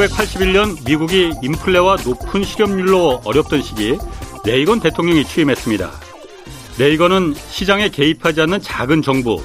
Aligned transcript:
1981년 0.00 0.82
미국이 0.86 1.32
인플레와 1.42 1.98
높은 2.04 2.42
실업률로 2.42 3.20
어렵던 3.24 3.62
시기 3.62 3.98
레이건 4.44 4.80
대통령이 4.80 5.24
취임했습니다. 5.24 5.90
레이건은 6.78 7.34
시장에 7.34 7.90
개입하지 7.90 8.40
않는 8.42 8.62
작은 8.62 9.02
정부, 9.02 9.42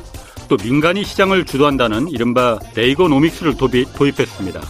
또 0.47 0.55
민간이 0.63 1.03
시장을 1.03 1.45
주도한다는 1.45 2.07
이른바 2.07 2.59
레이건오믹스를 2.75 3.55
도입했습니다. 3.57 4.61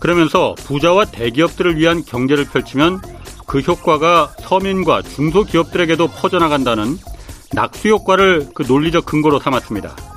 그러면서 0.00 0.54
부자와 0.58 1.06
대기업들을 1.06 1.78
위한 1.78 2.04
경제를 2.04 2.44
펼치면 2.44 3.00
그 3.46 3.60
효과가 3.60 4.34
서민과 4.40 5.02
중소기업들에게도 5.02 6.08
퍼져나간다는 6.08 6.98
낙수 7.54 7.88
효과를 7.88 8.48
그 8.54 8.64
논리적 8.68 9.06
근거로 9.06 9.38
삼았습니다. 9.38 10.15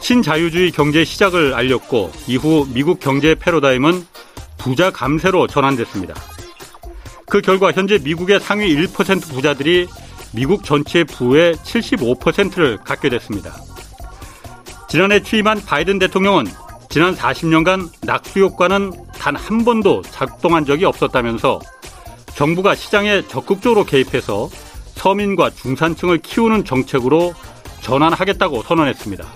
신자유주의 0.00 0.70
경제 0.70 1.04
시작을 1.04 1.54
알렸고 1.54 2.12
이후 2.26 2.66
미국 2.72 3.00
경제 3.00 3.34
패러다임은 3.34 4.06
부자 4.56 4.90
감세로 4.90 5.46
전환됐습니다. 5.46 6.14
그 7.26 7.40
결과 7.40 7.72
현재 7.72 7.98
미국의 7.98 8.40
상위 8.40 8.74
1% 8.74 9.22
부자들이 9.30 9.86
미국 10.32 10.64
전체 10.64 11.04
부의 11.04 11.54
75%를 11.56 12.78
갖게 12.78 13.08
됐습니다. 13.08 13.54
지난해 14.88 15.22
취임한 15.22 15.60
바이든 15.64 15.98
대통령은 15.98 16.46
지난 16.88 17.14
40년간 17.14 17.90
낙수 18.02 18.40
효과는 18.40 18.92
단 19.18 19.36
한 19.36 19.64
번도 19.64 20.02
작동한 20.02 20.64
적이 20.64 20.86
없었다면서 20.86 21.60
정부가 22.34 22.74
시장에 22.74 23.22
적극적으로 23.26 23.84
개입해서 23.84 24.48
서민과 24.94 25.50
중산층을 25.50 26.18
키우는 26.18 26.64
정책으로 26.64 27.34
전환하겠다고 27.82 28.62
선언했습니다. 28.62 29.26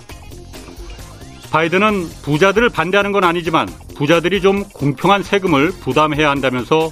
바이든은 1.53 2.09
부자들을 2.23 2.69
반대하는 2.69 3.11
건 3.11 3.23
아니지만 3.23 3.69
부자들이 3.95 4.41
좀 4.41 4.63
공평한 4.63 5.21
세금을 5.21 5.69
부담해야 5.69 6.27
한다면서 6.31 6.91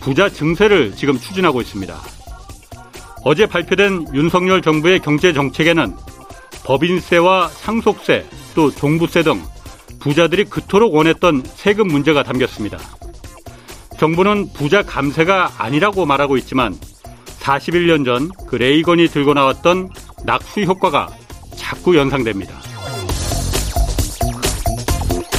부자 0.00 0.30
증세를 0.30 0.96
지금 0.96 1.18
추진하고 1.18 1.60
있습니다. 1.60 1.94
어제 3.24 3.44
발표된 3.44 4.06
윤석열 4.14 4.62
정부의 4.62 5.00
경제 5.00 5.34
정책에는 5.34 5.94
법인세와 6.64 7.48
상속세 7.48 8.24
또 8.54 8.70
종부세 8.70 9.22
등 9.24 9.42
부자들이 10.00 10.44
그토록 10.44 10.94
원했던 10.94 11.42
세금 11.44 11.88
문제가 11.88 12.22
담겼습니다. 12.22 12.78
정부는 13.98 14.54
부자 14.54 14.82
감세가 14.82 15.56
아니라고 15.58 16.06
말하고 16.06 16.38
있지만 16.38 16.74
41년 17.40 18.06
전 18.06 18.30
그 18.46 18.56
레이건이 18.56 19.08
들고 19.08 19.34
나왔던 19.34 19.90
낙수 20.24 20.62
효과가 20.62 21.10
자꾸 21.56 21.94
연상됩니다. 21.96 22.67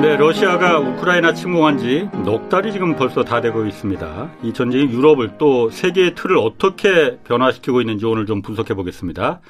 네, 0.00 0.16
러시아가 0.16 0.78
우크라이나 0.78 1.34
침공한 1.34 1.76
지 1.78 2.08
넉 2.24 2.48
달이 2.48 2.72
지금 2.72 2.96
벌써 2.96 3.22
다 3.22 3.40
되고 3.40 3.66
있습니다. 3.66 4.30
이 4.42 4.52
전쟁이 4.52 4.84
유럽을 4.90 5.32
또 5.38 5.68
세계의 5.70 6.14
틀을 6.14 6.38
어떻게 6.38 7.18
변화시키고 7.24 7.80
있는지 7.82 8.06
오늘 8.06 8.24
좀 8.26 8.40
분석해 8.40 8.74
보겠습니다. 8.74 9.40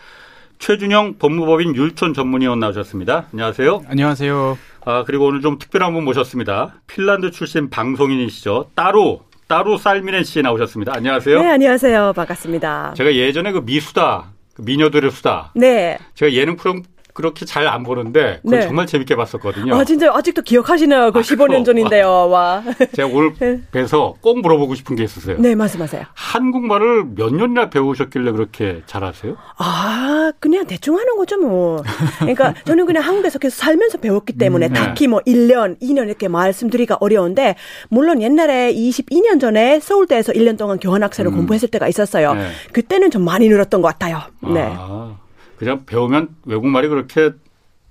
최준영 0.58 1.18
법무법인 1.18 1.74
율촌 1.76 2.14
전문위원 2.14 2.58
나오셨습니다. 2.58 3.26
안녕하세요. 3.32 3.82
안녕하세요. 3.88 4.58
아, 4.84 5.04
그리고 5.06 5.26
오늘 5.26 5.40
좀 5.40 5.58
특별한 5.58 5.92
분 5.94 6.04
모셨습니다. 6.04 6.74
핀란드 6.86 7.30
출신 7.30 7.70
방송인이시죠. 7.70 8.70
따로 8.74 9.22
따로 9.46 9.78
쌀미넨 9.78 10.24
씨 10.24 10.42
나오셨습니다. 10.42 10.92
안녕하세요. 10.94 11.42
네, 11.42 11.48
안녕하세요. 11.50 12.12
반갑습니다. 12.14 12.94
제가 12.96 13.14
예전에 13.14 13.52
그 13.52 13.58
미수다, 13.64 14.32
그 14.54 14.62
미녀들의 14.62 15.10
수다. 15.12 15.52
네. 15.54 15.96
제가 16.14 16.32
예능 16.32 16.56
프로 16.56 16.74
그렇게 17.20 17.44
잘 17.46 17.60
안 17.70 17.82
보는데 17.84 18.40
그걸 18.42 18.58
네. 18.58 18.66
정말 18.66 18.86
재밌게 18.86 19.14
봤었거든요. 19.16 19.74
아 19.74 19.84
진짜 19.84 20.10
아직도 20.12 20.42
기억하시나요? 20.42 21.12
그 21.12 21.18
아, 21.20 21.22
15년 21.22 21.64
전인데요. 21.64 22.28
와. 22.28 22.62
제가 22.96 23.08
오늘 23.08 23.32
네. 23.38 23.60
뵈서 23.70 24.14
꼭 24.20 24.40
물어보고 24.40 24.74
싶은 24.74 24.96
게 24.96 25.04
있었어요. 25.04 25.36
네, 25.38 25.54
말씀하세요. 25.54 26.04
한국말을 26.14 27.04
몇 27.14 27.32
년이나 27.32 27.70
배우셨길래 27.70 28.32
그렇게 28.32 28.82
잘하세요? 28.86 29.36
아, 29.58 30.32
그냥 30.40 30.66
대충 30.66 30.96
하는 30.96 31.16
거죠, 31.16 31.38
뭐. 31.38 31.82
그러니까 32.18 32.54
저는 32.64 32.86
그냥 32.86 33.04
한국에서 33.04 33.38
계속 33.38 33.56
살면서 33.56 33.98
배웠기 33.98 34.32
때문에 34.32 34.66
음, 34.68 34.72
네. 34.72 34.80
딱히 34.80 35.06
뭐 35.06 35.20
1년, 35.20 35.78
2년 35.80 36.06
이렇게 36.06 36.26
말씀드리기가 36.26 36.96
어려운데 37.00 37.54
물론 37.88 38.22
옛날에 38.22 38.74
22년 38.74 39.40
전에 39.40 39.78
서울대에서 39.80 40.32
1년 40.32 40.56
동안 40.58 40.78
교환학생을 40.78 41.30
음. 41.30 41.36
공부했을 41.36 41.68
때가 41.68 41.86
있었어요. 41.88 42.34
네. 42.34 42.48
그때는 42.72 43.10
좀 43.10 43.24
많이 43.24 43.48
늘었던 43.48 43.80
것 43.82 43.88
같아요. 43.88 44.22
네. 44.42 44.74
아. 44.76 45.14
그냥 45.60 45.84
배우면 45.84 46.36
외국말이 46.46 46.88
그렇게 46.88 47.32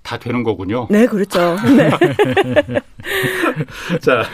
다 0.02 0.18
되는 0.18 0.42
거군요. 0.42 0.88
네, 0.90 1.06
그렇죠. 1.06 1.56
네. 1.76 1.88
자, 4.02 4.24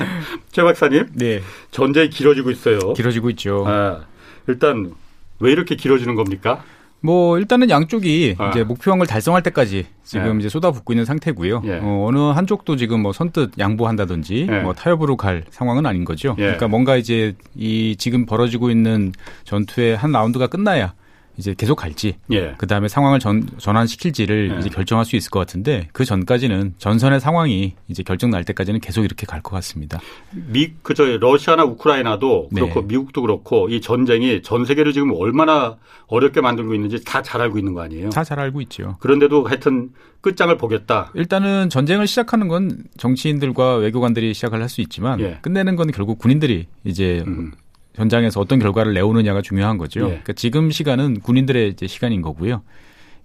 최 0.51 0.63
박사님. 0.63 1.09
네. 1.13 1.43
전쟁이 1.71 2.09
길어지고 2.09 2.51
있어요. 2.51 2.95
길어지고 2.95 3.29
있죠. 3.31 3.63
아, 3.67 4.07
일단 4.47 4.95
왜 5.39 5.53
이렇게 5.53 5.77
길어지는 5.77 6.15
겁니까? 6.15 6.65
뭐 7.01 7.39
일단은 7.39 7.69
양쪽이 7.69 8.37
아. 8.39 8.49
이제 8.49 8.65
목표항을 8.65 9.07
달성할 9.07 9.43
때까지 9.43 9.85
지금 10.03 10.37
예. 10.37 10.39
이제 10.41 10.49
쏟아붓고 10.49 10.95
있는 10.95 11.05
상태고요. 11.05 11.61
예. 11.67 11.81
어, 11.83 12.07
어느 12.09 12.19
한쪽도 12.31 12.77
지금 12.77 13.03
뭐 13.03 13.13
선뜻 13.13 13.59
양보한다든지 13.59 14.47
예. 14.51 14.61
뭐 14.61 14.73
타협으로 14.73 15.19
갈 15.19 15.45
상황은 15.51 15.85
아닌 15.85 16.07
거죠. 16.07 16.31
예. 16.39 16.43
그러니까 16.43 16.69
뭔가 16.69 16.97
이제 16.97 17.35
이 17.55 17.97
지금 17.99 18.25
벌어지고 18.25 18.71
있는 18.71 19.13
전투의 19.45 19.95
한 19.95 20.11
라운드가 20.11 20.47
끝나야 20.47 20.95
이제 21.39 21.55
계속 21.57 21.77
갈지, 21.77 22.15
예. 22.33 22.55
그 22.59 22.67
다음에 22.67 22.89
상황을 22.89 23.19
전, 23.19 23.49
전환시킬지를 23.59 24.53
예. 24.55 24.59
이제 24.61 24.69
결정할 24.71 25.05
수 25.05 25.17
있을 25.17 25.31
것 25.31 25.39
같은데 25.39 25.89
그 25.93 26.05
전까지는 26.05 26.75
전선의 26.79 27.21
상황이 27.21 27.75
이제 27.89 28.03
결정 28.03 28.31
날 28.31 28.45
때까지는 28.45 28.81
계속 28.81 29.05
이렇게 29.05 29.27
갈 29.27 29.43
것 29.43 29.51
같습니다. 29.57 30.01
미, 30.33 30.73
그저 30.83 31.05
러시아나 31.19 31.65
우크라이나도 31.65 32.49
네. 32.53 32.61
그렇고 32.61 32.81
네. 32.81 32.87
미국도 32.89 33.21
그렇고 33.23 33.69
이 33.69 33.81
전쟁이 33.81 34.43
전 34.43 34.65
세계를 34.65 34.93
지금 34.93 35.13
얼마나 35.15 35.77
어렵게 36.09 36.41
만들고 36.41 36.75
있는지 36.75 37.05
다 37.05 37.23
잘 37.23 37.41
알고 37.43 37.59
있는 37.59 37.75
거 37.75 37.83
아니에요? 37.83 38.11
다 38.11 38.23
잘 38.25 38.39
알고 38.41 38.61
있죠. 38.63 38.97
그런데도 39.01 39.45
하여튼 39.45 39.91
끝장을 40.21 40.57
보겠다. 40.57 41.11
일단은 41.15 41.69
전쟁을 41.71 42.07
시작하는 42.07 42.49
건 42.49 42.85
정치인들과 42.97 43.77
외교관들이 43.77 44.33
시작을 44.35 44.61
할 44.61 44.67
수 44.69 44.81
있지만 44.81 45.21
예. 45.21 45.39
끝내는 45.43 45.77
건 45.77 45.91
결국 45.93 46.19
군인들이 46.19 46.67
이제 46.85 47.23
음. 47.27 47.53
현장에서 47.97 48.41
어떤 48.41 48.59
결과를 48.59 48.93
내오느냐가 48.93 49.43
중요한 49.43 49.79
거죠. 49.79 50.01
예. 50.01 50.05
그러니까 50.05 50.33
지금 50.35 50.71
시간은 50.71 51.21
군인들의 51.21 51.71
이제 51.71 51.87
시간인 51.87 52.23
거고요. 52.23 52.63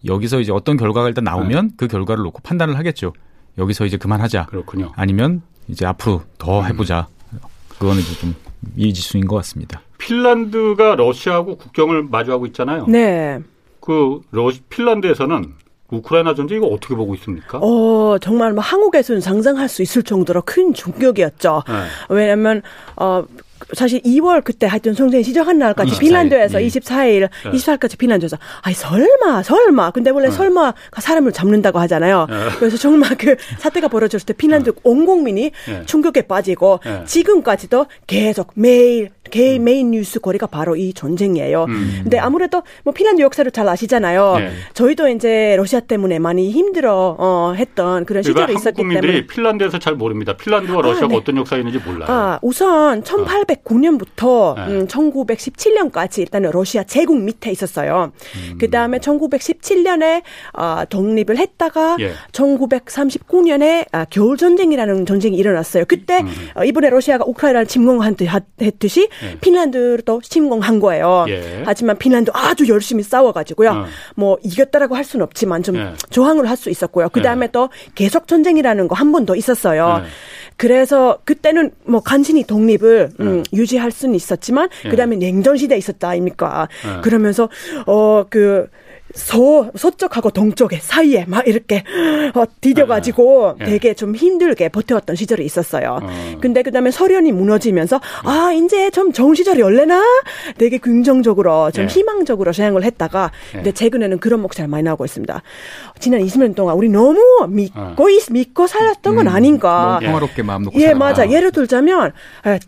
여기서 0.05 0.39
이제 0.39 0.51
어떤 0.51 0.77
결과가 0.77 1.07
일단 1.07 1.23
나오면 1.25 1.67
네. 1.67 1.73
그 1.77 1.87
결과를 1.87 2.23
놓고 2.23 2.39
판단을 2.41 2.77
하겠죠. 2.77 3.13
여기서 3.57 3.85
이제 3.85 3.97
그만하자. 3.97 4.47
그렇군요. 4.47 4.91
아니면 4.95 5.41
이제 5.67 5.85
앞으로 5.85 6.23
더 6.37 6.61
음. 6.61 6.65
해보자. 6.65 7.07
음. 7.33 7.39
그거는 7.77 8.01
이제 8.01 8.13
좀 8.19 8.33
이지수인 8.77 9.27
것 9.27 9.35
같습니다. 9.37 9.81
핀란드가 9.97 10.95
러시아하고 10.95 11.57
국경을 11.57 12.03
마주하고 12.03 12.45
있잖아요. 12.47 12.85
네. 12.87 13.39
그 13.81 14.21
러시 14.31 14.61
핀란드에서는 14.69 15.53
우크라이나 15.89 16.33
전쟁 16.33 16.59
이거 16.59 16.67
어떻게 16.67 16.95
보고 16.95 17.13
있습니까? 17.15 17.59
어 17.61 18.17
정말 18.19 18.53
뭐 18.53 18.63
한국에서는 18.63 19.19
상상할 19.19 19.67
수 19.67 19.81
있을 19.81 20.03
정도로 20.03 20.41
큰 20.43 20.73
충격이었죠. 20.73 21.63
네. 21.67 21.73
왜냐하면 22.09 22.61
어 22.95 23.23
사실 23.73 24.01
2월 24.01 24.43
그때 24.43 24.67
하여튼 24.67 24.93
전쟁 24.93 25.23
시작한 25.23 25.57
날까지 25.57 25.91
24일. 25.93 25.99
핀란드에서 25.99 26.61
예. 26.61 26.67
24일, 26.67 27.29
예. 27.45 27.49
24일까지 27.51 27.97
핀란드에서 27.97 28.37
아니 28.61 28.75
설마 28.75 29.43
설마 29.43 29.91
근데 29.91 30.09
원래 30.09 30.27
예. 30.27 30.31
설마가 30.31 30.73
사람을 30.99 31.31
잡는다고 31.31 31.79
하잖아요. 31.79 32.27
예. 32.29 32.35
그래서 32.57 32.77
정말 32.77 33.15
그 33.17 33.35
사태가 33.59 33.87
벌어졌을 33.87 34.25
때 34.25 34.33
핀란드 34.33 34.69
예. 34.69 34.73
온 34.83 35.05
국민이 35.05 35.51
예. 35.69 35.85
충격에 35.85 36.23
빠지고 36.23 36.79
지금까지도 37.05 37.87
계속 38.07 38.51
매일 38.55 39.09
개 39.31 39.57
음. 39.57 39.63
메인 39.63 39.91
뉴스 39.91 40.19
거리가 40.19 40.47
바로 40.47 40.75
이 40.75 40.93
전쟁이에요. 40.93 41.65
음. 41.65 41.99
근데 42.03 42.19
아무래도 42.19 42.63
뭐 42.83 42.93
핀란드 42.93 43.21
역사를 43.21 43.49
잘 43.51 43.67
아시잖아요. 43.67 44.37
저희도 44.73 45.09
이제 45.09 45.55
러시아 45.57 45.79
때문에 45.79 46.19
많이 46.19 46.51
힘들어 46.51 47.15
어, 47.17 47.53
했던 47.55 48.05
그런 48.05 48.23
시절이 48.23 48.53
있었기 48.53 48.81
때문에 48.81 49.27
핀란드에서 49.27 49.79
잘 49.79 49.95
모릅니다. 49.95 50.35
핀란드와 50.35 50.81
러시아가 50.81 51.05
아, 51.05 51.09
네. 51.09 51.15
어떤 51.15 51.37
역사 51.37 51.57
있는지 51.57 51.79
몰라요. 51.79 52.05
아, 52.09 52.39
우선 52.41 53.03
1800 53.03 53.61
1909년부터 53.71 54.55
네. 54.55 54.67
음, 54.67 54.87
1917년까지 54.87 56.19
일단은 56.19 56.51
러시아 56.51 56.83
제국 56.83 57.21
밑에 57.21 57.51
있었어요. 57.51 58.11
음. 58.35 58.57
그 58.59 58.69
다음에 58.69 58.99
1917년에 58.99 60.23
어, 60.53 60.83
독립을 60.89 61.37
했다가 61.37 61.97
예. 61.99 62.13
1939년에 62.31 63.87
아, 63.91 64.05
겨울 64.09 64.37
전쟁이라는 64.37 65.05
전쟁이 65.05 65.37
일어났어요. 65.37 65.85
그때 65.87 66.21
음. 66.21 66.31
어, 66.55 66.63
이번에 66.63 66.89
러시아가 66.89 67.25
우크라이나를 67.25 67.67
침공한 67.67 68.15
듯이 68.79 69.09
예. 69.23 69.37
핀란드도 69.39 70.21
침공한 70.23 70.79
거예요. 70.79 71.25
예. 71.29 71.63
하지만 71.65 71.97
핀란드 71.97 72.31
아주 72.33 72.67
열심히 72.67 73.03
싸워가지고요. 73.03 73.69
어. 73.71 73.85
뭐 74.15 74.37
이겼다라고 74.43 74.95
할 74.95 75.03
수는 75.03 75.23
없지만 75.23 75.63
좀 75.63 75.75
예. 75.77 75.93
조항을 76.09 76.49
할 76.49 76.57
수 76.57 76.69
있었고요. 76.69 77.09
그 77.09 77.21
다음에 77.23 77.47
또 77.51 77.69
계속 77.95 78.27
전쟁이라는 78.27 78.87
거 78.87 78.95
한 78.95 79.11
번 79.11 79.25
더 79.25 79.35
있었어요. 79.35 80.03
그래서 80.57 81.17
그때는 81.25 81.71
뭐 81.85 82.01
간신히 82.01 82.43
독립을 82.43 83.11
음, 83.19 83.43
유지할 83.53 83.89
수는 83.91 84.13
있었지만 84.15 84.69
그 84.83 84.95
다음에 84.95 85.15
냉전 85.15 85.57
시대 85.57 85.75
있었다 85.77 86.09
아닙니까? 86.09 86.67
그러면서 87.01 87.49
어그 87.87 88.67
서, 89.13 89.69
서쪽하고 89.75 90.31
동쪽에 90.31 90.79
사이에 90.81 91.25
막 91.27 91.47
이렇게 91.47 91.83
어, 92.35 92.43
디뎌가지고 92.61 93.55
네. 93.59 93.65
되게 93.65 93.93
좀 93.93 94.15
힘들게 94.15 94.69
버텨왔던 94.69 95.15
시절이 95.15 95.43
있었어요. 95.45 95.99
어. 96.01 96.37
근데 96.39 96.61
그 96.63 96.71
다음에 96.71 96.91
소련이 96.91 97.31
무너지면서 97.31 97.99
아, 98.23 98.51
이제 98.53 98.89
좀 98.91 99.11
좋은 99.11 99.35
시절이 99.35 99.61
올래나? 99.61 100.01
되게 100.57 100.77
긍정적으로 100.77 101.71
좀 101.71 101.87
네. 101.87 101.93
희망적으로 101.93 102.53
생각을 102.53 102.83
했다가 102.83 103.31
네. 103.51 103.57
근데 103.57 103.71
최근에는 103.71 104.19
그런 104.19 104.41
목소리가 104.41 104.69
많이 104.69 104.83
나오고 104.83 105.05
있습니다. 105.05 105.41
지난 105.99 106.21
20년 106.21 106.55
동안 106.55 106.75
우리 106.75 106.89
너무 106.89 107.19
믿고, 107.49 107.79
어. 107.79 107.95
믿고 108.31 108.67
살았던 108.67 109.15
건 109.15 109.27
음. 109.27 109.33
아닌가. 109.33 109.99
평화롭게 110.01 110.43
마음 110.43 110.63
놓고 110.63 110.79
예, 110.79 110.87
살았다. 110.87 110.99
맞아. 110.99 111.29
예를 111.29 111.51
들자면 111.51 112.11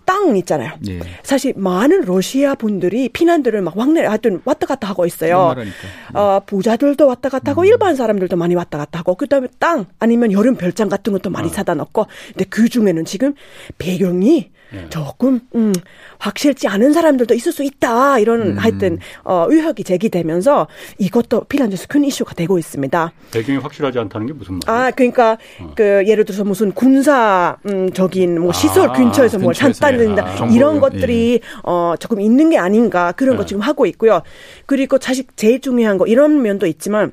땅 0.06 0.36
있잖아요. 0.38 0.74
예. 0.88 1.00
사실 1.24 1.54
많은 1.56 2.02
러시아 2.02 2.56
분들이 2.56 3.10
피난들을 3.10 3.62
막 3.62 3.78
왕래 3.78 4.06
하여튼 4.06 4.42
왔다 4.46 4.68
갔다 4.68 4.88
하고 4.88 5.06
있어요. 5.06 5.56
어, 6.14 6.33
부자들도 6.42 7.08
왔다 7.08 7.30
갔다 7.30 7.52
하고 7.52 7.62
음. 7.62 7.66
일반 7.66 7.96
사람들도 7.96 8.36
많이 8.36 8.56
왔다 8.56 8.78
갔다 8.78 9.00
하고 9.00 9.16
그다음에 9.16 9.48
땅 9.60 9.86
아니면 10.00 10.32
여름 10.32 10.56
별장 10.56 10.90
같은 10.90 11.14
것도 11.14 11.30
많이 11.30 11.48
어. 11.48 11.52
사다 11.52 11.74
놓고 11.76 12.08
근데 12.30 12.46
그 12.46 12.70
중에는 12.70 13.06
지금 13.06 13.34
배경이 13.78 14.52
네. 14.74 14.88
조금 14.90 15.40
음, 15.56 15.72
확실치 16.18 16.68
않은 16.68 16.94
사람들도 16.94 17.34
있을 17.36 17.52
수 17.52 17.64
있다 17.64 18.18
이런 18.18 18.42
음. 18.42 18.58
하여튼 18.58 18.98
어, 19.24 19.46
의혹이 19.48 19.84
제기되면서 19.84 20.68
이것도 20.98 21.46
핀란드에서 21.46 21.86
큰 21.88 22.04
이슈가 22.04 22.34
되고 22.34 22.58
있습니다. 22.58 23.14
배경이 23.32 23.60
확실하지 23.60 24.00
않다는 24.00 24.28
게 24.28 24.34
무슨 24.34 24.60
말이에요? 24.66 24.86
아 24.86 24.92
그러니까 24.92 25.38
어. 25.62 25.74
그 25.76 26.04
예를 26.08 26.26
들어서 26.26 26.44
무슨 26.44 26.72
군사 26.72 27.58
음, 27.68 27.92
적인 27.94 28.42
뭐 28.42 28.52
시설 28.52 28.90
아, 28.90 28.94
근처에서 28.94 29.38
뭘 29.38 29.54
찾다든다 29.54 30.26
아, 30.26 30.48
이런 30.52 30.80
것들이 30.80 31.40
예. 31.44 31.48
어 31.64 31.94
조금 32.00 32.20
있는 32.20 32.50
게 32.50 32.58
아닌가 32.58 33.12
그런 33.12 33.36
네. 33.36 33.38
거 33.38 33.46
지금 33.46 33.62
하고 33.62 33.86
있고요. 33.86 34.24
그리고 34.66 34.98
사실 35.00 35.26
제일 35.36 35.62
중요한 35.62 36.00
거 36.00 36.08
이런 36.08 36.42
면도 36.42 36.66
있지만 36.66 37.12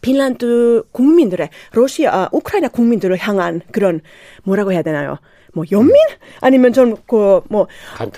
핀란드 0.00 0.84
국민들의 0.92 1.48
러시아, 1.72 2.14
아, 2.14 2.28
우크라이나 2.32 2.68
국민들을 2.68 3.16
향한 3.18 3.60
그런 3.72 4.00
뭐라고 4.44 4.72
해야 4.72 4.82
되나요? 4.82 5.18
뭐 5.54 5.64
연민 5.72 5.94
아니면 6.40 6.72
좀그뭐 6.72 7.66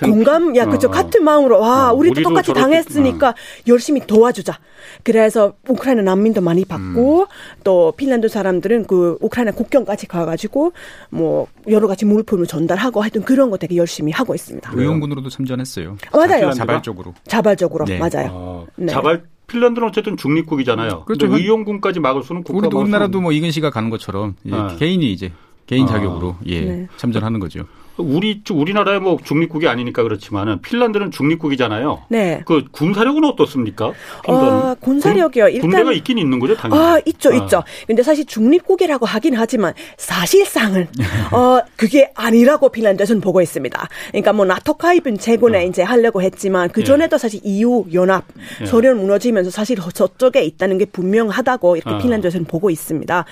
공감 0.01 0.55
야 0.55 0.65
그죠 0.65 0.87
어, 0.87 0.91
어. 0.91 0.93
같은 0.93 1.23
마음으로 1.23 1.59
와 1.59 1.91
어, 1.91 1.93
우리도, 1.93 2.21
똑같이 2.21 2.53
당했으니까 2.53 3.29
어. 3.29 3.33
열심히 3.67 4.05
도와주자. 4.05 4.59
그래서 5.03 5.53
우크라이나 5.67 6.01
난민도 6.01 6.41
많이 6.41 6.65
받고 6.65 7.21
음. 7.21 7.25
또 7.63 7.93
핀란드 7.95 8.27
사람들은 8.27 8.85
그 8.85 9.17
우크라이나 9.21 9.51
국경까지 9.51 10.07
가가지고 10.07 10.73
뭐 11.09 11.47
여러 11.69 11.87
가지 11.87 12.05
물품을 12.05 12.47
전달하고 12.47 13.01
하여튼 13.01 13.21
그런 13.23 13.49
거 13.49 13.57
되게 13.57 13.75
열심히 13.75 14.11
하고 14.11 14.35
있습니다. 14.35 14.71
의용군으로도 14.73 15.29
참전했어요. 15.29 15.97
맞아요. 16.13 16.51
자발적으로. 16.51 17.13
자발적으로 17.27 17.85
네. 17.85 17.99
맞아요. 17.99 18.67
네. 18.75 18.91
자발 18.91 19.23
핀란드는 19.47 19.87
어쨌든 19.87 20.17
중립국이잖아요. 20.17 21.03
그렇죠. 21.05 21.27
의용군까지 21.27 21.99
막을 21.99 22.23
수는 22.23 22.43
국가 22.43 22.59
우리도 22.59 22.79
우리나라도 22.79 23.19
뭐 23.21 23.31
이근 23.31 23.51
씨가 23.51 23.69
가는 23.69 23.89
것처럼 23.89 24.35
예, 24.45 24.51
네. 24.51 24.57
개인이 24.79 25.11
이제 25.11 25.31
개인 25.71 25.85
아. 25.85 25.87
자격으로 25.87 26.35
아, 26.37 26.43
예 26.47 26.61
네. 26.61 26.87
참전하는 26.97 27.39
거죠. 27.39 27.63
우리 27.97 28.41
우리나라의 28.49 28.99
뭐 28.99 29.17
중립국이 29.23 29.67
아니니까 29.69 30.03
그렇지만은 30.03 30.59
핀란드는 30.61 31.11
중립국이잖아요. 31.11 32.03
네. 32.09 32.41
그 32.45 32.65
군사력은 32.71 33.23
어떻습니까? 33.23 33.93
어, 34.27 34.75
군사력이요. 34.81 35.47
일단 35.47 35.69
군대가 35.69 35.93
있긴 35.93 36.17
있는 36.17 36.39
거죠, 36.39 36.55
당연히. 36.55 36.81
아, 36.81 36.99
있죠, 37.05 37.29
아. 37.29 37.35
있죠. 37.35 37.63
근데 37.87 38.03
사실 38.03 38.25
중립국이라고 38.25 39.05
하긴 39.05 39.35
하지만 39.35 39.73
사실상은 39.97 40.87
어 41.31 41.61
그게 41.77 42.11
아니라고 42.15 42.69
핀란드에서는 42.69 43.21
보고 43.21 43.41
있습니다. 43.41 43.87
그러니까 44.09 44.33
뭐 44.33 44.45
나토 44.45 44.73
가입은 44.73 45.19
최근에 45.19 45.59
어. 45.59 45.67
이제 45.67 45.83
하려고 45.83 46.21
했지만 46.21 46.69
그 46.69 46.83
전에도 46.83 47.15
예. 47.15 47.17
사실 47.17 47.39
EU 47.43 47.85
연합 47.93 48.25
예. 48.61 48.65
소련 48.65 48.97
무너지면서 48.97 49.51
사실 49.51 49.77
저쪽에 49.77 50.43
있다는 50.43 50.77
게 50.79 50.85
분명하다고 50.85 51.77
이렇게 51.77 51.95
어. 51.95 51.97
핀란드에서는 51.97 52.45
보고 52.45 52.69
있습니다. 52.69 53.19
어. 53.19 53.23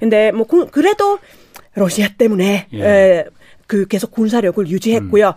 근데 0.00 0.32
뭐 0.32 0.46
그래도 0.46 1.18
러시아 1.76 2.08
때문에 2.08 2.66
예. 2.72 2.84
에, 2.84 3.24
그 3.66 3.86
계속 3.86 4.10
군사력을 4.10 4.66
유지했고요. 4.68 5.28
음. 5.28 5.32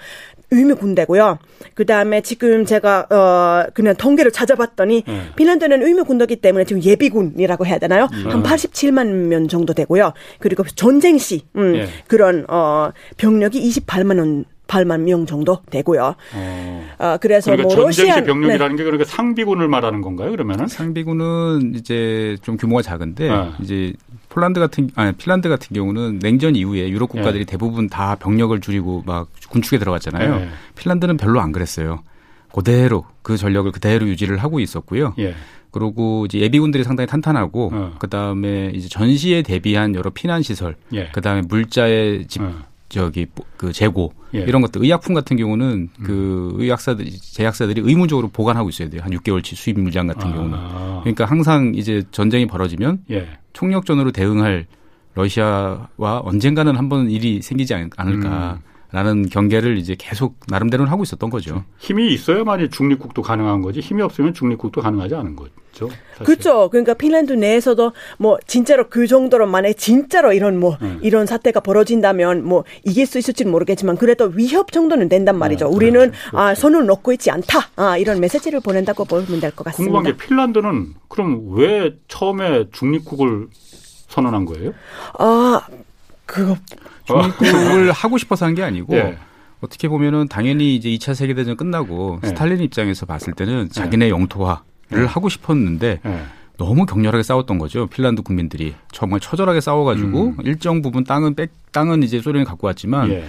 의무 0.51 0.75
군대고요. 0.77 1.37
그 1.75 1.85
다음에 1.85 2.21
지금 2.21 2.65
제가 2.65 3.05
어 3.11 3.69
그냥 3.73 3.95
통계를 3.95 4.31
찾아봤더니 4.31 5.03
네. 5.05 5.21
핀란드는 5.35 5.83
의무 5.83 6.05
군대기 6.05 6.37
때문에 6.37 6.65
지금 6.65 6.81
예비군이라고 6.81 7.65
해야 7.67 7.77
되나요? 7.77 8.07
음. 8.11 8.31
한 8.31 8.43
87만 8.43 9.27
명 9.27 9.47
정도 9.47 9.73
되고요. 9.73 10.13
그리고 10.39 10.63
전쟁 10.63 11.17
시 11.19 11.43
음, 11.55 11.73
네. 11.73 11.87
그런 12.07 12.45
어 12.49 12.91
병력이 13.17 13.61
28만 13.69 14.17
원 14.17 14.45
8만 14.69 15.01
명 15.01 15.25
정도 15.25 15.59
되고요. 15.69 16.15
어. 16.35 16.89
아, 16.99 17.17
그래서 17.17 17.51
그러니까 17.51 17.67
뭐 17.67 17.75
전쟁시 17.75 18.07
러시아 18.07 18.23
병력이라는 18.23 18.75
네. 18.75 18.77
게 18.77 18.83
그러니까 18.83 19.03
상비군을 19.03 19.67
말하는 19.67 20.01
건가요? 20.01 20.31
그러면은 20.31 20.67
상비군은 20.67 21.73
이제 21.75 22.37
좀 22.43 22.55
규모가 22.55 22.81
작은데 22.81 23.27
네. 23.27 23.51
이제 23.61 23.93
폴란드 24.29 24.59
같은 24.59 24.91
아니 24.95 25.11
핀란드 25.13 25.49
같은 25.49 25.73
경우는 25.73 26.19
냉전 26.19 26.55
이후에 26.55 26.89
유럽 26.89 27.09
국가들이 27.09 27.45
네. 27.45 27.51
대부분 27.51 27.89
다 27.89 28.15
병력을 28.15 28.57
줄이고 28.61 29.03
막 29.05 29.27
군축에 29.49 29.79
들어갔잖아요. 29.79 30.35
네. 30.37 30.49
핀란드는 30.77 31.17
별로 31.17 31.41
안 31.41 31.51
그랬어요. 31.51 32.03
그대로 32.53 33.05
그 33.21 33.37
전력을 33.37 33.71
그대로 33.71 34.07
유지를 34.07 34.37
하고 34.37 34.59
있었고요. 34.59 35.13
예. 35.19 35.35
그리고 35.71 36.25
이제 36.25 36.39
예비군들이 36.39 36.83
상당히 36.83 37.07
탄탄하고 37.07 37.69
어. 37.71 37.95
그다음에 37.99 38.71
이제 38.73 38.87
전시에 38.89 39.43
대비한 39.43 39.93
여러 39.93 40.09
피난 40.09 40.41
시설, 40.41 40.75
예. 40.93 41.09
그다음에 41.09 41.41
물자의 41.47 42.25
집 42.27 42.41
어. 42.41 42.51
저기 42.89 43.27
그 43.55 43.71
재고 43.71 44.13
예. 44.33 44.39
이런 44.39 44.61
것들 44.61 44.83
의약품 44.83 45.13
같은 45.13 45.37
경우는 45.37 45.89
음. 45.99 46.03
그 46.03 46.53
의약사들 46.57 47.05
제약사들이 47.21 47.81
의무적으로 47.83 48.29
보관하고 48.29 48.69
있어야 48.69 48.89
돼요 48.89 49.01
한 49.03 49.11
6개월치 49.11 49.55
수입 49.55 49.79
물량 49.79 50.07
같은 50.07 50.29
아. 50.29 50.33
경우는 50.33 50.57
그러니까 51.01 51.25
항상 51.25 51.73
이제 51.75 52.03
전쟁이 52.11 52.47
벌어지면 52.47 53.03
예. 53.11 53.27
총력전으로 53.53 54.11
대응할 54.11 54.65
러시아와 55.15 56.21
언젠가는 56.23 56.75
한번 56.75 57.09
일이 57.09 57.41
생기지 57.41 57.73
않을까. 57.73 58.03
음. 58.03 58.68
라는 58.91 59.29
경계를 59.29 59.77
이제 59.77 59.95
계속 59.97 60.39
나름대로는 60.47 60.91
하고 60.91 61.03
있었던 61.03 61.29
거죠. 61.29 61.63
힘이 61.77 62.11
있어야만이 62.13 62.69
중립국도 62.71 63.21
가능한 63.21 63.61
거지 63.61 63.81
힘이 63.81 64.01
없으면 64.01 64.33
중립국도 64.33 64.81
가능하지 64.81 65.13
않은 65.13 65.35
거죠. 65.35 65.51
사실. 65.71 66.25
그렇죠. 66.25 66.69
그러니까 66.69 66.95
핀란드 66.95 67.33
내에서도 67.33 67.93
뭐 68.17 68.39
진짜로 68.47 68.89
그 68.89 69.05
정도로 69.05 69.45
만약 69.45 69.73
진짜로 69.73 70.33
이런 70.33 70.59
뭐 70.59 70.75
음. 70.81 70.97
이런 71.03 71.27
사태가 71.27 71.59
벌어진다면 71.59 72.43
뭐 72.43 72.63
이길 72.83 73.05
수 73.05 73.19
있을지는 73.19 73.51
모르겠지만 73.51 73.95
그래도 73.95 74.25
위협 74.33 74.71
정도는 74.71 75.07
된단 75.07 75.37
말이죠. 75.37 75.69
네, 75.69 75.75
우리는 75.75 75.99
그렇죠. 76.11 76.37
아 76.37 76.43
그렇죠. 76.45 76.61
손을 76.61 76.85
놓고 76.87 77.13
있지 77.13 77.29
않다. 77.29 77.59
아 77.75 77.95
이런 77.97 78.19
메시지를 78.19 78.59
보낸다고 78.59 79.05
보면 79.05 79.39
될 79.39 79.51
것 79.51 79.63
같습니다. 79.65 79.91
궁금한 79.91 80.03
게 80.03 80.17
핀란드는 80.17 80.95
그럼 81.07 81.43
왜 81.53 81.95
처음에 82.07 82.65
중립국을 82.71 83.47
선언한 84.07 84.45
거예요? 84.45 84.73
아 85.19 85.61
그거 86.25 86.55
중립국을 87.09 87.91
하고 87.91 88.17
싶어서 88.17 88.45
한 88.45 88.55
게 88.55 88.63
아니고 88.63 88.95
예. 88.95 89.17
어떻게 89.61 89.87
보면은 89.89 90.27
당연히 90.29 90.75
이제 90.75 90.89
2차 90.89 91.13
세계대전 91.13 91.57
끝나고 91.57 92.19
예. 92.23 92.27
스탈린 92.27 92.61
입장에서 92.61 93.05
봤을 93.05 93.33
때는 93.33 93.65
예. 93.65 93.73
자기네 93.73 94.09
영토화를 94.09 94.61
예. 94.93 95.05
하고 95.05 95.27
싶었는데 95.29 95.99
예. 96.05 96.19
너무 96.57 96.85
격렬하게 96.85 97.23
싸웠던 97.23 97.57
거죠. 97.57 97.87
핀란드 97.87 98.21
국민들이 98.21 98.75
정말 98.91 99.19
처절하게 99.19 99.61
싸워가지고 99.61 100.23
음. 100.27 100.37
일정 100.43 100.81
부분 100.81 101.03
땅은 101.05 101.35
백 101.35 101.51
땅은 101.71 102.03
이제 102.03 102.21
소련이 102.21 102.45
갖고 102.45 102.67
왔지만 102.67 103.09
예. 103.11 103.23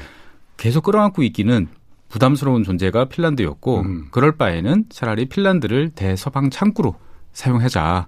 계속 0.57 0.83
끌어안고 0.85 1.23
있기는 1.23 1.69
부담스러운 2.09 2.65
존재가 2.65 3.05
핀란드였고 3.05 3.81
음. 3.81 4.07
그럴 4.11 4.33
바에는 4.33 4.87
차라리 4.91 5.27
핀란드를 5.27 5.91
대서방 5.95 6.51
창구로 6.51 6.97
사용하자. 7.33 8.07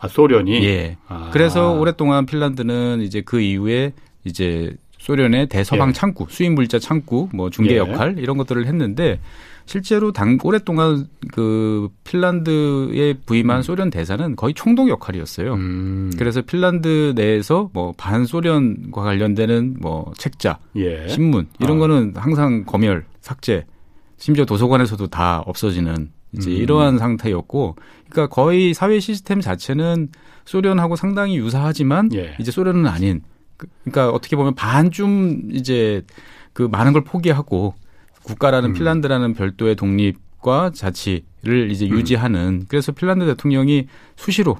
아, 0.00 0.08
소련이? 0.08 0.64
예. 0.64 0.96
아. 1.08 1.30
그래서 1.32 1.72
오랫동안 1.72 2.26
핀란드는 2.26 3.00
이제 3.00 3.22
그 3.22 3.40
이후에 3.40 3.92
이제 4.24 4.76
소련의 5.08 5.48
대서방 5.48 5.88
예. 5.88 5.92
창구, 5.94 6.26
수입 6.28 6.52
물자 6.52 6.78
창구, 6.78 7.30
뭐 7.32 7.48
중개 7.48 7.72
예. 7.72 7.78
역할 7.78 8.18
이런 8.18 8.36
것들을 8.36 8.66
했는데 8.66 9.18
실제로 9.64 10.12
당 10.12 10.38
오랫동안 10.42 11.06
그 11.32 11.88
핀란드에 12.04 13.14
부임한 13.24 13.58
음. 13.58 13.62
소련 13.62 13.90
대사는 13.90 14.36
거의 14.36 14.52
총독 14.52 14.90
역할이었어요. 14.90 15.54
음. 15.54 16.12
그래서 16.18 16.42
핀란드 16.42 17.14
내에서 17.16 17.70
뭐 17.72 17.94
반소련과 17.96 19.02
관련되는 19.02 19.78
뭐 19.80 20.12
책자, 20.18 20.58
예. 20.76 21.08
신문 21.08 21.48
이런 21.58 21.78
아. 21.78 21.80
거는 21.80 22.12
항상 22.14 22.64
검열, 22.64 23.06
삭제, 23.22 23.64
심지어 24.18 24.44
도서관에서도 24.44 25.06
다 25.06 25.42
없어지는 25.46 26.10
이제 26.36 26.50
음. 26.50 26.56
이러한 26.56 26.98
상태였고, 26.98 27.76
그러니까 28.10 28.34
거의 28.34 28.74
사회 28.74 29.00
시스템 29.00 29.40
자체는 29.40 30.08
소련하고 30.44 30.96
상당히 30.96 31.38
유사하지만 31.38 32.10
예. 32.12 32.36
이제 32.38 32.50
소련은 32.50 32.86
아닌 32.86 33.22
그러니까 33.58 34.10
어떻게 34.10 34.36
보면 34.36 34.54
반쯤 34.54 35.50
이제 35.52 36.02
그 36.52 36.62
많은 36.62 36.92
걸 36.92 37.04
포기하고 37.04 37.74
국가라는 38.22 38.70
음. 38.70 38.74
핀란드라는 38.74 39.34
별도의 39.34 39.76
독립과 39.76 40.72
자치를 40.74 41.70
이제 41.70 41.86
음. 41.86 41.90
유지하는 41.90 42.64
그래서 42.68 42.92
핀란드 42.92 43.26
대통령이 43.26 43.86
수시로 44.16 44.58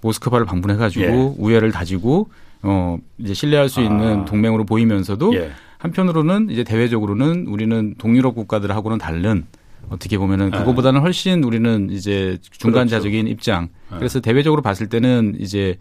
모스크바를 0.00 0.46
방문해가지고 0.46 1.04
예. 1.04 1.34
우애를 1.38 1.72
다지고 1.72 2.30
어 2.62 2.98
이제 3.18 3.34
신뢰할 3.34 3.68
수 3.68 3.80
있는 3.80 4.20
아. 4.20 4.24
동맹으로 4.24 4.64
보이면서도 4.64 5.34
예. 5.34 5.50
한편으로는 5.78 6.48
이제 6.50 6.64
대외적으로는 6.64 7.46
우리는 7.46 7.94
동유럽 7.98 8.34
국가들하고는 8.34 8.98
다른 8.98 9.44
어떻게 9.90 10.16
보면은 10.16 10.50
네. 10.50 10.58
그거보다는 10.58 11.00
훨씬 11.00 11.44
우리는 11.44 11.90
이제 11.90 12.38
중간자적인 12.40 13.24
그렇죠. 13.24 13.32
입장. 13.32 13.68
네. 13.90 13.98
그래서 13.98 14.20
대외적으로 14.20 14.62
봤을 14.62 14.88
때는 14.88 15.36
이제 15.38 15.76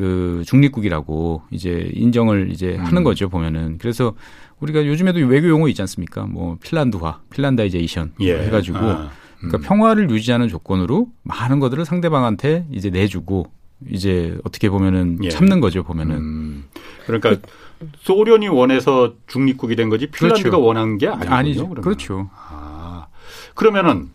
그 0.00 0.42
중립국이라고 0.46 1.42
이제 1.50 1.90
인정을 1.92 2.50
이제 2.50 2.76
음. 2.78 2.84
하는 2.86 3.04
거죠 3.04 3.28
보면은. 3.28 3.76
그래서 3.76 4.14
우리가 4.60 4.86
요즘에도 4.86 5.18
외교 5.26 5.48
용어 5.48 5.68
있지 5.68 5.82
않습니까? 5.82 6.24
뭐 6.24 6.56
핀란드화, 6.62 7.20
핀란다이제이션 7.28 8.14
예. 8.20 8.38
해가지고 8.44 8.78
아. 8.78 9.10
음. 9.42 9.48
그러니까 9.48 9.68
평화를 9.68 10.10
유지하는 10.10 10.48
조건으로 10.48 11.08
많은 11.22 11.60
것들을 11.60 11.84
상대방한테 11.84 12.66
이제 12.72 12.88
내주고 12.88 13.52
이제 13.90 14.38
어떻게 14.44 14.70
보면은 14.70 15.18
예. 15.22 15.28
참는 15.28 15.60
거죠 15.60 15.82
보면은. 15.82 16.16
음. 16.16 16.64
그러니까 17.04 17.36
그, 17.36 17.90
소련이 17.98 18.48
원해서 18.48 19.12
중립국이 19.26 19.76
된 19.76 19.90
거지 19.90 20.06
핀란드가 20.06 20.48
그렇죠. 20.50 20.64
원한 20.64 20.96
게 20.96 21.08
아니군요. 21.08 21.34
아니죠. 21.34 21.68
그러면. 21.68 21.82
그렇죠. 21.82 22.30
아, 22.34 23.06
그러면은 23.54 24.08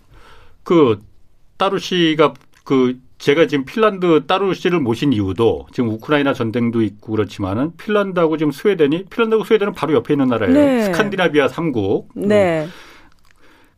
그 0.63 0.99
따루 1.57 1.77
씨가 1.77 2.33
그 2.63 2.99
제가 3.25 3.47
지금 3.47 3.65
핀란드 3.65 4.27
따루 4.27 4.53
씨를 4.53 4.79
모신 4.79 5.11
이유도 5.11 5.65
지금 5.73 5.89
우크라이나 5.89 6.35
전쟁도 6.35 6.83
있고 6.83 7.13
그렇지만은 7.13 7.71
핀란드하고 7.75 8.37
지금 8.37 8.51
스웨덴이 8.51 9.05
핀란드하고 9.09 9.43
스웨덴은 9.45 9.73
바로 9.73 9.95
옆에 9.95 10.13
있는 10.13 10.27
나라예요. 10.27 10.53
네. 10.53 10.83
스칸디나비아 10.83 11.47
3국. 11.47 12.05
네. 12.13 12.67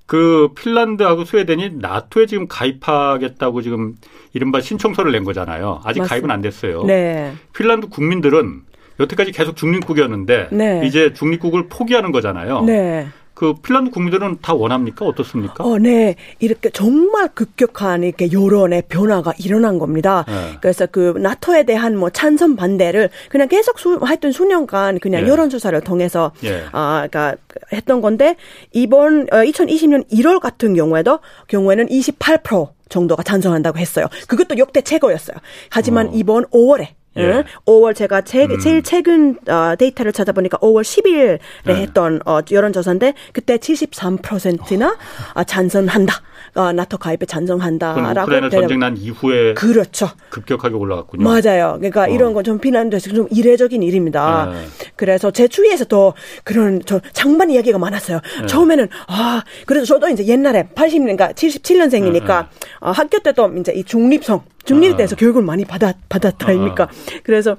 그 0.05 0.49
핀란드하고 0.53 1.23
스웨덴이 1.23 1.75
나토에 1.75 2.25
지금 2.25 2.49
가입하겠다고 2.49 3.61
지금 3.61 3.95
이른바 4.33 4.59
신청서를 4.59 5.13
낸 5.13 5.23
거잖아요. 5.23 5.79
아직 5.85 6.01
맞습니다. 6.01 6.07
가입은 6.09 6.29
안 6.29 6.41
됐어요. 6.41 6.83
네. 6.83 7.31
핀란드 7.55 7.87
국민들은 7.87 8.63
여태까지 8.99 9.31
계속 9.31 9.55
중립국이었는데 9.55 10.49
네. 10.51 10.81
이제 10.85 11.13
중립국을 11.13 11.69
포기하는 11.69 12.11
거잖아요. 12.11 12.63
네. 12.63 13.07
그 13.37 13.53
핀란드 13.53 13.91
국민들은 13.91 14.39
다 14.41 14.55
원합니까? 14.55 15.05
어떻습니까? 15.05 15.63
어, 15.63 15.77
네. 15.77 16.15
이렇게 16.39 16.71
정말 16.71 17.27
급격한 17.35 18.01
이렇게 18.01 18.31
여론의 18.31 18.85
변화가 18.89 19.33
일어난 19.37 19.77
겁니다. 19.77 20.25
네. 20.27 20.57
그래서 20.59 20.87
그 20.87 21.13
나토에 21.19 21.61
대한 21.61 21.95
뭐 21.95 22.09
찬성 22.09 22.55
반대를 22.55 23.11
그냥 23.29 23.47
계속 23.47 23.77
수, 23.77 23.99
하여튼 24.01 24.31
수년간 24.31 24.97
그냥 24.97 25.21
예. 25.21 25.27
여론조사를 25.27 25.79
통해서 25.81 26.31
예. 26.45 26.63
아, 26.71 27.07
그러니까 27.07 27.35
했던 27.71 28.01
건데 28.01 28.37
이번 28.71 29.27
어, 29.31 29.35
2020년 29.35 30.09
1월 30.09 30.39
같은 30.39 30.73
경우에도 30.73 31.19
경우에는 31.47 31.89
28% 31.89 32.69
정도가 32.89 33.21
찬성한다고 33.21 33.77
했어요. 33.77 34.07
그것도 34.27 34.57
역대 34.57 34.81
최고였어요. 34.81 35.37
하지만 35.69 36.07
어. 36.07 36.11
이번 36.15 36.45
5월에 36.45 36.87
예. 37.17 37.43
5월 37.65 37.95
제가 37.95 38.21
제, 38.21 38.45
음. 38.45 38.59
제일 38.59 38.81
최근 38.81 39.37
어, 39.47 39.75
데이터를 39.77 40.11
찾아보니까 40.13 40.57
5월 40.57 40.81
10일에 40.81 41.39
네. 41.65 41.75
했던 41.75 42.19
어, 42.25 42.39
여론조사인데 42.49 43.13
그때 43.33 43.57
73%나 43.57 44.97
어. 45.35 45.43
찬성한다. 45.43 46.15
어, 46.55 46.71
나토 46.71 46.97
가입에 46.97 47.25
찬성한다라고. 47.27 48.21
우크라이나 48.23 48.49
전쟁 48.49 48.79
난 48.79 48.97
이후에 48.97 49.53
그렇죠. 49.53 50.09
급격하게 50.29 50.73
올라갔군요. 50.75 51.23
맞아요. 51.23 51.75
그러니까 51.77 52.03
어. 52.03 52.07
이런 52.07 52.33
건 52.33 52.47
좀 52.47 52.59
비난돼서 52.59 53.11
좀 53.11 53.27
이례적인 53.29 53.83
일입니다. 53.83 54.49
네. 54.53 54.65
그래서 54.95 55.31
제 55.31 55.49
주위에서 55.49 55.83
또 55.85 56.13
그런 56.45 56.81
저 56.85 57.01
장반 57.11 57.49
이야기가 57.49 57.77
많았어요. 57.77 58.21
네. 58.39 58.47
처음에는 58.47 58.87
아 59.07 59.43
그래서 59.65 59.85
저도 59.85 60.07
이제 60.07 60.25
옛날에 60.27 60.69
80년 60.73 61.01
그러니까 61.01 61.33
77년생이니까 61.33 62.47
어, 62.79 62.91
학교 62.91 63.19
때도 63.19 63.51
이제 63.59 63.73
이 63.73 63.83
중립성 63.83 64.43
중립에 64.67 64.95
대해서 64.97 65.15
아. 65.15 65.17
교육을 65.17 65.41
많이 65.41 65.65
받았, 65.65 65.95
받았다, 66.09 66.49
아닙니까? 66.49 66.83
아. 66.91 67.19
그래서, 67.23 67.57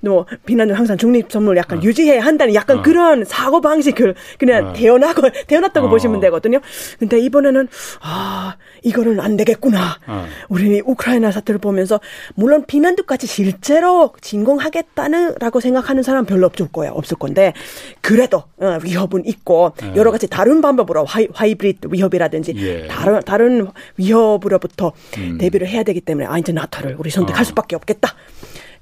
뭐, 0.00 0.26
핀란드는 0.46 0.74
항상 0.74 0.96
중립성을 0.96 1.56
약간 1.56 1.78
아. 1.78 1.82
유지해야 1.82 2.24
한다는 2.24 2.54
약간 2.54 2.78
아. 2.78 2.82
그런 2.82 3.24
사고 3.24 3.60
방식을 3.60 4.14
그냥 4.38 4.68
아. 4.68 4.72
태어나고, 4.72 5.22
태어났다고 5.46 5.86
어. 5.86 5.90
보시면 5.90 6.20
되거든요. 6.20 6.60
근데 6.98 7.20
이번에는, 7.20 7.68
아, 8.00 8.56
이거는 8.82 9.20
안 9.20 9.36
되겠구나. 9.36 9.98
아. 10.06 10.26
우리는 10.48 10.80
우크라이나 10.84 11.30
사태를 11.30 11.60
보면서, 11.60 12.00
물론 12.34 12.64
핀란드까지 12.66 13.26
실제로 13.26 14.12
침공하겠다는, 14.20 15.34
라고 15.38 15.60
생각하는 15.60 16.02
사람 16.02 16.24
별로 16.24 16.46
없을 16.46 16.68
거예요. 16.72 16.92
없을 16.92 17.18
건데, 17.18 17.52
그래도, 18.00 18.44
어, 18.58 18.78
위협은 18.82 19.26
있고, 19.26 19.72
네. 19.80 19.92
여러 19.94 20.10
가지 20.10 20.26
다른 20.26 20.62
방법으로 20.62 21.04
하이, 21.04 21.28
하이브리드 21.34 21.88
위협이라든지, 21.90 22.54
예. 22.56 22.86
다른, 22.86 23.20
다른 23.20 23.66
위협으로부터 23.98 24.92
음. 25.18 25.36
대비를 25.38 25.68
해야 25.68 25.82
되기 25.82 26.00
때문에, 26.00 26.26
아, 26.26 26.38
이제 26.46 26.52
나토를 26.52 26.94
우리 26.98 27.10
선택할 27.10 27.40
어. 27.42 27.44
수밖에 27.44 27.74
없겠다. 27.74 28.14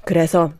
그래서 0.05 0.53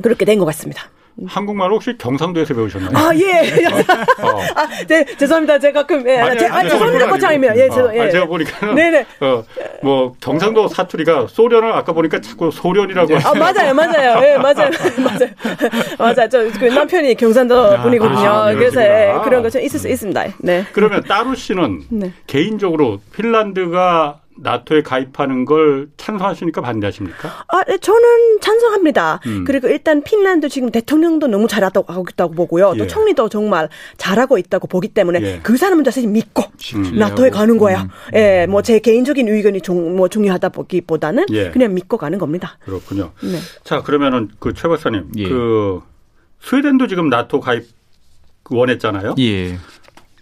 그렇게 0.00 0.24
된 0.24 0.38
것 0.38 0.44
같습니다. 0.46 0.84
한국말 1.26 1.70
혹시 1.70 1.96
경상도에서 1.96 2.52
배우셨나요? 2.54 2.90
아, 2.94 3.10
예. 3.16 3.40
어. 4.22 4.38
아, 4.54 4.68
네, 4.86 5.02
죄송합니다. 5.16 5.58
제가 5.58 5.80
가끔, 5.80 6.06
예. 6.06 6.18
아니, 6.18 6.38
제, 6.38 6.46
아, 6.46 6.62
죄송합니다. 6.62 7.08
고창입니다. 7.08 7.56
예, 7.56 7.68
어, 7.68 7.90
예. 7.94 8.00
아, 8.02 8.10
제가 8.10 8.26
보니까. 8.26 8.74
네네. 8.74 9.06
어, 9.22 9.42
뭐, 9.82 10.14
경상도 10.20 10.68
사투리가 10.68 11.28
소련을 11.30 11.72
아까 11.72 11.94
보니까 11.94 12.20
자꾸 12.20 12.50
소련이라고 12.50 13.16
아, 13.16 13.32
맞아요, 13.34 13.72
맞아요. 13.72 14.20
예, 14.26 14.36
맞아요. 14.36 14.68
맞아요. 15.02 15.30
맞아요. 15.98 16.28
저, 16.28 16.50
그 16.60 16.66
남편이 16.66 17.14
경상도 17.14 17.58
아, 17.58 17.82
분이거든요. 17.82 18.28
아, 18.28 18.52
그래서, 18.52 18.82
예, 18.82 19.14
그런 19.24 19.42
거 19.42 19.48
좀 19.48 19.62
있을 19.62 19.80
수 19.80 19.88
있습니다. 19.88 20.22
네. 20.40 20.66
그러면 20.72 21.02
따루 21.02 21.34
씨는 21.34 21.84
네. 21.88 22.12
개인적으로 22.26 23.00
finland가 23.14 24.20
나토에 24.38 24.82
가입하는 24.82 25.44
걸 25.44 25.88
찬성하십니까 25.96 26.60
반대하십니까? 26.60 27.28
아, 27.48 27.64
네, 27.64 27.78
저는 27.78 28.40
찬성합니다. 28.40 29.20
음. 29.26 29.44
그리고 29.44 29.68
일단 29.68 30.02
핀란드 30.02 30.48
지금 30.48 30.70
대통령도 30.70 31.26
너무 31.26 31.48
잘하고 31.48 31.84
하고 31.88 32.04
있다고 32.10 32.34
보고요. 32.34 32.72
예. 32.74 32.78
또 32.78 32.86
총리도 32.86 33.28
정말 33.28 33.68
잘하고 33.96 34.38
있다고 34.38 34.66
보기 34.66 34.88
때문에 34.88 35.20
예. 35.22 35.40
그 35.42 35.56
사람은 35.56 35.84
사실 35.84 36.06
믿고 36.08 36.42
음. 36.74 36.96
나토에 36.98 37.30
가는 37.30 37.56
거야. 37.58 37.82
음. 37.82 37.88
예, 38.14 38.46
뭐 38.46 38.62
제 38.62 38.78
개인적인 38.80 39.28
의견이 39.28 39.60
중, 39.60 39.96
뭐 39.96 40.08
중요하다 40.08 40.48
보기보다는 40.50 41.26
예. 41.30 41.50
그냥 41.50 41.72
믿고 41.74 41.96
가는 41.96 42.18
겁니다. 42.18 42.58
그렇군요. 42.64 43.12
네. 43.22 43.38
자, 43.64 43.82
그러면은 43.82 44.28
그 44.38 44.52
최 44.52 44.66
박사님, 44.68 45.10
예. 45.18 45.28
그 45.28 45.80
스웨덴도 46.40 46.86
지금 46.88 47.08
나토 47.08 47.40
가입 47.40 47.64
원했잖아요. 48.50 49.14
예. 49.18 49.58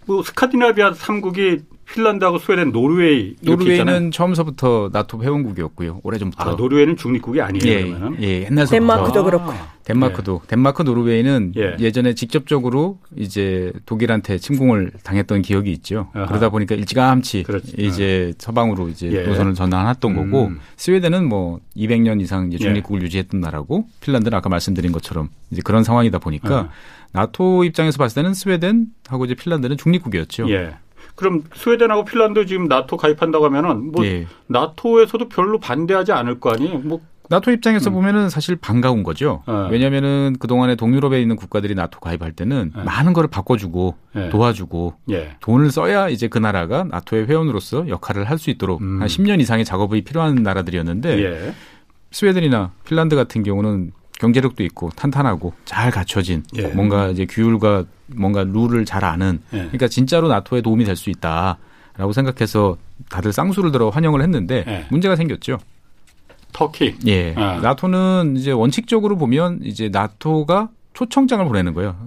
뭐 0.05 0.21
스칸디나비아 0.23 0.91
3국이 0.93 1.63
핀란드하고 1.93 2.39
스웨덴, 2.39 2.71
노르웨이 2.71 3.35
노르웨이는 3.41 4.11
처음서부터 4.11 4.89
나토 4.91 5.23
회원국이었고요. 5.23 6.01
오래전부터. 6.03 6.43
아, 6.43 6.55
노르웨이는 6.55 6.97
중립국이 6.97 7.41
아니에요. 7.41 7.63
예, 7.65 7.83
그러면 7.83 8.17
예, 8.21 8.43
옛날부터 8.45 8.71
덴마크도 8.71 9.23
그렇고. 9.23 9.53
덴마크도 9.85 10.41
예. 10.43 10.47
덴마크 10.47 10.81
노르웨이는 10.81 11.53
예. 11.55 11.91
전에 11.91 12.15
직접적으로 12.15 12.99
이제 13.15 13.71
독일한테 13.85 14.39
침공을 14.39 14.91
당했던 15.03 15.43
기억이 15.43 15.71
있죠. 15.73 16.09
아하. 16.13 16.25
그러다 16.25 16.49
보니까 16.49 16.73
일찌감치 16.75 17.43
그렇지. 17.43 17.75
이제 17.77 18.31
아. 18.33 18.35
서방으로 18.39 18.89
이제 18.89 19.11
예. 19.11 19.21
노선을 19.21 19.53
전환했던 19.53 20.17
음. 20.17 20.31
거고 20.31 20.51
스웨덴은 20.77 21.29
뭐 21.29 21.59
200년 21.77 22.19
이상 22.19 22.47
이제 22.47 22.57
중립국을 22.57 23.01
예. 23.01 23.05
유지했던 23.05 23.39
나라고 23.39 23.87
핀란드는 24.01 24.35
아까 24.35 24.49
말씀드린 24.49 24.91
것처럼 24.91 25.29
이제 25.51 25.61
그런 25.63 25.83
상황이다 25.83 26.17
보니까 26.17 26.57
아. 26.57 26.69
나토 27.11 27.63
입장에서 27.63 27.97
봤을 27.97 28.15
때는 28.15 28.33
스웨덴하고 28.33 29.25
이제 29.25 29.35
핀란드는 29.35 29.77
중립국이었죠. 29.77 30.49
예. 31.15 31.17
그럼 31.17 31.43
스웨덴하고 31.53 32.05
핀란드 32.05 32.45
지금 32.45 32.67
나토 32.67 32.97
가입한다고 32.97 33.45
하면은 33.45 33.91
뭐 33.91 34.05
예. 34.05 34.27
나토에서도 34.47 35.29
별로 35.29 35.59
반대하지 35.59 36.11
않을 36.11 36.39
거 36.39 36.51
아니에요? 36.51 36.79
뭐 36.79 36.99
나토 37.27 37.49
입장에서 37.51 37.89
음. 37.89 37.95
보면은 37.95 38.29
사실 38.29 38.55
반가운 38.55 39.01
거죠. 39.01 39.41
네. 39.47 39.53
왜냐면은 39.71 40.35
그동안에 40.39 40.75
동유럽에 40.75 41.19
있는 41.19 41.35
국가들이 41.35 41.73
나토 41.73 41.99
가입할 41.99 42.33
때는 42.33 42.71
네. 42.75 42.83
많은 42.83 43.13
거를 43.13 43.29
바꿔주고 43.31 43.95
네. 44.13 44.29
도와주고 44.29 44.93
예. 45.09 45.35
돈을 45.39 45.71
써야 45.71 46.07
이제 46.07 46.27
그 46.27 46.37
나라가 46.37 46.83
나토의 46.83 47.25
회원으로서 47.27 47.87
역할을 47.87 48.25
할 48.29 48.37
수 48.37 48.51
있도록 48.51 48.81
음. 48.81 49.01
한 49.01 49.07
10년 49.07 49.39
이상의 49.39 49.65
작업이 49.65 50.03
필요한 50.03 50.35
나라들이었는데 50.35 51.23
예. 51.23 51.53
스웨덴이나 52.11 52.73
핀란드 52.85 53.15
같은 53.15 53.41
경우는 53.41 53.91
경제력도 54.19 54.63
있고 54.63 54.89
탄탄하고 54.95 55.53
잘 55.65 55.91
갖춰진 55.91 56.43
예. 56.57 56.67
뭔가 56.67 57.07
이제 57.09 57.25
규율과 57.25 57.83
뭔가 58.07 58.43
룰을 58.43 58.85
잘 58.85 59.03
아는 59.03 59.41
예. 59.53 59.57
그러니까 59.57 59.87
진짜로 59.87 60.27
나토에 60.29 60.61
도움이 60.61 60.85
될 60.85 60.95
수 60.95 61.09
있다라고 61.09 62.13
생각해서 62.13 62.77
다들 63.09 63.33
쌍수를 63.33 63.71
들어 63.71 63.89
환영을 63.89 64.21
했는데 64.21 64.63
예. 64.67 64.85
문제가 64.89 65.15
생겼죠. 65.15 65.57
터키. 66.53 66.95
예. 67.07 67.33
아. 67.35 67.59
나토는 67.61 68.35
이제 68.37 68.51
원칙적으로 68.51 69.17
보면 69.17 69.59
이제 69.63 69.89
나토가 69.89 70.69
초청장을 70.93 71.45
보내는 71.45 71.73
거예요. 71.73 71.97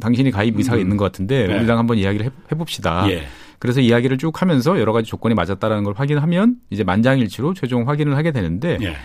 당신이 0.00 0.30
가입 0.30 0.56
의사가 0.56 0.78
음. 0.78 0.80
있는 0.80 0.96
것 0.96 1.04
같은데 1.04 1.46
네. 1.46 1.58
우리랑 1.58 1.76
한번 1.78 1.98
이야기를 1.98 2.30
해봅시다. 2.50 3.10
예. 3.10 3.24
그래서 3.58 3.80
이야기를 3.82 4.16
쭉 4.16 4.40
하면서 4.40 4.80
여러 4.80 4.92
가지 4.94 5.06
조건이 5.10 5.34
맞았다라는 5.34 5.84
걸 5.84 5.92
확인하면 5.94 6.56
이제 6.70 6.84
만장일치로 6.84 7.52
최종 7.52 7.86
확인을 7.88 8.16
하게 8.16 8.32
되는데 8.32 8.78
예. 8.80 8.96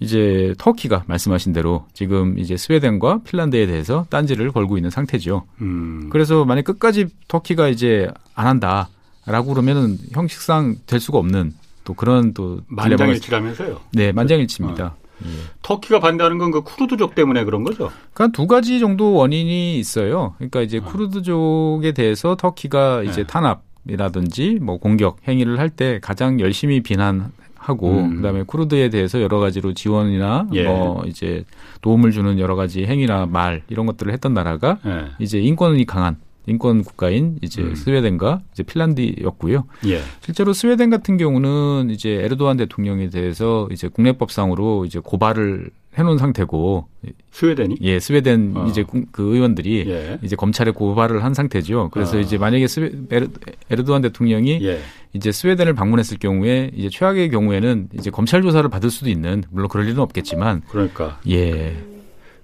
이제 0.00 0.54
터키가 0.58 1.04
말씀하신 1.06 1.52
대로 1.52 1.86
지금 1.92 2.38
이제 2.38 2.56
스웨덴과 2.56 3.20
핀란드에 3.24 3.66
대해서 3.66 4.06
딴지를 4.10 4.50
걸고 4.52 4.76
있는 4.78 4.90
상태죠. 4.90 5.44
음. 5.60 6.08
그래서 6.10 6.44
만약 6.44 6.64
끝까지 6.64 7.06
터키가 7.28 7.68
이제 7.68 8.08
안 8.34 8.46
한다라고 8.46 9.52
그러면은 9.52 9.98
형식상 10.12 10.76
될 10.86 11.00
수가 11.00 11.18
없는 11.18 11.52
또 11.84 11.94
그런 11.94 12.32
또 12.34 12.60
만장일치라면서요? 12.68 13.80
네, 13.92 14.12
만장일치입니다. 14.12 14.84
어. 14.86 14.96
예. 15.22 15.28
터키가 15.62 16.00
반대하는 16.00 16.38
건 16.38 16.50
그 16.50 16.62
쿠르드족 16.62 17.14
때문에 17.14 17.44
그런 17.44 17.62
거죠? 17.62 17.90
그러니까 18.14 18.34
두 18.34 18.46
가지 18.46 18.80
정도 18.80 19.12
원인이 19.12 19.78
있어요. 19.78 20.34
그러니까 20.38 20.62
이제 20.62 20.78
어. 20.78 20.82
쿠르드족에 20.82 21.92
대해서 21.92 22.36
터키가 22.36 23.02
이제 23.02 23.22
네. 23.22 23.26
탄압 23.26 23.62
이라든지 23.88 24.58
뭐 24.60 24.78
공격 24.78 25.18
행위를 25.28 25.58
할 25.58 25.68
때 25.70 25.98
가장 26.02 26.40
열심히 26.40 26.82
비난 26.82 27.32
하고 27.60 27.98
음. 27.98 28.16
그다음에 28.16 28.42
쿠르드에 28.42 28.88
대해서 28.88 29.20
여러 29.20 29.38
가지로 29.38 29.74
지원이나 29.74 30.48
예. 30.54 30.64
뭐 30.64 31.04
이제 31.06 31.44
도움을 31.82 32.10
주는 32.10 32.38
여러 32.38 32.56
가지 32.56 32.84
행위나 32.84 33.26
말 33.26 33.62
이런 33.68 33.84
것들을 33.84 34.10
했던 34.12 34.32
나라가 34.32 34.78
예. 34.86 35.08
이제 35.18 35.38
인권이 35.38 35.84
강한 35.84 36.16
인권 36.46 36.82
국가인 36.82 37.38
이제 37.42 37.60
음. 37.60 37.74
스웨덴과 37.74 38.40
이제 38.52 38.62
핀란드였고요. 38.62 39.64
예. 39.86 40.00
실제로 40.20 40.54
스웨덴 40.54 40.88
같은 40.88 41.18
경우는 41.18 41.90
이제 41.90 42.10
에르도안 42.10 42.56
대통령에 42.56 43.10
대해서 43.10 43.68
이제 43.70 43.88
국내법상으로 43.88 44.86
이제 44.86 44.98
고발을 44.98 45.70
해놓은 45.98 46.18
상태고 46.18 46.86
스웨덴이 47.32 47.76
예 47.80 47.98
스웨덴 47.98 48.52
어. 48.54 48.66
이제 48.66 48.84
그 49.10 49.34
의원들이 49.34 49.84
예. 49.88 50.18
이제 50.22 50.36
검찰에 50.36 50.70
고발을 50.70 51.24
한 51.24 51.34
상태죠. 51.34 51.90
그래서 51.92 52.16
어. 52.16 52.20
이제 52.20 52.38
만약에 52.38 52.66
스웨, 52.68 52.92
에르, 53.10 53.28
에르도안 53.70 54.02
대통령이 54.02 54.64
예. 54.64 54.80
이제 55.12 55.32
스웨덴을 55.32 55.74
방문했을 55.74 56.18
경우에 56.18 56.70
이제 56.74 56.88
최악의 56.90 57.30
경우에는 57.30 57.88
이제 57.94 58.10
검찰 58.10 58.42
조사를 58.42 58.68
받을 58.70 58.90
수도 58.90 59.10
있는 59.10 59.42
물론 59.50 59.68
그럴 59.68 59.86
일은 59.86 59.98
없겠지만 59.98 60.62
그러니까 60.68 61.18
예 61.28 61.76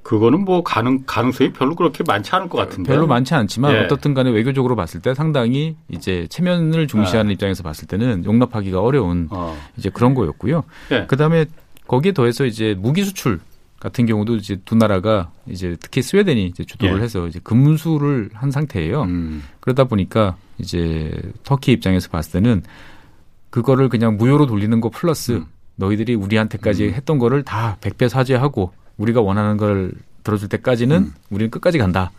그거는 0.03 0.45
뭐 0.45 0.63
가능 0.63 1.03
가능성이 1.05 1.53
별로 1.53 1.75
그렇게 1.75 2.05
많지 2.07 2.31
않을 2.35 2.49
것 2.49 2.59
같은데 2.59 2.93
별로 2.93 3.09
많지 3.09 3.35
않지만 3.35 3.75
예. 3.75 3.79
어떻든 3.81 4.15
간에 4.15 4.31
외교적으로 4.31 4.77
봤을 4.77 5.01
때 5.01 5.15
상당히 5.15 5.77
이제 5.89 6.27
체면을 6.31 6.87
중시하는 6.87 7.31
예. 7.31 7.33
입장에서 7.35 7.65
봤을 7.65 7.89
때는 7.89 8.25
용납하기가 8.25 8.81
어려운 8.81 9.27
어. 9.31 9.57
이제 9.77 9.91
그런 9.91 10.15
거였고요. 10.15 10.63
예. 10.93 11.07
그다음에 11.07 11.47
거기에 11.87 12.13
더해서 12.13 12.45
이제 12.45 12.75
무기 12.79 13.05
수출 13.05 13.41
같은 13.81 14.07
경우도 14.07 14.37
이제 14.37 14.57
두 14.65 14.75
나라가 14.75 15.31
이제 15.47 15.77
특히 15.81 16.03
스웨덴이 16.03 16.47
이제 16.47 16.65
주도를 16.65 16.99
예. 16.99 17.03
해서 17.03 17.27
이제 17.27 17.41
금수를 17.43 18.31
한 18.33 18.51
상태예요. 18.51 19.03
음. 19.03 19.43
그러다 19.61 19.85
보니까 19.85 20.37
이제 20.59 21.11
터키 21.45 21.73
입장에서 21.73 22.09
봤을 22.09 22.33
때는 22.33 22.63
그거를 23.51 23.89
그냥 23.89 24.17
무효로 24.17 24.47
돌리는 24.47 24.81
거 24.81 24.89
플러스 24.89 25.33
음. 25.33 25.47
너희들이 25.77 26.15
우리한테까지 26.15 26.87
음. 26.87 26.95
했던 26.95 27.19
거를 27.19 27.43
다 27.43 27.77
백배 27.81 28.09
사죄하고 28.09 28.73
우리가 28.97 29.21
원하는 29.21 29.57
걸 29.57 29.93
들어줄 30.25 30.49
때까지는 30.49 30.97
음. 30.97 31.15
우리는 31.31 31.51
끝까지 31.51 31.79
간다. 31.79 32.11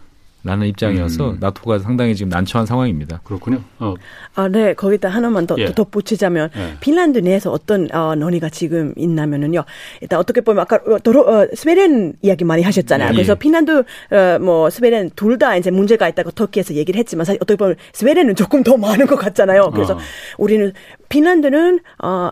라는 0.48 0.66
입장이어서 0.68 1.32
음. 1.32 1.38
나토가 1.40 1.80
상당히 1.80 2.16
지금 2.16 2.30
난처한 2.30 2.66
상황입니다. 2.66 3.22
그렇군요. 3.24 3.62
어. 3.80 3.94
아, 4.34 4.48
네. 4.48 4.74
거기다 4.74 5.10
하나만 5.10 5.46
더 5.46 5.56
예. 5.60 5.72
덧붙이자면 5.74 6.50
예. 6.56 6.78
핀란드 6.80 7.20
내에서 7.20 7.52
어떤 7.52 7.88
어, 7.94 8.16
논의가 8.16 8.50
지금 8.50 8.94
있나면은요. 8.96 9.64
일단 10.02 10.20
어떻게 10.20 10.42
보면 10.42 10.62
아까 10.62 10.78
어, 10.88 10.98
도로, 11.00 11.22
어, 11.28 11.48
스웨덴 11.54 12.14
이야기 12.22 12.44
많이 12.44 12.64
하셨잖아요. 12.64 13.10
예. 13.10 13.14
그래서 13.14 13.36
핀란드 13.36 13.84
어, 14.12 14.40
뭐 14.42 14.70
스웨덴 14.70 15.12
둘 15.16 15.38
다 15.38 15.56
이제 15.56 15.70
문제가 15.70 16.08
있다고 16.10 16.32
터키에서 16.32 16.74
얘기를 16.74 16.98
했지만 16.98 17.24
사실 17.24 17.38
어떻게 17.42 17.58
보면 17.58 17.76
스웨덴은 17.94 18.36
조금 18.36 18.64
더 18.64 18.76
많은 18.76 19.06
것 19.06 19.18
같잖아요. 19.18 19.70
그래서 19.70 19.94
어. 19.94 20.00
우리는 20.40 20.74
핀란드는 21.10 21.80
어, 22.04 22.30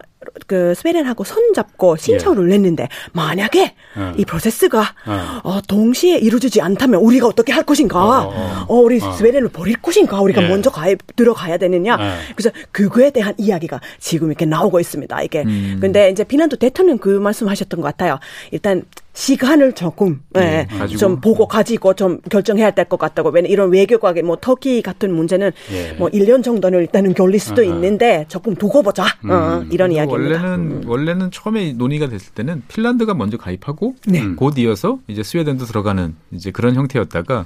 그 0.47 0.73
스웨덴하고 0.75 1.23
손 1.23 1.53
잡고 1.53 1.97
신청을 1.97 2.45
예. 2.45 2.57
냈는데 2.57 2.87
만약에 3.13 3.75
어. 3.95 4.13
이 4.17 4.25
프로세스가 4.25 4.81
어. 5.05 5.41
어. 5.43 5.61
동시에 5.67 6.17
이루어지지 6.17 6.61
않다면 6.61 7.01
우리가 7.01 7.27
어떻게 7.27 7.51
할 7.53 7.63
것인가? 7.63 8.25
어, 8.25 8.29
어. 8.29 8.65
어 8.67 8.75
우리 8.75 8.99
스웨덴을 8.99 9.49
버릴 9.49 9.77
것인가? 9.77 10.21
우리가 10.21 10.43
예. 10.43 10.47
먼저 10.47 10.69
가 10.69 10.85
들어가야 11.15 11.57
되느냐? 11.57 11.97
예. 11.99 12.33
그래서 12.35 12.51
그거에 12.71 13.11
대한 13.11 13.33
이야기가 13.37 13.79
지금 13.99 14.27
이렇게 14.27 14.45
나오고 14.45 14.79
있습니다. 14.79 15.21
이게 15.23 15.43
음. 15.43 15.77
근데 15.79 16.09
이제 16.09 16.23
핀란드 16.23 16.57
대통령 16.57 16.97
그 16.97 17.09
말씀하셨던 17.09 17.81
것 17.81 17.87
같아요. 17.87 18.19
일단 18.51 18.83
시간을 19.15 19.73
조금 19.73 20.21
네, 20.31 20.67
네, 20.69 20.87
좀 20.97 21.19
보고 21.21 21.47
가지고 21.47 21.93
좀 21.95 22.19
결정해야 22.29 22.71
될 22.71 22.85
것 22.85 22.97
같다고. 22.99 23.29
왜냐 23.29 23.47
이런 23.47 23.71
외교과의 23.71 24.21
뭐 24.21 24.37
터키 24.39 24.81
같은 24.83 25.11
문제는 25.15 25.51
예. 25.71 25.93
뭐 25.93 26.07
1년 26.09 26.43
정도는 26.43 26.79
일단은 26.81 27.13
결릴 27.15 27.39
수도 27.39 27.61
아하. 27.63 27.71
있는데 27.73 28.25
조금 28.27 28.53
두고 28.53 28.83
보자. 28.83 29.05
음. 29.23 29.31
어, 29.31 29.63
이런 29.71 29.91
이야기입니다. 29.91 30.43
원래는 30.43 30.71
음. 30.71 30.83
원래는 30.85 31.31
처음에 31.31 31.73
논의가 31.73 32.09
됐을 32.09 32.33
때는 32.33 32.61
핀란드가 32.67 33.13
먼저 33.15 33.37
가입하고 33.37 33.95
네. 34.05 34.23
곧 34.35 34.59
이어서 34.59 34.99
이제 35.07 35.23
스웨덴도 35.23 35.65
들어가는 35.65 36.13
이제 36.31 36.51
그런 36.51 36.75
형태였다가 36.75 37.45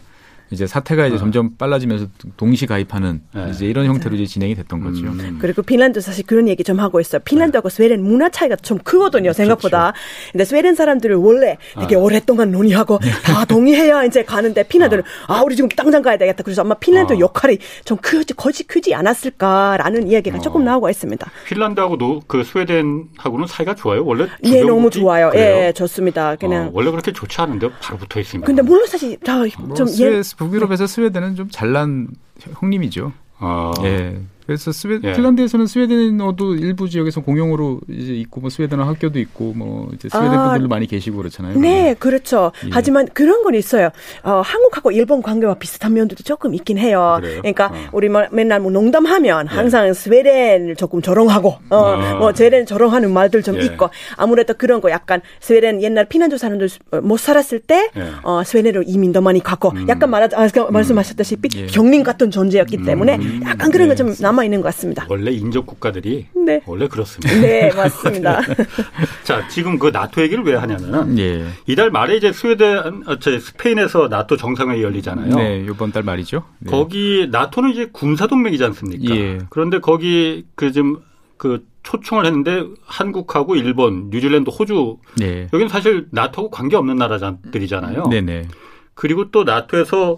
이제 0.51 0.65
사태가 0.65 1.07
이제 1.07 1.15
어. 1.15 1.19
점점 1.19 1.55
빨라지면서 1.57 2.07
동시 2.35 2.65
가입하는 2.65 3.21
네. 3.33 3.49
이제 3.51 3.65
이런 3.67 3.85
형태로 3.85 4.15
이제 4.15 4.25
진행이 4.25 4.55
됐던 4.55 4.81
거죠. 4.81 5.05
음. 5.05 5.37
그리고 5.39 5.61
핀란드 5.61 6.01
사실 6.01 6.25
그런 6.25 6.47
얘기 6.47 6.63
좀 6.63 6.79
하고 6.79 6.99
있어요. 6.99 7.21
핀란드하고 7.23 7.69
네. 7.69 7.75
스웨덴 7.75 8.01
문화 8.01 8.29
차이가 8.29 8.55
좀 8.55 8.79
크거든요, 8.79 9.33
생각보다. 9.33 9.91
그렇죠. 9.91 10.31
근데 10.31 10.45
스웨덴 10.45 10.75
사람들을 10.75 11.15
원래 11.15 11.57
되게 11.79 11.95
어. 11.95 11.99
오랫동안 11.99 12.51
논의하고 12.51 12.99
네. 12.99 13.11
다 13.23 13.45
동의해야 13.45 14.03
이제 14.05 14.23
가는데 14.23 14.63
핀란드는 14.63 15.03
어. 15.27 15.33
아 15.33 15.41
우리 15.43 15.55
지금 15.55 15.69
당장 15.69 16.01
가야 16.01 16.17
되겠다. 16.17 16.43
그래서 16.43 16.61
아마 16.61 16.73
핀란드 16.75 17.13
어. 17.13 17.19
역할이 17.19 17.59
좀 17.85 17.97
크지 17.97 18.33
거지 18.33 18.63
크지 18.63 18.95
않았을까라는 18.95 20.07
이야기가 20.07 20.37
어. 20.37 20.41
조금 20.41 20.63
나오고 20.63 20.89
있습니다. 20.89 21.29
핀란드하고도 21.47 22.23
그 22.27 22.43
스웨덴하고는 22.43 23.45
사이가 23.47 23.75
좋아요. 23.75 24.03
원래 24.03 24.27
예, 24.43 24.63
너무 24.63 24.89
좋아요. 24.89 25.29
그래요? 25.29 25.67
예, 25.67 25.73
좋습니다. 25.73 26.35
그냥 26.37 26.71
원래 26.73 26.89
그렇게 26.89 27.11
좋지 27.13 27.39
않은데 27.39 27.69
바로 27.81 27.99
붙어 27.99 28.19
있습니다. 28.19 28.47
근데 28.47 28.61
물론 28.61 28.87
사실 28.87 29.17
다 29.19 29.39
좀 29.39 29.67
뭐 29.67 29.75
예. 29.99 30.21
북유럽에서 30.39 30.87
스웨덴은 30.87 31.35
좀 31.35 31.49
잘난 31.49 32.07
형님이죠. 32.39 33.11
아. 33.39 33.73
예. 33.83 34.19
그래서 34.49 34.71
스웨 34.71 34.99
예. 35.03 35.13
핀란드에서는 35.13 35.67
스웨덴어도 35.67 36.55
일부 36.55 36.89
지역에서 36.89 37.21
공용으로 37.21 37.81
이제 37.87 38.15
있고 38.15 38.41
뭐 38.41 38.49
스웨덴어 38.49 38.81
학교도 38.83 39.19
있고 39.19 39.53
뭐 39.53 39.87
이제 39.93 40.09
스웨덴 40.09 40.33
아, 40.33 40.45
분들도 40.45 40.67
많이 40.67 40.87
계시고 40.87 41.17
그렇잖아요. 41.17 41.59
네, 41.59 41.93
그렇죠. 41.99 42.51
예. 42.65 42.69
하지만 42.71 43.07
그런 43.13 43.43
건 43.43 43.53
있어요. 43.53 43.89
어, 44.23 44.41
한국하고 44.43 44.89
일본 44.89 45.21
관계와 45.21 45.53
비슷한 45.59 45.93
면도 45.93 46.15
조금 46.15 46.55
있긴 46.55 46.79
해요. 46.79 47.19
그래요? 47.21 47.41
그러니까 47.41 47.67
어. 47.67 47.89
우리 47.91 48.09
뭐 48.09 48.25
맨날 48.31 48.59
뭐 48.59 48.71
농담하면 48.71 49.49
예. 49.51 49.55
항상 49.55 49.93
스웨덴을 49.93 50.75
조금 50.77 51.03
조롱하고 51.03 51.49
어, 51.69 51.77
어. 51.77 52.15
뭐 52.17 52.33
스웨덴 52.33 52.65
조롱하는 52.65 53.13
말들 53.13 53.43
좀 53.43 53.55
예. 53.57 53.65
있고 53.65 53.91
아무래도 54.15 54.55
그런 54.55 54.81
거 54.81 54.89
약간 54.89 55.21
스웨덴 55.41 55.83
옛날 55.83 56.05
핀란드 56.05 56.37
사람들 56.37 56.69
못 57.03 57.19
살았을 57.19 57.59
때 57.59 57.91
예. 57.95 58.03
어, 58.23 58.41
스웨덴으로 58.43 58.81
이민도 58.87 59.21
많이 59.21 59.43
가고 59.43 59.69
음. 59.69 59.85
약간 59.87 60.09
말하, 60.09 60.27
아, 60.33 60.71
말씀하셨다시피 60.71 61.49
예. 61.55 61.65
경민 61.67 62.01
같은 62.01 62.31
존재였기 62.31 62.83
때문에 62.83 63.17
음. 63.17 63.41
약간 63.45 63.71
그런 63.71 63.89
거좀 63.89 64.15
남. 64.15 64.38
남아 64.39 64.43
있는 64.45 64.61
것 64.61 64.67
같습니다. 64.69 65.05
원래 65.09 65.31
인접 65.31 65.65
국가들이 65.65 66.27
네. 66.45 66.61
원래 66.65 66.87
그렇습니다. 66.87 67.33
네, 67.41 67.71
맞습니다. 67.73 68.41
자, 69.23 69.47
지금 69.49 69.77
그 69.77 69.87
나토 69.87 70.21
얘기를 70.21 70.43
왜 70.43 70.55
하냐면은 70.55 71.17
예. 71.19 71.45
이달 71.67 71.91
말에 71.91 72.15
이제 72.15 72.31
스웨덴, 72.31 73.03
어, 73.05 73.17
스페인에서 73.19 74.07
나토 74.07 74.37
정상회의 74.37 74.81
열리잖아요. 74.81 75.35
네, 75.35 75.65
이번 75.69 75.91
달 75.91 76.03
말이죠. 76.03 76.43
네. 76.59 76.71
거기 76.71 77.27
나토는 77.29 77.71
이제 77.71 77.89
군사 77.91 78.27
동맹이지 78.27 78.63
않습니까? 78.63 79.15
예. 79.15 79.39
그런데 79.49 79.79
거기 79.79 80.45
그 80.55 80.71
지금 80.71 80.97
그 81.37 81.65
초청을 81.83 82.25
했는데 82.25 82.63
한국하고 82.85 83.55
일본, 83.55 84.09
뉴질랜드, 84.09 84.49
호주 84.49 84.97
네. 85.17 85.47
여기는 85.53 85.69
사실 85.69 86.07
나토하고 86.11 86.49
관계 86.49 86.75
없는 86.75 86.95
나라들이잖아요. 86.97 88.07
네네. 88.07 88.47
그리고 88.93 89.31
또 89.31 89.43
나토에서 89.43 90.17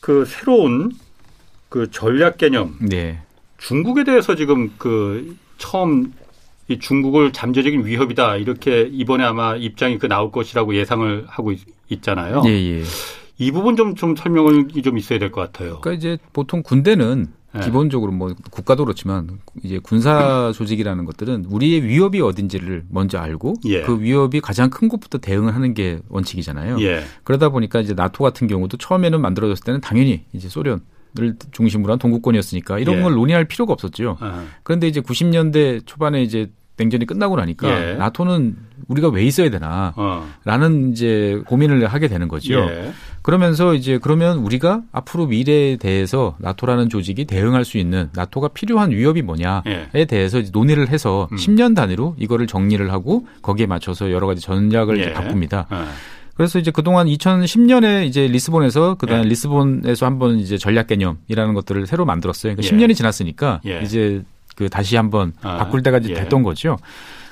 그 0.00 0.24
새로운 0.24 0.92
그 1.68 1.90
전략 1.90 2.38
개념, 2.38 2.76
네. 2.80 3.20
중국에 3.58 4.04
대해서 4.04 4.34
지금 4.34 4.72
그 4.78 5.36
처음 5.58 6.12
이 6.68 6.78
중국을 6.78 7.32
잠재적인 7.32 7.84
위협이다 7.86 8.36
이렇게 8.36 8.88
이번에 8.92 9.24
아마 9.24 9.56
입장이 9.56 9.98
그 9.98 10.06
나올 10.06 10.30
것이라고 10.30 10.74
예상을 10.74 11.24
하고 11.26 11.52
있, 11.52 12.02
잖아요 12.02 12.42
예, 12.46 12.50
예. 12.50 12.82
이 13.38 13.50
부분 13.52 13.76
좀, 13.76 13.94
좀 13.94 14.14
설명이 14.14 14.82
좀 14.82 14.98
있어야 14.98 15.18
될 15.18 15.30
것 15.30 15.40
같아요. 15.40 15.80
그러니까 15.80 15.92
이제 15.92 16.18
보통 16.34 16.62
군대는 16.62 17.28
네. 17.54 17.60
기본적으로 17.62 18.12
뭐 18.12 18.34
국가도 18.50 18.84
그렇지만 18.84 19.38
이제 19.62 19.78
군사 19.82 20.52
조직이라는 20.54 21.04
것들은 21.06 21.46
우리의 21.48 21.82
위협이 21.84 22.20
어딘지를 22.20 22.84
먼저 22.90 23.18
알고 23.18 23.54
예. 23.64 23.82
그 23.82 24.00
위협이 24.02 24.40
가장 24.42 24.68
큰 24.68 24.88
곳부터 24.88 25.16
대응을 25.18 25.54
하는 25.54 25.72
게 25.72 26.00
원칙이잖아요. 26.10 26.78
예. 26.82 27.04
그러다 27.24 27.48
보니까 27.48 27.80
이제 27.80 27.94
나토 27.94 28.22
같은 28.22 28.48
경우도 28.48 28.76
처음에는 28.76 29.18
만들어졌을 29.20 29.64
때는 29.64 29.80
당연히 29.80 30.24
이제 30.34 30.50
소련 30.50 30.80
을 31.18 31.34
중심으로 31.52 31.92
한 31.92 31.98
동구권이었으니까 31.98 32.78
이런 32.78 32.98
예. 32.98 33.02
걸 33.02 33.14
논의할 33.14 33.44
필요가 33.46 33.72
없었죠. 33.72 34.16
아 34.20 34.44
그런데 34.62 34.86
이제 34.86 35.00
90년대 35.00 35.86
초반에 35.86 36.22
이제 36.22 36.50
냉전이 36.78 37.06
끝나고 37.06 37.36
나니까 37.36 37.90
예. 37.90 37.94
나토는 37.94 38.56
우리가 38.86 39.08
왜 39.08 39.24
있어야 39.24 39.50
되나 39.50 39.92
어. 39.96 40.26
라는 40.44 40.92
이제 40.92 41.42
고민을 41.46 41.86
하게 41.86 42.08
되는 42.08 42.28
거죠. 42.28 42.54
예. 42.54 42.92
그러면서 43.22 43.74
이제 43.74 43.98
그러면 44.00 44.38
우리가 44.38 44.82
앞으로 44.92 45.26
미래에 45.26 45.76
대해서 45.76 46.36
나토라는 46.38 46.88
조직이 46.88 47.24
대응할 47.24 47.64
수 47.64 47.76
있는 47.76 48.08
나토가 48.14 48.48
필요한 48.48 48.92
위협이 48.92 49.22
뭐냐에 49.22 49.88
예. 49.94 50.04
대해서 50.06 50.40
논의를 50.52 50.88
해서 50.88 51.28
음. 51.32 51.36
10년 51.36 51.74
단위로 51.74 52.14
이거를 52.18 52.46
정리를 52.46 52.90
하고 52.90 53.26
거기에 53.42 53.66
맞춰서 53.66 54.10
여러 54.12 54.26
가지 54.26 54.40
전략을 54.40 54.98
예. 55.00 55.12
바꿉니다. 55.12 55.66
어. 55.68 55.84
그래서 56.38 56.60
이제 56.60 56.70
그동안 56.70 57.08
2010년에 57.08 58.06
이제 58.06 58.28
리스본에서 58.28 58.94
그다음에 58.94 59.24
예. 59.24 59.28
리스본에서 59.28 60.06
한번 60.06 60.38
이제 60.38 60.56
전략 60.56 60.86
개념이라는 60.86 61.52
것들을 61.52 61.84
새로 61.88 62.04
만들었어요. 62.04 62.54
그러니까 62.54 62.62
예. 62.64 62.86
10년이 62.86 62.94
지났으니까 62.94 63.60
예. 63.66 63.80
이제 63.82 64.22
그 64.54 64.68
다시 64.68 64.94
한번 64.94 65.32
아, 65.42 65.56
바꿀 65.56 65.82
때가 65.82 65.98
예. 66.04 66.14
됐던 66.14 66.44
거죠. 66.44 66.78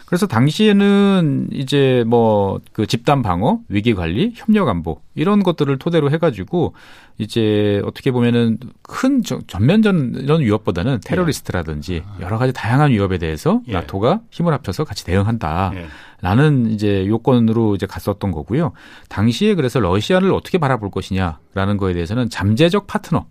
그래서 0.07 0.27
당시에는 0.27 1.49
이제 1.53 2.05
뭐 2.07 2.61
그 2.73 2.87
집단 2.87 3.23
방어, 3.23 3.61
위기 3.69 3.95
관리, 3.95 4.33
협력 4.35 4.69
안보 4.69 5.01
이런 5.15 5.43
것들을 5.43 5.79
토대로 5.79 6.11
해가지고 6.11 6.75
이제 7.19 7.81
어떻게 7.85 8.11
보면은 8.11 8.59
큰 8.83 9.23
전면전 9.23 10.15
이런 10.17 10.41
위협보다는 10.43 10.95
예. 10.95 10.99
테러리스트라든지 11.05 12.03
아. 12.07 12.19
여러 12.21 12.39
가지 12.39 12.53
다양한 12.53 12.91
위협에 12.91 13.19
대해서 13.19 13.63
예. 13.69 13.73
나토가 13.73 14.21
힘을 14.31 14.53
합쳐서 14.53 14.85
같이 14.85 15.05
대응한다. 15.05 15.73
예. 15.75 15.87
라는 16.21 16.71
이제 16.71 17.07
요건으로 17.07 17.75
이제 17.75 17.87
갔었던 17.87 18.31
거고요. 18.31 18.73
당시에 19.09 19.55
그래서 19.55 19.81
러시아를 19.81 20.33
어떻게 20.33 20.59
바라볼 20.59 20.91
것이냐라는 20.91 21.77
거에 21.79 21.95
대해서는 21.95 22.31
잠재적 22.31 22.87
파트너 22.87 23.27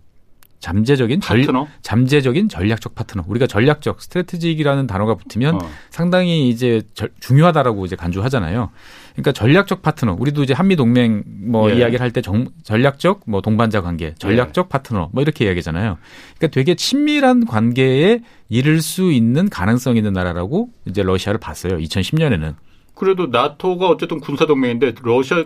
잠재적인 0.66 1.20
전, 1.20 1.66
잠재적인 1.82 2.48
전략적 2.48 2.96
파트너. 2.96 3.22
우리가 3.28 3.46
전략적 3.46 4.02
스트레트직이라는 4.02 4.88
단어가 4.88 5.14
붙으면 5.14 5.54
어. 5.54 5.58
상당히 5.90 6.48
이제 6.48 6.82
절, 6.94 7.10
중요하다라고 7.20 7.86
이제 7.86 7.94
간주하잖아요. 7.94 8.70
그러니까 9.12 9.30
전략적 9.30 9.82
파트너. 9.82 10.16
우리도 10.18 10.42
이제 10.42 10.54
한미 10.54 10.74
동맹 10.74 11.22
뭐 11.24 11.70
예. 11.70 11.76
이야기를 11.76 12.00
할 12.00 12.10
때 12.10 12.20
전략적 12.64 13.20
뭐 13.26 13.42
동반자 13.42 13.80
관계, 13.80 14.14
전략적 14.18 14.66
예. 14.66 14.68
파트너 14.68 15.10
뭐 15.12 15.22
이렇게 15.22 15.44
이야기잖아요. 15.44 15.98
그러니까 16.36 16.52
되게 16.52 16.74
친밀한 16.74 17.46
관계에 17.46 18.22
이를 18.48 18.82
수 18.82 19.12
있는 19.12 19.48
가능성 19.48 19.96
있는 19.96 20.14
나라라고 20.14 20.70
이제 20.86 21.04
러시아를 21.04 21.38
봤어요. 21.38 21.76
2010년에는. 21.78 22.54
그래도 22.96 23.26
나토가 23.26 23.86
어쨌든 23.88 24.18
군사 24.18 24.46
동맹인데 24.46 24.94
러시아 25.02 25.44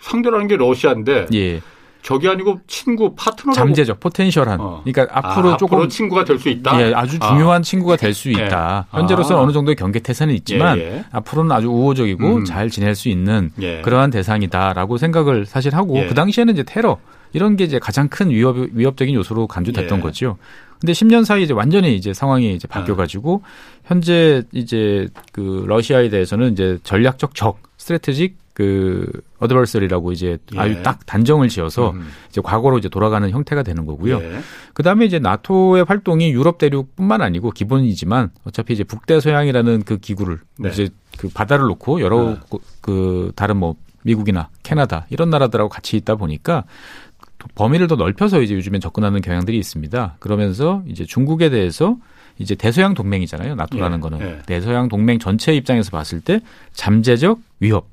상대라는 0.00 0.48
게 0.48 0.56
러시아인데 0.56 1.28
예. 1.32 1.60
적이 2.02 2.28
아니고 2.28 2.60
친구 2.66 3.14
파트너 3.14 3.52
잠재적 3.52 4.00
포텐셜한 4.00 4.60
어. 4.60 4.82
그러니까 4.84 5.06
앞으로 5.16 5.52
아, 5.52 5.56
조금 5.56 5.76
앞으로 5.76 5.88
친구가 5.88 6.24
될 6.24 6.38
수 6.38 6.48
있다. 6.48 6.80
예, 6.80 6.92
아주 6.94 7.18
중요한 7.18 7.60
아. 7.60 7.62
친구가 7.62 7.96
될 7.96 8.12
수 8.12 8.28
있다. 8.30 8.86
예. 8.92 8.96
현재로서는 8.98 9.40
아. 9.40 9.44
어느 9.44 9.52
정도의 9.52 9.76
경계 9.76 10.00
태세는 10.00 10.34
있지만 10.34 10.78
예, 10.78 10.82
예. 10.82 11.04
앞으로는 11.12 11.52
아주 11.52 11.68
우호적이고 11.68 12.36
음. 12.38 12.44
잘 12.44 12.68
지낼 12.70 12.94
수 12.96 13.08
있는 13.08 13.50
예. 13.60 13.80
그러한 13.82 14.10
대상이다라고 14.10 14.98
생각을 14.98 15.46
사실 15.46 15.74
하고 15.76 15.96
예. 15.98 16.06
그 16.06 16.14
당시에는 16.14 16.52
이제 16.52 16.64
테러 16.64 16.98
이런 17.32 17.56
게 17.56 17.64
이제 17.64 17.78
가장 17.78 18.08
큰 18.08 18.30
위협 18.30 18.56
위협적인 18.72 19.14
요소로 19.14 19.46
간주됐던 19.46 19.98
예. 19.98 20.02
거죠. 20.02 20.36
근데 20.80 20.92
10년 20.92 21.24
사이 21.24 21.44
이제 21.44 21.52
완전히 21.54 21.94
이제 21.94 22.12
상황이 22.12 22.52
이제 22.54 22.66
바뀌어 22.66 22.96
가지고 22.96 23.42
현재 23.84 24.42
이제 24.52 25.06
그 25.30 25.64
러시아에 25.68 26.08
대해서는 26.08 26.52
이제 26.52 26.78
전략적 26.82 27.36
적 27.36 27.58
스트레테직 27.76 28.41
그 28.54 29.10
어드버서리라고 29.38 30.12
이제 30.12 30.38
예. 30.54 30.58
아주 30.58 30.82
딱 30.82 31.04
단정을 31.06 31.48
지어서 31.48 31.90
음. 31.90 32.08
이제 32.28 32.40
과거로 32.42 32.78
이제 32.78 32.88
돌아가는 32.88 33.28
형태가 33.28 33.62
되는 33.62 33.86
거고요. 33.86 34.20
예. 34.20 34.40
그다음에 34.74 35.06
이제 35.06 35.18
나토의 35.18 35.84
활동이 35.84 36.30
유럽 36.30 36.58
대륙뿐만 36.58 37.22
아니고 37.22 37.50
기본이지만 37.50 38.30
어차피 38.44 38.74
이제 38.74 38.84
북대서양이라는 38.84 39.84
그 39.84 39.98
기구를 39.98 40.38
네. 40.58 40.68
이제 40.68 40.88
그 41.16 41.28
바다를 41.28 41.66
놓고 41.66 42.00
여러 42.00 42.30
네. 42.30 42.36
그 42.80 43.32
다른 43.34 43.56
뭐 43.56 43.76
미국이나 44.02 44.48
캐나다 44.62 45.06
이런 45.10 45.30
나라들하고 45.30 45.68
같이 45.68 45.96
있다 45.96 46.16
보니까 46.16 46.64
범위를 47.54 47.88
더 47.88 47.96
넓혀서 47.96 48.42
이제 48.42 48.54
요즘엔 48.54 48.80
접근하는 48.80 49.20
경향들이 49.20 49.58
있습니다. 49.58 50.16
그러면서 50.18 50.82
이제 50.86 51.04
중국에 51.04 51.50
대해서 51.50 51.96
이제 52.38 52.54
대서양 52.54 52.94
동맹이잖아요. 52.94 53.54
나토라는 53.54 53.98
예. 53.98 54.00
거는 54.00 54.20
예. 54.20 54.38
대서양 54.46 54.88
동맹 54.88 55.18
전체 55.18 55.54
입장에서 55.54 55.90
봤을 55.90 56.20
때 56.20 56.40
잠재적 56.72 57.40
위협 57.60 57.91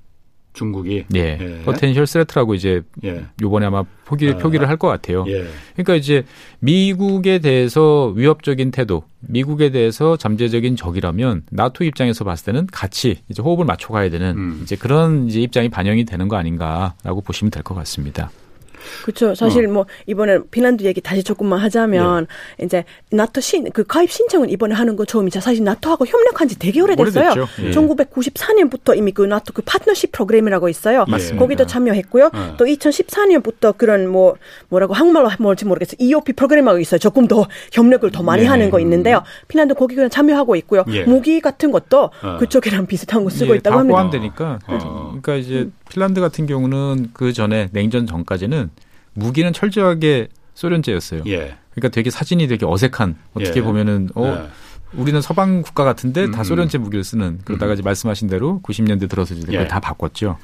중국이 0.60 1.06
예, 1.16 1.38
예. 1.40 1.62
potential 1.64 2.06
threat라고 2.06 2.54
이제 2.54 2.82
예. 3.06 3.26
요번에 3.42 3.66
아마 3.66 3.84
포기, 4.06 4.30
아. 4.30 4.38
표기를 4.38 4.68
할 4.68 4.78
것 4.78 4.88
같아요. 4.90 5.24
예. 5.28 5.46
그러니까 5.74 5.96
이제 5.96 6.24
미국에 6.60 7.40
대해서 7.40 8.08
위협적인 8.16 8.72
태도, 8.72 9.04
미국에 9.22 9.72
대해서 9.72 10.18
잠재적인 10.18 10.76
적이라면 10.76 11.44
나토 11.52 11.84
입장에서 11.86 12.24
봤을 12.26 12.46
때는 12.48 12.68
같이 12.72 13.20
이제 13.30 13.42
호흡을 13.42 13.66
맞춰 13.66 13.94
가야 13.94 14.10
되는 14.10 14.36
음. 14.38 14.60
이제 14.64 14.76
그런 14.76 15.28
이제 15.28 15.40
입장이 15.42 15.70
반영이 15.70 16.06
되는 16.06 16.28
거 16.28 16.36
아닌가라고 16.36 17.22
보시면 17.22 17.52
될 17.52 17.64
것 17.64 17.76
같습니다. 17.76 18.32
그렇죠. 19.04 19.36
사실 19.36 19.66
어. 19.68 19.72
뭐 19.72 19.86
이번에 20.06 20.40
핀란드 20.52 20.84
얘기 20.84 21.02
다시 21.02 21.24
조금만 21.24 21.60
하자면 21.60 22.28
네. 22.58 22.66
이제 22.66 22.86
나토 23.12 23.42
신그 23.42 23.86
가입 23.86 24.12
신청은 24.12 24.50
이번에 24.50 24.76
하는 24.76 24.96
거 24.96 25.06
처음이죠. 25.06 25.40
사실 25.40 25.64
나토하고 25.64 26.06
협력한 26.06 26.48
지 26.48 26.58
되게 26.58 26.82
오래됐어요. 26.82 27.34
예. 27.64 27.72
1994년부터 27.72 28.98
이미 28.98 29.12
그 29.12 29.22
나토 29.24 29.54
그 29.54 29.62
파트너십 29.62 30.12
프로그램이라고 30.12 30.70
있어요. 30.70 31.06
맞습니다. 31.08 31.40
거기도 31.40 31.66
참여했고요. 31.66 32.30
네. 32.34 32.54
또 32.58 32.66
2014년부터 32.66 33.78
그런 33.78 34.08
뭐 34.08 34.36
뭐라고 34.70 34.94
한국말로 34.94 35.30
뭘지 35.40 35.66
모르겠어요. 35.66 35.98
EOP 36.00 36.34
프로그램하고 36.34 36.80
있어요. 36.80 37.00
조금 37.00 37.28
더 37.28 37.48
협력을 37.72 38.10
더 38.12 38.24
많이 38.24 38.44
예. 38.44 38.48
하는 38.48 38.70
거 38.70 38.80
있는데요. 38.80 39.24
핀란드 39.48 39.74
거기 39.74 39.96
그냥 39.96 40.10
참여하고 40.10 40.56
있고요. 40.58 40.84
예. 40.90 41.04
무기 41.04 41.42
같은 41.42 41.72
것도 41.72 42.12
어. 42.22 42.38
그쪽이랑 42.40 42.86
비슷한 42.86 43.24
거 43.24 43.30
쓰고 43.30 43.54
예, 43.54 43.58
있다고 43.58 43.80
합니다. 43.80 43.98
포함되니까. 43.98 44.60
어. 44.68 45.18
그러니까 45.22 45.36
이제 45.36 45.70
핀란드 45.90 46.22
같은 46.22 46.46
경우는 46.46 47.10
그 47.14 47.34
전에 47.34 47.70
냉전 47.72 48.06
전까지는 48.06 48.70
무기는 49.14 49.52
철저하게 49.52 50.30
소련제였어요. 50.54 51.24
예. 51.28 51.58
그러니까 51.72 51.90
되게 51.90 52.10
사진이 52.10 52.48
되게 52.48 52.66
어색한 52.66 53.16
어떻게 53.34 53.60
예. 53.60 53.64
보면은 53.64 54.10
어 54.16 54.26
예. 54.26 54.50
우리는 54.94 55.22
서방 55.22 55.62
국가 55.62 55.84
같은데 55.84 56.26
음. 56.26 56.32
다 56.32 56.44
소련제 56.44 56.80
무기를 56.80 57.04
쓰는 57.04 57.40
그러다가 57.46 57.74
이제 57.74 57.84
말씀하신 57.84 58.28
대로 58.28 58.60
90년대 58.64 59.10
들어서 59.10 59.36
이제 59.36 59.54
예. 59.54 59.68
다 59.68 59.80
바꿨죠. 59.80 60.38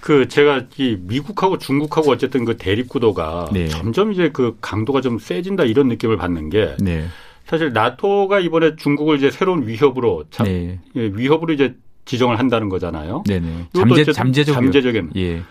그 0.00 0.28
제가 0.28 0.64
이 0.76 0.98
미국하고 1.00 1.58
중국하고 1.58 2.10
어쨌든 2.10 2.44
그 2.44 2.56
대립 2.56 2.88
구도가 2.88 3.50
네. 3.52 3.68
점점 3.68 4.12
이제 4.12 4.30
그 4.32 4.56
강도가 4.60 5.00
좀 5.00 5.18
세진다 5.18 5.64
이런 5.64 5.88
느낌을 5.88 6.16
받는 6.16 6.50
게 6.50 6.76
네. 6.80 7.06
사실 7.46 7.72
나토가 7.72 8.40
이번에 8.40 8.76
중국을 8.76 9.18
이제 9.18 9.30
새로운 9.30 9.66
위협으로 9.66 10.24
참 10.30 10.46
네. 10.46 10.80
예, 10.96 11.10
위협으로 11.12 11.52
이제 11.52 11.74
지정을 12.04 12.38
한다는 12.38 12.68
거잖아요. 12.68 13.22
네네. 13.26 13.68
잠재 13.72 14.04
잠재적 14.12 14.54
잠재적인 14.54 15.10
예. 15.16 15.42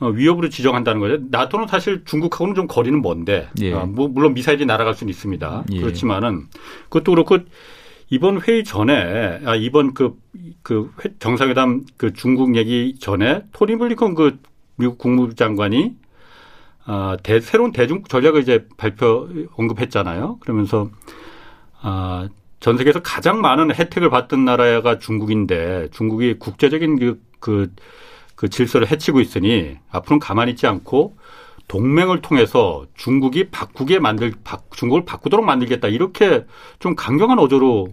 어, 0.00 0.08
위협으로 0.08 0.48
지정한다는 0.48 1.00
거죠. 1.00 1.18
나토는 1.30 1.66
사실 1.66 2.04
중국하고는 2.04 2.54
좀 2.54 2.66
거리는 2.66 3.00
먼데, 3.02 3.48
예. 3.60 3.72
어, 3.72 3.86
뭐 3.86 4.08
물론 4.08 4.34
미사일이 4.34 4.64
날아갈 4.66 4.94
수는 4.94 5.10
있습니다. 5.10 5.64
예. 5.72 5.80
그렇지만은 5.80 6.46
그것도 6.84 7.12
그렇고 7.12 7.38
이번 8.08 8.40
회의 8.40 8.64
전에 8.64 9.40
아 9.44 9.54
이번 9.54 9.94
그, 9.94 10.18
그 10.62 10.90
정상회담 11.18 11.84
그 11.96 12.12
중국 12.12 12.56
얘기 12.56 12.96
전에 12.98 13.42
토니 13.52 13.76
블리컨 13.76 14.14
그 14.14 14.38
미국 14.76 14.98
국무부 14.98 15.34
장관이 15.34 15.94
아, 16.86 17.16
대, 17.22 17.40
새로운 17.40 17.70
대중 17.70 18.02
전략을 18.02 18.42
이제 18.42 18.66
발표 18.76 19.28
언급했잖아요. 19.54 20.38
그러면서 20.40 20.90
아, 21.80 22.28
전 22.60 22.76
세계에서 22.76 23.00
가장 23.00 23.40
많은 23.40 23.74
혜택을 23.74 24.10
받던 24.10 24.44
나라가 24.44 24.98
중국인데 24.98 25.88
중국이 25.90 26.38
국제적인 26.38 26.98
그, 26.98 27.20
그 27.40 27.74
그 28.40 28.48
질서를 28.48 28.90
해치고 28.90 29.20
있으니 29.20 29.76
앞으로는 29.90 30.18
가만히 30.18 30.52
있지 30.52 30.66
않고 30.66 31.18
동맹을 31.68 32.22
통해서 32.22 32.86
중국이 32.94 33.50
바꾸게 33.50 33.98
만들 33.98 34.32
중국을 34.74 35.04
바꾸도록 35.04 35.44
만들겠다 35.44 35.88
이렇게 35.88 36.46
좀 36.78 36.96
강경한 36.96 37.38
어조로 37.38 37.88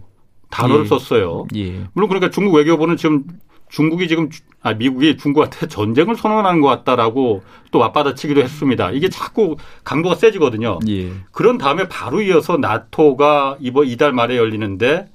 단어를 0.48 0.84
예. 0.84 0.88
썼어요. 0.88 1.48
예. 1.54 1.86
물론 1.92 2.08
그러니까 2.08 2.30
중국 2.30 2.54
외교부는 2.54 2.96
지금 2.96 3.24
중국이 3.68 4.08
지금 4.08 4.28
아 4.60 4.74
미국이 4.74 5.16
중국한테 5.16 5.68
전쟁을 5.68 6.16
선언하는 6.16 6.60
것 6.60 6.68
같다라고 6.68 7.42
또 7.70 7.78
맞받아치기도 7.78 8.42
했습니다. 8.42 8.90
이게 8.90 9.08
자꾸 9.08 9.56
강도가 9.84 10.14
세지거든요. 10.14 10.80
예. 10.88 11.12
그런 11.32 11.58
다음에 11.58 11.88
바로 11.88 12.20
이어서 12.22 12.56
나토가 12.56 13.56
이번 13.60 13.86
이달 13.86 14.12
말에 14.12 14.36
열리는데 14.36 15.08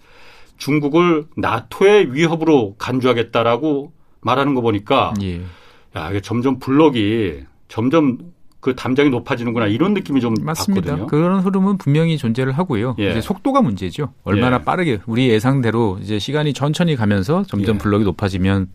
중국을 0.58 1.26
나토의 1.36 2.14
위협으로 2.14 2.76
간주하겠다라고 2.78 3.92
말하는 4.22 4.54
거 4.54 4.62
보니까 4.62 5.14
예. 5.22 5.42
야 5.96 6.10
이게 6.10 6.22
점점 6.22 6.60
블록이 6.60 7.44
점점 7.68 8.33
그 8.64 8.74
담장이 8.76 9.10
높아지는구나 9.10 9.68
이런 9.68 9.94
느낌이 9.94 10.22
좀 10.22 10.36
맞습니다. 10.42 10.92
받거든요. 10.96 11.08
그런 11.08 11.42
흐름은 11.42 11.78
분명히 11.78 12.18
존재를 12.18 12.54
하고요. 12.54 12.96
예. 12.98 13.12
이제 13.12 13.20
속도가 13.20 13.62
문제죠. 13.62 14.14
얼마나 14.24 14.56
예. 14.56 14.64
빠르게 14.64 15.00
우리 15.06 15.28
예상대로 15.28 16.00
이제 16.02 16.18
시간이 16.18 16.54
천천히 16.54 16.96
가면서 16.96 17.44
점점 17.44 17.76
예. 17.76 17.78
블록이 17.78 18.06
높아지면 18.06 18.70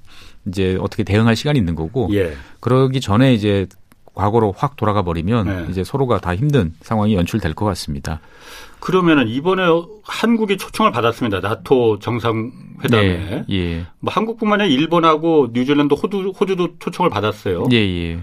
이제 0.47 0.77
어떻게 0.79 1.05
대응할 1.05 1.37
시간이 1.37 1.59
있는 1.59 1.75
거고 1.75 2.11
예. 2.13 2.35
그러기 2.61 3.01
전에 3.01 3.33
이제 3.33 3.67
과거로 4.13 4.53
확 4.55 4.77
돌아가 4.77 5.01
버리면 5.03 5.47
네. 5.47 5.67
이제 5.71 5.83
서로가 5.83 6.19
다 6.19 6.37
힘든 6.37 6.75
상황이 6.83 7.15
연출될 7.15 7.55
것 7.55 7.65
같습니다. 7.65 8.21
그러면은 8.81 9.27
이번에 9.27 9.63
한국이 10.03 10.59
초청을 10.59 10.93
받았습니다. 10.93 11.41
나토 11.41 11.99
정상회담에. 12.01 12.47
네, 12.91 13.45
예. 13.51 13.87
뭐 14.01 14.13
한국뿐만 14.13 14.61
아니라 14.61 14.79
일본하고 14.79 15.49
뉴질랜드, 15.55 15.95
호주, 15.95 16.35
호주도 16.39 16.77
초청을 16.79 17.09
받았어요. 17.09 17.69
예, 17.73 17.77
예. 17.77 18.19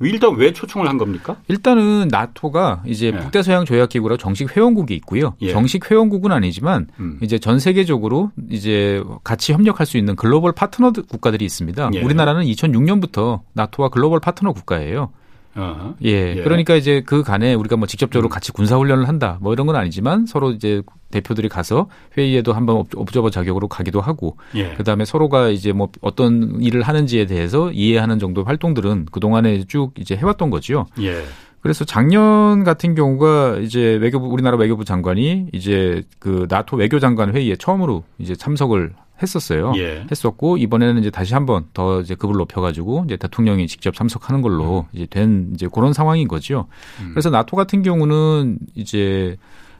일단 0.00 0.34
왜 0.36 0.52
초청을 0.52 0.88
한 0.88 0.98
겁니까? 0.98 1.36
일단은 1.48 2.08
나토가 2.08 2.82
이제 2.86 3.08
예. 3.08 3.12
북대서양 3.12 3.64
조약 3.64 3.90
기구로 3.90 4.16
정식 4.16 4.56
회원국이 4.56 4.94
있고요. 4.96 5.34
예. 5.40 5.52
정식 5.52 5.90
회원국은 5.90 6.32
아니지만 6.32 6.88
음. 6.98 7.18
이제 7.22 7.38
전 7.38 7.58
세계적으로 7.58 8.30
이제 8.50 9.02
같이 9.22 9.52
협력할 9.52 9.86
수 9.86 9.96
있는 9.96 10.16
글로벌 10.16 10.52
파트너 10.52 10.92
국가들이 10.92 11.44
있습니다. 11.44 11.90
예. 11.94 12.02
우리나라는 12.02 12.44
2006년부터 12.44 13.40
나토와 13.52 13.88
글로벌 13.88 14.20
파트너 14.20 14.52
국가예요. 14.52 15.12
어 15.56 15.94
예. 16.04 16.34
예. 16.36 16.42
그러니까 16.42 16.74
이제 16.74 17.02
그 17.04 17.22
간에 17.22 17.54
우리가 17.54 17.76
뭐 17.76 17.86
직접적으로 17.86 18.28
음. 18.28 18.30
같이 18.30 18.50
군사 18.52 18.76
훈련을 18.76 19.06
한다 19.06 19.38
뭐 19.40 19.52
이런 19.52 19.66
건 19.66 19.76
아니지만 19.76 20.26
서로 20.26 20.50
이제 20.50 20.82
대표들이 21.10 21.48
가서 21.48 21.88
회의에도 22.18 22.52
한번 22.52 22.84
옵저버 22.94 23.30
자격으로 23.30 23.68
가기도 23.68 24.00
하고 24.00 24.36
예. 24.56 24.74
그다음에 24.74 25.04
서로가 25.04 25.48
이제 25.48 25.72
뭐 25.72 25.88
어떤 26.00 26.60
일을 26.60 26.82
하는지에 26.82 27.26
대해서 27.26 27.70
이해하는 27.70 28.18
정도의 28.18 28.44
활동들은 28.46 29.06
그동안에 29.12 29.64
쭉 29.64 29.92
이제 29.96 30.16
해 30.16 30.24
왔던 30.24 30.50
거죠. 30.50 30.86
예. 31.00 31.22
그래서 31.60 31.86
작년 31.86 32.62
같은 32.62 32.94
경우가 32.94 33.56
이제 33.62 33.94
외교부 33.94 34.26
우리나라 34.26 34.58
외교부 34.58 34.84
장관이 34.84 35.46
이제 35.52 36.02
그 36.18 36.46
나토 36.50 36.76
외교장관 36.76 37.34
회의에 37.34 37.56
처음으로 37.56 38.04
이제 38.18 38.34
참석을 38.36 38.92
했었어요. 39.22 39.72
예. 39.76 40.06
했었고 40.10 40.56
이번에는 40.58 41.00
이제 41.00 41.10
다시 41.10 41.34
한번 41.34 41.66
더 41.72 42.00
이제 42.00 42.14
급을 42.14 42.36
높여가지고 42.36 43.04
이제 43.06 43.16
대통령이 43.16 43.66
직접 43.68 43.94
참석하는 43.94 44.42
걸로 44.42 44.80
음. 44.80 44.88
이제 44.92 45.06
된 45.06 45.50
이제 45.54 45.68
그런 45.72 45.92
상황인 45.92 46.28
거죠. 46.28 46.66
음. 47.00 47.10
그래서 47.10 47.30
나토 47.30 47.56
같은 47.56 47.82
경우는 47.82 48.58
이제 48.74 49.36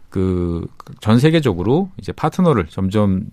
그 0.09 0.67
전 1.01 1.19
세계적으로 1.19 1.91
이제 1.99 2.13
파트너를 2.13 2.67
점점 2.67 3.25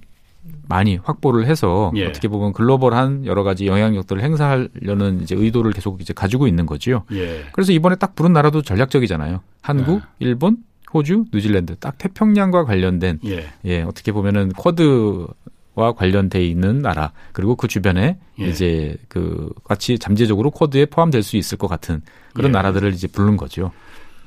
많이 0.68 0.98
확보를 0.98 1.46
해서 1.46 1.92
예. 1.96 2.08
어떻게 2.08 2.28
보면 2.28 2.54
글로벌한 2.54 3.26
여러 3.26 3.44
가지 3.44 3.68
영향력들을 3.68 4.22
행사하려는 4.22 5.22
이제 5.22 5.36
의도를 5.36 5.72
계속 5.72 6.02
이제 6.02 6.14
가지고 6.14 6.48
있는 6.48 6.66
거지요. 6.66 7.04
예. 7.12 7.46
그래서 7.52 7.72
이번에 7.72 7.96
딱 7.96 8.16
부른 8.16 8.34
나라도 8.34 8.62
전략적이잖아요. 8.62 9.42
한국, 9.62 10.02
예. 10.02 10.26
일본, 10.26 10.58
호주, 10.94 11.26
뉴질랜드 11.34 11.76
딱 11.78 11.98
태평양과 11.98 12.66
관련된 12.66 13.20
예, 13.26 13.46
예 13.66 13.82
어떻게 13.84 14.12
보면은 14.12 14.50
쿼드 14.50 15.28
와 15.74 15.94
관련돼 15.94 16.46
있는 16.46 16.80
나라 16.80 17.12
그리고 17.32 17.56
그 17.56 17.68
주변에 17.68 18.18
예. 18.40 18.46
이제 18.46 18.98
그 19.08 19.50
같이 19.64 19.98
잠재적으로 19.98 20.52
코드에 20.52 20.86
포함될 20.86 21.24
수 21.24 21.38
있을 21.38 21.58
것 21.58 21.68
같은 21.68 22.02
그런 22.34 22.50
예. 22.50 22.54
나라들을 22.54 22.92
이제 22.94 23.08
부른 23.08 23.38
거죠. 23.38 23.72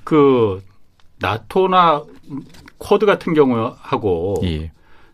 그 0.05 0.63
나토나 1.19 2.03
쿼드 2.79 3.07
같은 3.07 3.35
경우하고 3.35 4.37
예. 4.45 4.73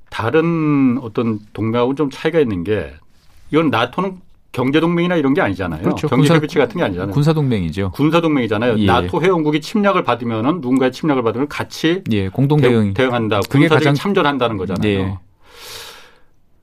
다른 0.09 0.99
어떤 1.03 1.41
동맹하고는 1.53 1.97
좀 1.97 2.11
차이가 2.11 2.41
있는 2.41 2.65
게 2.65 2.93
이건 3.51 3.71
나토는 3.71 4.19
경제 4.53 4.81
동맹이나 4.81 5.17
이런 5.17 5.35
게 5.35 5.41
아니잖아요. 5.41 5.83
그렇죠. 5.83 6.09
경제 6.09 6.35
협의체 6.35 6.59
같은 6.59 6.77
게 6.79 6.85
아니잖아요. 6.85 7.13
군사 7.13 7.33
동맹이죠. 7.33 7.93
군사 7.93 8.21
동맹이잖아요. 8.21 8.79
예. 8.79 8.87
나토 8.87 9.23
회원국이 9.23 9.61
침략을 9.61 10.03
받으면은 10.03 10.61
누군가의 10.61 10.93
침략을 10.93 11.23
받으면 11.23 11.49
같이 11.49 12.03
예, 12.11 12.29
공동 12.29 12.61
대응 12.61 12.95
대응한다. 12.95 13.41
군사적인 13.49 13.69
가장... 13.69 13.95
참전한다는 13.95 14.57
거잖아요. 14.57 14.89
예. 14.89 15.19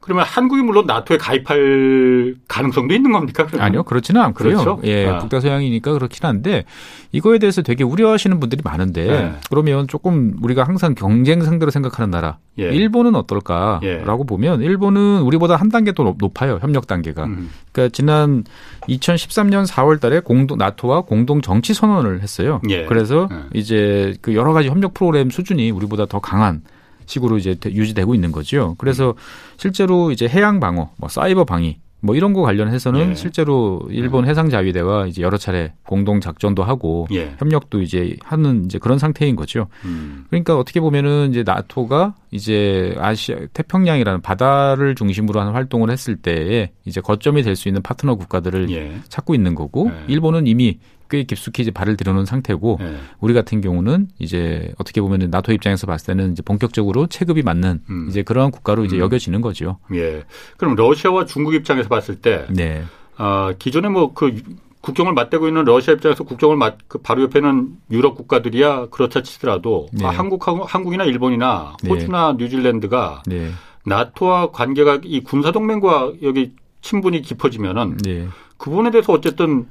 그러면 0.07 0.23
한국이 0.25 0.61
물론 0.61 0.85
나토에 0.85 1.17
가입할 1.17 2.35
가능성도 2.47 2.93
있는 2.93 3.11
겁니까? 3.11 3.45
그러면? 3.45 3.65
아니요, 3.65 3.83
그렇지는 3.83 4.21
않고요. 4.21 4.53
그렇죠? 4.53 4.79
예, 4.85 5.05
아. 5.05 5.17
북다서양이니까 5.17 5.91
그렇긴 5.91 6.25
한데 6.25 6.63
이거에 7.11 7.39
대해서 7.39 7.61
되게 7.61 7.83
우려하시는 7.83 8.39
분들이 8.39 8.61
많은데 8.63 9.05
네. 9.05 9.33
그러면 9.49 9.85
조금 9.89 10.37
우리가 10.41 10.63
항상 10.63 10.95
경쟁 10.95 11.41
상대로 11.43 11.71
생각하는 11.71 12.09
나라 12.09 12.37
예. 12.57 12.69
일본은 12.69 13.15
어떨까라고 13.15 13.81
예. 13.83 14.25
보면 14.25 14.61
일본은 14.61 15.23
우리보다 15.23 15.57
한 15.57 15.67
단계 15.67 15.93
더 15.93 16.15
높아요 16.17 16.57
협력 16.61 16.87
단계가. 16.87 17.25
음. 17.25 17.49
그러니까 17.73 17.91
지난 17.93 18.45
2013년 18.87 19.67
4월달에 19.67 20.23
공동 20.23 20.57
나토와 20.57 21.01
공동 21.01 21.41
정치 21.41 21.73
선언을 21.73 22.21
했어요. 22.21 22.61
예. 22.69 22.85
그래서 22.85 23.27
예. 23.29 23.59
이제 23.59 24.15
그 24.21 24.35
여러 24.35 24.53
가지 24.53 24.69
협력 24.69 24.93
프로그램 24.93 25.29
수준이 25.29 25.69
우리보다 25.71 26.05
더 26.05 26.19
강한 26.19 26.61
식으로 27.07 27.37
이제 27.39 27.55
유지되고 27.65 28.13
있는 28.13 28.31
거죠. 28.31 28.75
그래서 28.77 29.15
실제로 29.57 30.11
이제 30.11 30.27
해양 30.27 30.59
방어, 30.59 30.91
뭐 30.97 31.09
사이버 31.09 31.43
방위 31.45 31.79
뭐 31.99 32.15
이런 32.15 32.31
거 32.31 32.43
관련해서는 32.43 33.09
예. 33.09 33.15
실제로 33.15 33.81
일본 33.89 34.23
음. 34.25 34.29
해상 34.29 34.49
자위대와 34.49 35.07
이제 35.07 35.23
여러 35.23 35.35
차례 35.37 35.73
공동 35.83 36.21
작전도 36.21 36.63
하고 36.63 37.07
예. 37.11 37.33
협력도 37.39 37.81
이제 37.81 38.15
하는 38.23 38.65
이제 38.65 38.77
그런 38.77 38.99
상태인 38.99 39.35
거죠. 39.35 39.67
음. 39.83 40.25
그러니까 40.29 40.57
어떻게 40.59 40.79
보면은 40.79 41.31
이제 41.31 41.41
나토가 41.43 42.13
이제 42.29 42.95
아시아 42.99 43.37
태평양이라는 43.53 44.21
바다를 44.21 44.93
중심으로 44.93 45.39
하는 45.39 45.53
활동을 45.53 45.89
했을 45.89 46.17
때에 46.17 46.69
이제 46.85 47.01
거점이 47.01 47.41
될 47.41 47.55
수 47.55 47.67
있는 47.67 47.81
파트너 47.81 48.13
국가들을 48.15 48.69
예. 48.69 48.99
찾고 49.09 49.33
있는 49.33 49.55
거고 49.55 49.89
예. 49.91 50.13
일본은 50.13 50.45
이미 50.45 50.77
꽤 51.09 51.23
깊숙이 51.23 51.61
이제 51.61 51.71
발을 51.71 51.97
들여놓은 51.97 52.25
상태고 52.25 52.77
네. 52.79 52.97
우리 53.19 53.33
같은 53.33 53.61
경우는 53.61 54.07
이제 54.19 54.73
어떻게 54.77 55.01
보면 55.01 55.29
나토 55.29 55.53
입장에서 55.53 55.87
봤을 55.87 56.07
때는 56.07 56.31
이제 56.31 56.41
본격적으로 56.41 57.07
체급이 57.07 57.43
맞는 57.43 57.81
음. 57.89 58.07
이제 58.09 58.23
그러한 58.23 58.51
국가로 58.51 58.85
이제 58.85 58.97
음. 58.97 59.01
여겨지는 59.01 59.41
거죠. 59.41 59.77
예. 59.93 60.23
그럼 60.57 60.75
러시아와 60.75 61.25
중국 61.25 61.53
입장에서 61.53 61.89
봤을 61.89 62.21
때, 62.21 62.45
네. 62.49 62.83
어, 63.17 63.51
기존에 63.57 63.89
뭐그 63.89 64.41
국경을 64.81 65.13
맞대고 65.13 65.47
있는 65.47 65.65
러시아 65.65 65.93
입장에서 65.93 66.23
국경을 66.23 66.55
맞, 66.55 66.77
그 66.87 66.99
바로 66.99 67.23
옆에는 67.23 67.69
유럽 67.91 68.15
국가들이야 68.15 68.87
그렇다 68.87 69.21
치더라도 69.21 69.87
네. 69.91 70.05
아, 70.05 70.09
한국 70.09 70.47
한국이나 70.47 71.03
일본이나 71.03 71.75
네. 71.83 71.89
호주나 71.89 72.35
네. 72.37 72.43
뉴질랜드가 72.43 73.23
네. 73.25 73.51
나토와 73.85 74.51
관계가 74.51 74.99
이 75.03 75.21
군사 75.21 75.51
동맹과 75.51 76.13
여기 76.23 76.53
친분이 76.81 77.21
깊어지면은 77.21 77.97
네. 77.97 78.27
그 78.57 78.69
부분에 78.69 78.91
대해서 78.91 79.13
어쨌든 79.13 79.67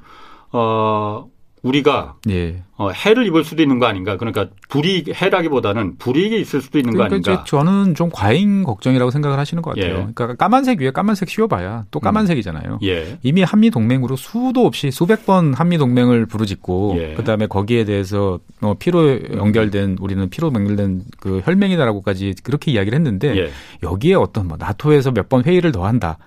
어, 0.59 1.27
우리가 1.63 2.15
예. 2.31 2.63
어, 2.77 2.91
해를 2.91 3.27
입을 3.27 3.43
수도 3.43 3.61
있는 3.61 3.81
거 3.81 3.87
아닌가. 3.87 4.17
그러니까 4.17 4.47
불이익, 4.69 5.09
해라기보다는 5.21 5.97
불이익이 5.99 6.39
있을 6.41 6.61
수도 6.61 6.79
있는 6.79 6.93
그러니까 6.93 7.09
거 7.21 7.31
아닌가. 7.31 7.45
저는 7.45 7.95
좀 7.97 8.09
과잉 8.13 8.63
걱정이라고 8.63 9.11
생각을 9.11 9.39
하시는 9.39 9.63
것 9.63 9.75
같아요. 9.75 9.93
예. 9.93 10.07
그러니까 10.15 10.35
까만색 10.37 10.81
위에 10.81 10.93
까만색 10.93 11.29
씌워봐야 11.29 11.87
또 11.91 11.99
까만색이잖아요. 11.99 12.75
음. 12.75 12.87
예. 12.87 13.19
이미 13.23 13.43
한미 13.43 13.71
동맹으로 13.71 14.15
수도 14.15 14.65
없이 14.65 14.93
수백 14.93 15.27
번 15.27 15.55
한미 15.55 15.77
동맹을 15.79 16.27
부르짖고 16.27 16.95
예. 16.99 17.15
그다음에 17.15 17.47
거기에 17.49 17.85
대해서 17.85 18.39
어, 18.61 18.75
피로 18.79 19.21
연결된 19.33 19.97
우리는 20.01 20.29
피로 20.31 20.53
연결된 20.55 21.03
그 21.19 21.41
혈맹이다라고까지 21.45 22.35
그렇게 22.45 22.71
이야기를 22.71 22.97
했는데 22.97 23.37
예. 23.37 23.51
여기에 23.83 24.15
어떤 24.15 24.47
뭐 24.47 24.57
나토에서 24.57 25.11
몇 25.11 25.27
번 25.29 25.43
회의를 25.43 25.73
더 25.73 25.85
한다. 25.85 26.19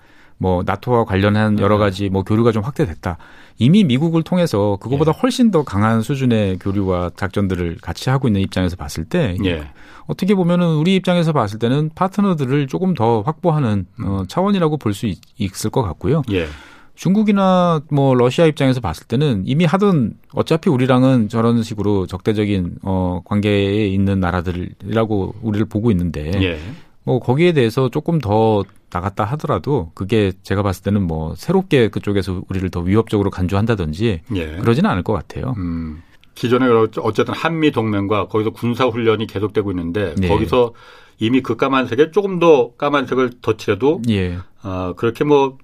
뭐 0.42 0.62
나토와 0.64 1.04
관련한 1.04 1.58
여러 1.58 1.76
음. 1.76 1.80
가지 1.80 2.08
뭐 2.08 2.22
교류가 2.22 2.50
좀 2.50 2.62
확대됐다. 2.62 3.18
이미 3.58 3.84
미국을 3.84 4.22
통해서 4.22 4.78
그거보다 4.80 5.12
예. 5.14 5.20
훨씬 5.20 5.50
더 5.50 5.64
강한 5.64 6.00
수준의 6.00 6.58
교류와 6.60 7.10
작전들을 7.14 7.76
같이 7.82 8.08
하고 8.08 8.26
있는 8.26 8.40
입장에서 8.40 8.74
봤을 8.74 9.04
때 9.04 9.36
예. 9.44 9.68
어떻게 10.06 10.34
보면은 10.34 10.76
우리 10.76 10.96
입장에서 10.96 11.34
봤을 11.34 11.58
때는 11.58 11.90
파트너들을 11.94 12.68
조금 12.68 12.94
더 12.94 13.20
확보하는 13.20 13.84
음. 14.00 14.04
어, 14.06 14.24
차원이라고 14.26 14.78
볼 14.78 14.94
수 14.94 15.12
있을 15.36 15.68
것 15.70 15.82
같고요. 15.82 16.22
예. 16.32 16.46
중국이나 16.94 17.80
뭐 17.90 18.14
러시아 18.14 18.46
입장에서 18.46 18.80
봤을 18.80 19.06
때는 19.06 19.42
이미 19.46 19.66
하던 19.66 20.14
어차피 20.32 20.70
우리랑은 20.70 21.28
저런 21.28 21.62
식으로 21.62 22.06
적대적인 22.06 22.76
어 22.82 23.20
관계에 23.24 23.86
있는 23.88 24.20
나라들이라고 24.20 25.34
우리를 25.42 25.66
보고 25.66 25.90
있는데 25.90 26.30
예. 26.42 26.58
뭐 27.04 27.18
거기에 27.20 27.52
대해서 27.52 27.88
조금 27.90 28.18
더 28.20 28.64
나갔다 28.92 29.24
하더라도 29.24 29.92
그게 29.94 30.32
제가 30.42 30.62
봤을 30.62 30.82
때는 30.82 31.02
뭐 31.02 31.34
새롭게 31.36 31.88
그쪽에서 31.88 32.42
우리를 32.48 32.68
더 32.70 32.80
위협적으로 32.80 33.30
간주한다든지 33.30 34.20
예. 34.34 34.56
그러지는 34.56 34.90
않을 34.90 35.02
것 35.02 35.12
같아요. 35.12 35.54
음. 35.56 36.02
기존에 36.34 36.66
어쨌든 36.98 37.34
한미 37.34 37.70
동맹과 37.70 38.28
거기서 38.28 38.50
군사 38.50 38.86
훈련이 38.86 39.26
계속되고 39.26 39.70
있는데 39.72 40.14
네. 40.16 40.28
거기서 40.28 40.72
이미 41.18 41.42
그 41.42 41.56
까만색에 41.56 42.12
조금 42.12 42.38
더 42.38 42.72
까만색을 42.76 43.40
덧칠해도 43.42 44.02
예. 44.08 44.38
어, 44.62 44.94
그렇게 44.96 45.24
뭐 45.24 45.58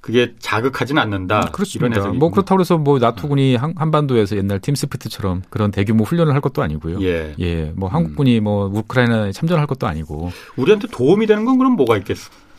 그게 0.00 0.34
자극하지는 0.38 1.02
않는다. 1.02 1.40
음, 1.40 1.52
그렇습니다. 1.52 2.08
뭐 2.08 2.30
그렇다고 2.30 2.60
해서 2.60 2.78
뭐 2.78 2.98
나토군이 2.98 3.56
한, 3.56 3.74
한반도에서 3.76 4.36
옛날 4.36 4.58
팀스피트처럼 4.60 5.42
그런 5.50 5.70
대규모 5.70 6.04
훈련을 6.04 6.32
할 6.32 6.40
것도 6.40 6.62
아니고요. 6.62 7.02
예. 7.02 7.34
예. 7.38 7.72
뭐 7.76 7.88
한국군이 7.88 8.38
음. 8.38 8.44
뭐 8.44 8.66
우크라이나에 8.72 9.32
참전할 9.32 9.66
것도 9.66 9.86
아니고. 9.86 10.32
우리한테 10.56 10.88
도움이 10.88 11.26
되는 11.26 11.44
건 11.44 11.58
그럼 11.58 11.72
뭐가 11.72 11.98
있겠 11.98 12.16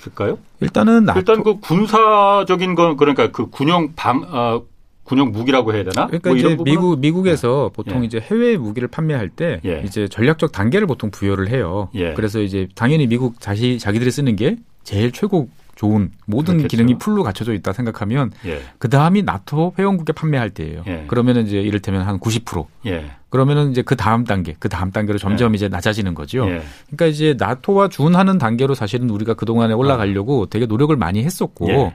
을까요? 0.07 0.37
일단은 0.59 1.05
나토... 1.05 1.19
일단 1.19 1.43
그 1.43 1.59
군사적인 1.59 2.75
건 2.75 2.97
그러니까 2.97 3.31
그 3.31 3.49
군용 3.49 3.93
방 3.95 4.23
어, 4.23 4.63
군용 5.03 5.31
무기라고 5.31 5.73
해야 5.73 5.83
되나? 5.83 6.07
그러니까 6.07 6.29
뭐 6.29 6.37
이제 6.37 6.57
미국 6.63 6.99
미국에서 6.99 7.69
네. 7.71 7.75
보통 7.75 8.01
예. 8.01 8.05
이제 8.05 8.19
해외 8.19 8.57
무기를 8.57 8.87
판매할 8.87 9.29
때 9.29 9.59
예. 9.65 9.81
이제 9.85 10.07
전략적 10.07 10.51
단계를 10.51 10.87
보통 10.87 11.11
부여를 11.11 11.49
해요. 11.49 11.89
예. 11.95 12.13
그래서 12.13 12.39
이제 12.39 12.67
당연히 12.75 13.07
미국 13.07 13.41
자시 13.41 13.79
자기들이 13.79 14.09
쓰는 14.11 14.35
게 14.35 14.57
제일 14.83 15.11
최고 15.11 15.49
좋은 15.81 16.11
모든 16.27 16.57
그렇겠죠. 16.57 16.77
기능이 16.77 16.99
풀로 16.99 17.23
갖춰져 17.23 17.53
있다 17.53 17.73
생각하면 17.73 18.31
예. 18.45 18.61
그 18.77 18.87
다음이 18.87 19.23
나토 19.23 19.73
회원국에 19.79 20.13
판매할 20.13 20.51
때예요. 20.51 20.83
예. 20.85 21.05
그러면은 21.07 21.47
이제 21.47 21.59
이를테면 21.59 22.03
한 22.03 22.19
90%. 22.19 22.67
예. 22.85 23.09
그러면은 23.29 23.71
이제 23.71 23.81
그 23.81 23.95
다음 23.95 24.23
단계, 24.23 24.55
그 24.59 24.69
다음 24.69 24.91
단계로 24.91 25.17
점점 25.17 25.53
예. 25.53 25.55
이제 25.55 25.67
낮아지는 25.69 26.13
거죠. 26.13 26.47
예. 26.47 26.61
그러니까 26.85 27.07
이제 27.07 27.35
나토와 27.35 27.87
준하는 27.87 28.37
단계로 28.37 28.75
사실은 28.75 29.09
우리가 29.09 29.33
그 29.33 29.47
동안에 29.47 29.73
올라가려고 29.73 30.45
되게 30.45 30.67
노력을 30.67 30.95
많이 30.95 31.23
했었고. 31.23 31.93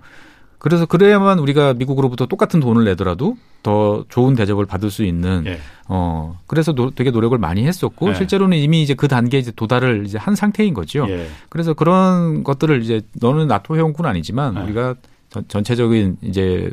예. 0.57 0.59
그래서 0.59 0.87
그래야만 0.87 1.39
우리가 1.39 1.75
미국으로부터 1.75 2.27
똑같은 2.27 2.61
돈을 2.61 2.85
내더라도 2.85 3.37
더 3.63 4.05
좋은 4.09 4.35
대접을 4.35 4.67
받을 4.67 4.91
수 4.91 5.05
있는 5.05 5.45
예. 5.47 5.59
어 5.89 6.39
그래서 6.47 6.73
노, 6.73 6.91
되게 6.91 7.11
노력을 7.11 7.37
많이 7.39 7.67
했었고 7.67 8.11
예. 8.11 8.15
실제로는 8.15 8.59
이미 8.59 8.83
이제 8.83 8.95
그 8.95 9.09
단계에 9.09 9.41
이제 9.41 9.53
도달을 9.55 10.05
이제 10.07 10.19
한 10.19 10.35
상태인 10.35 10.75
거죠. 10.75 11.07
예. 11.09 11.27
그래서 11.49 11.75
그런 11.75 12.45
것들을 12.45 12.83
이제 12.83 13.03
너는 13.15 13.49
나토 13.49 13.77
회원국은 13.77 14.09
아니지만 14.09 14.57
예. 14.57 14.61
우리가 14.61 14.95
전, 15.31 15.45
전체적인 15.49 16.19
이제 16.23 16.71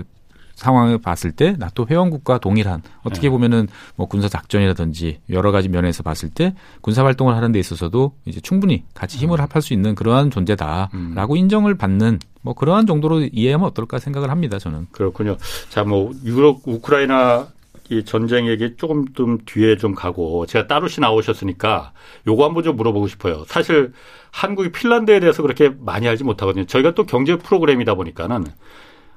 상황을 0.64 0.98
봤을 0.98 1.32
때 1.32 1.56
나토 1.60 1.88
회원국과 1.90 2.40
동일한 2.40 2.82
어떻게 3.04 3.28
네. 3.28 3.30
보면은 3.30 3.68
뭐 3.96 4.08
군사 4.08 4.28
작전이라든지 4.28 5.20
여러 5.30 5.52
가지 5.52 5.70
면에서 5.70 6.04
봤을 6.04 6.30
때 6.30 6.56
군사 6.82 7.04
활동을 7.04 7.36
하는 7.36 7.52
데 7.52 7.60
있어서도 7.60 8.14
이제 8.26 8.40
충분히 8.42 8.84
같이 8.94 9.18
힘을 9.18 9.40
음. 9.40 9.44
합할 9.44 9.62
수 9.62 9.74
있는 9.74 9.94
그러한 9.94 10.32
존재다라고 10.32 11.34
음. 11.34 11.38
인정을 11.38 11.76
받는 11.76 12.20
뭐 12.42 12.54
그러한 12.54 12.88
정도로 12.88 13.22
이해하면 13.32 13.68
어떨까 13.68 14.00
생각을 14.00 14.30
합니다 14.30 14.58
저는 14.58 14.88
그렇군요. 14.92 15.38
자 15.70 15.84
뭐 15.84 16.12
유럽 16.26 16.62
우크라이나 16.66 17.48
이 17.90 18.04
전쟁 18.06 18.48
얘기 18.48 18.76
조금 18.78 19.06
좀 19.14 19.40
뒤에 19.46 19.78
좀 19.78 19.94
가고 19.94 20.46
제가 20.46 20.68
따루 20.68 20.89
씨 20.89 21.02
나오셨으니까 21.02 21.92
요거 22.28 22.46
한번 22.46 22.64
좀 22.64 22.78
물어보고 22.78 23.08
싶어요. 23.08 23.44
사실 23.48 23.92
한국이 24.32 24.72
핀란드에 24.72 25.20
대해서 25.20 25.42
그렇게 25.42 25.70
많이 25.80 26.08
알지 26.08 26.24
못하거든요. 26.24 26.66
저희가 26.66 26.94
또 26.96 27.06
경제 27.06 27.36
프로그램이다 27.36 27.96
보니까는 27.96 28.46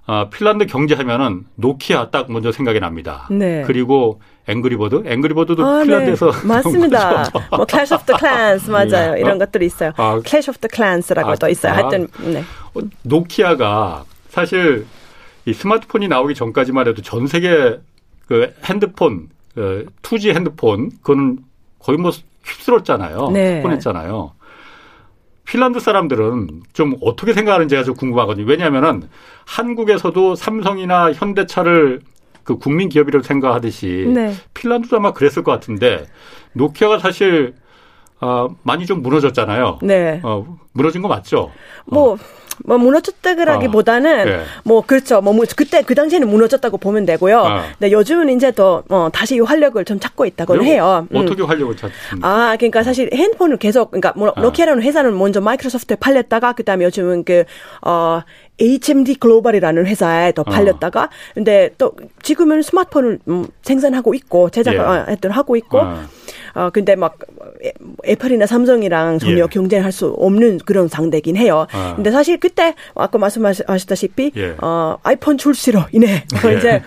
아, 0.06 0.28
핀란드 0.30 0.66
경제하면은 0.66 1.46
노키아 1.56 2.10
딱 2.10 2.30
먼저 2.30 2.52
생각이 2.52 2.78
납니다. 2.78 3.26
네. 3.30 3.64
그리고 3.66 4.20
앵그리버드, 4.46 5.02
앵그리버드도 5.04 5.66
아, 5.66 5.82
핀란드에서 5.82 6.30
네. 6.42 6.46
맞습니다. 6.46 7.24
뭐 7.50 7.66
클래시 7.66 7.94
오브 7.94 8.04
더 8.06 8.16
클랜스 8.16 8.70
맞아요. 8.70 9.14
네. 9.14 9.20
이런 9.20 9.38
것들이 9.38 9.66
있어요. 9.66 9.92
아, 9.96 10.20
클래시 10.24 10.50
오브 10.50 10.58
더 10.58 10.68
클랜스라고 10.68 11.30
아, 11.30 11.34
또 11.34 11.48
있어요. 11.48 11.72
아, 11.72 11.76
하여튼 11.76 12.06
네. 12.20 12.44
어, 12.74 12.80
노키아가 13.02 14.04
사실 14.28 14.86
이 15.44 15.52
스마트폰이 15.52 16.06
나오기 16.06 16.34
전까지만 16.34 16.86
해도 16.86 17.02
전 17.02 17.26
세계 17.26 17.80
그 18.28 18.52
핸드폰, 18.64 19.28
그 19.54 19.86
2G 20.02 20.34
핸드폰 20.34 20.90
그거는 21.02 21.38
거의 21.80 21.98
뭐 21.98 22.12
휩쓸었잖아요. 22.44 23.30
네. 23.32 23.60
폰했잖아요. 23.62 24.32
핀란드 25.46 25.80
사람들은 25.80 26.62
좀 26.72 26.94
어떻게 27.00 27.32
생각하는지가 27.32 27.84
좀 27.84 27.94
궁금하거든요. 27.94 28.46
왜냐하면은 28.46 29.08
한국에서도 29.46 30.34
삼성이나 30.34 31.12
현대차를 31.12 32.00
그 32.42 32.58
국민 32.58 32.88
기업이라고 32.88 33.22
생각하듯이 33.22 34.10
네. 34.12 34.34
핀란드도 34.54 34.96
아마 34.96 35.12
그랬을 35.12 35.42
것 35.42 35.52
같은데 35.52 36.06
노키아가 36.52 36.98
사실 36.98 37.54
어, 38.20 38.48
많이 38.62 38.86
좀 38.86 39.02
무너졌잖아요. 39.02 39.80
네. 39.82 40.20
어, 40.22 40.58
무너진 40.72 41.02
거 41.02 41.08
맞죠? 41.08 41.52
뭐 41.86 42.14
어. 42.14 42.16
뭐 42.64 42.78
무너졌다기보다는 42.78 44.20
아, 44.20 44.24
네. 44.24 44.40
뭐 44.64 44.82
그렇죠. 44.82 45.20
뭐 45.20 45.36
그때 45.56 45.82
그 45.82 45.94
당시에는 45.94 46.28
무너졌다고 46.28 46.78
보면 46.78 47.06
되고요. 47.06 47.40
아. 47.40 47.64
네, 47.78 47.92
요즘은 47.92 48.30
이제 48.30 48.50
또 48.50 48.82
어, 48.88 49.08
다시 49.12 49.38
활력을 49.38 49.84
좀 49.84 50.00
찾고 50.00 50.26
있다고는 50.26 50.64
해요. 50.64 51.06
음. 51.12 51.16
어떻게 51.16 51.42
활력을 51.42 51.76
찾습니까? 51.76 52.28
아, 52.28 52.56
그러니까 52.56 52.82
사실 52.82 53.10
핸폰을 53.12 53.56
계속 53.58 53.90
그러니까 53.90 54.12
뭐 54.16 54.32
아. 54.34 54.40
노키아라는 54.40 54.82
회사는 54.82 55.16
먼저 55.16 55.40
마이크로소프트에 55.40 55.96
팔렸다가 55.96 56.52
그다음에 56.52 56.84
요즘은 56.84 57.24
그 57.24 57.44
어, 57.82 58.22
HMD 58.58 59.16
글로벌이라는 59.16 59.86
회사에 59.86 60.32
또 60.32 60.42
어. 60.42 60.44
팔렸다가 60.44 61.04
어. 61.04 61.08
근데 61.34 61.70
또 61.78 61.92
지금은 62.22 62.62
스마트폰을 62.62 63.18
음, 63.28 63.46
생산하고 63.62 64.14
있고 64.14 64.50
제작했던 64.50 65.30
예. 65.30 65.34
하고 65.34 65.56
있고 65.56 65.78
어. 65.78 66.04
어 66.56 66.70
근데 66.70 66.96
막 66.96 67.18
애플이나 68.06 68.46
삼성이랑 68.46 69.18
전혀 69.18 69.42
예. 69.42 69.46
경쟁할 69.46 69.92
수 69.92 70.06
없는 70.06 70.60
그런 70.64 70.88
상대긴 70.88 71.36
해요. 71.36 71.66
아. 71.70 71.92
근데 71.94 72.10
사실 72.10 72.40
그때 72.40 72.74
아까 72.94 73.18
말씀하셨다시피 73.18 74.32
예. 74.36 74.56
어 74.62 74.96
아이폰 75.02 75.36
출시로 75.36 75.82
인해 75.92 76.24
예. 76.46 76.52
이제 76.56 76.82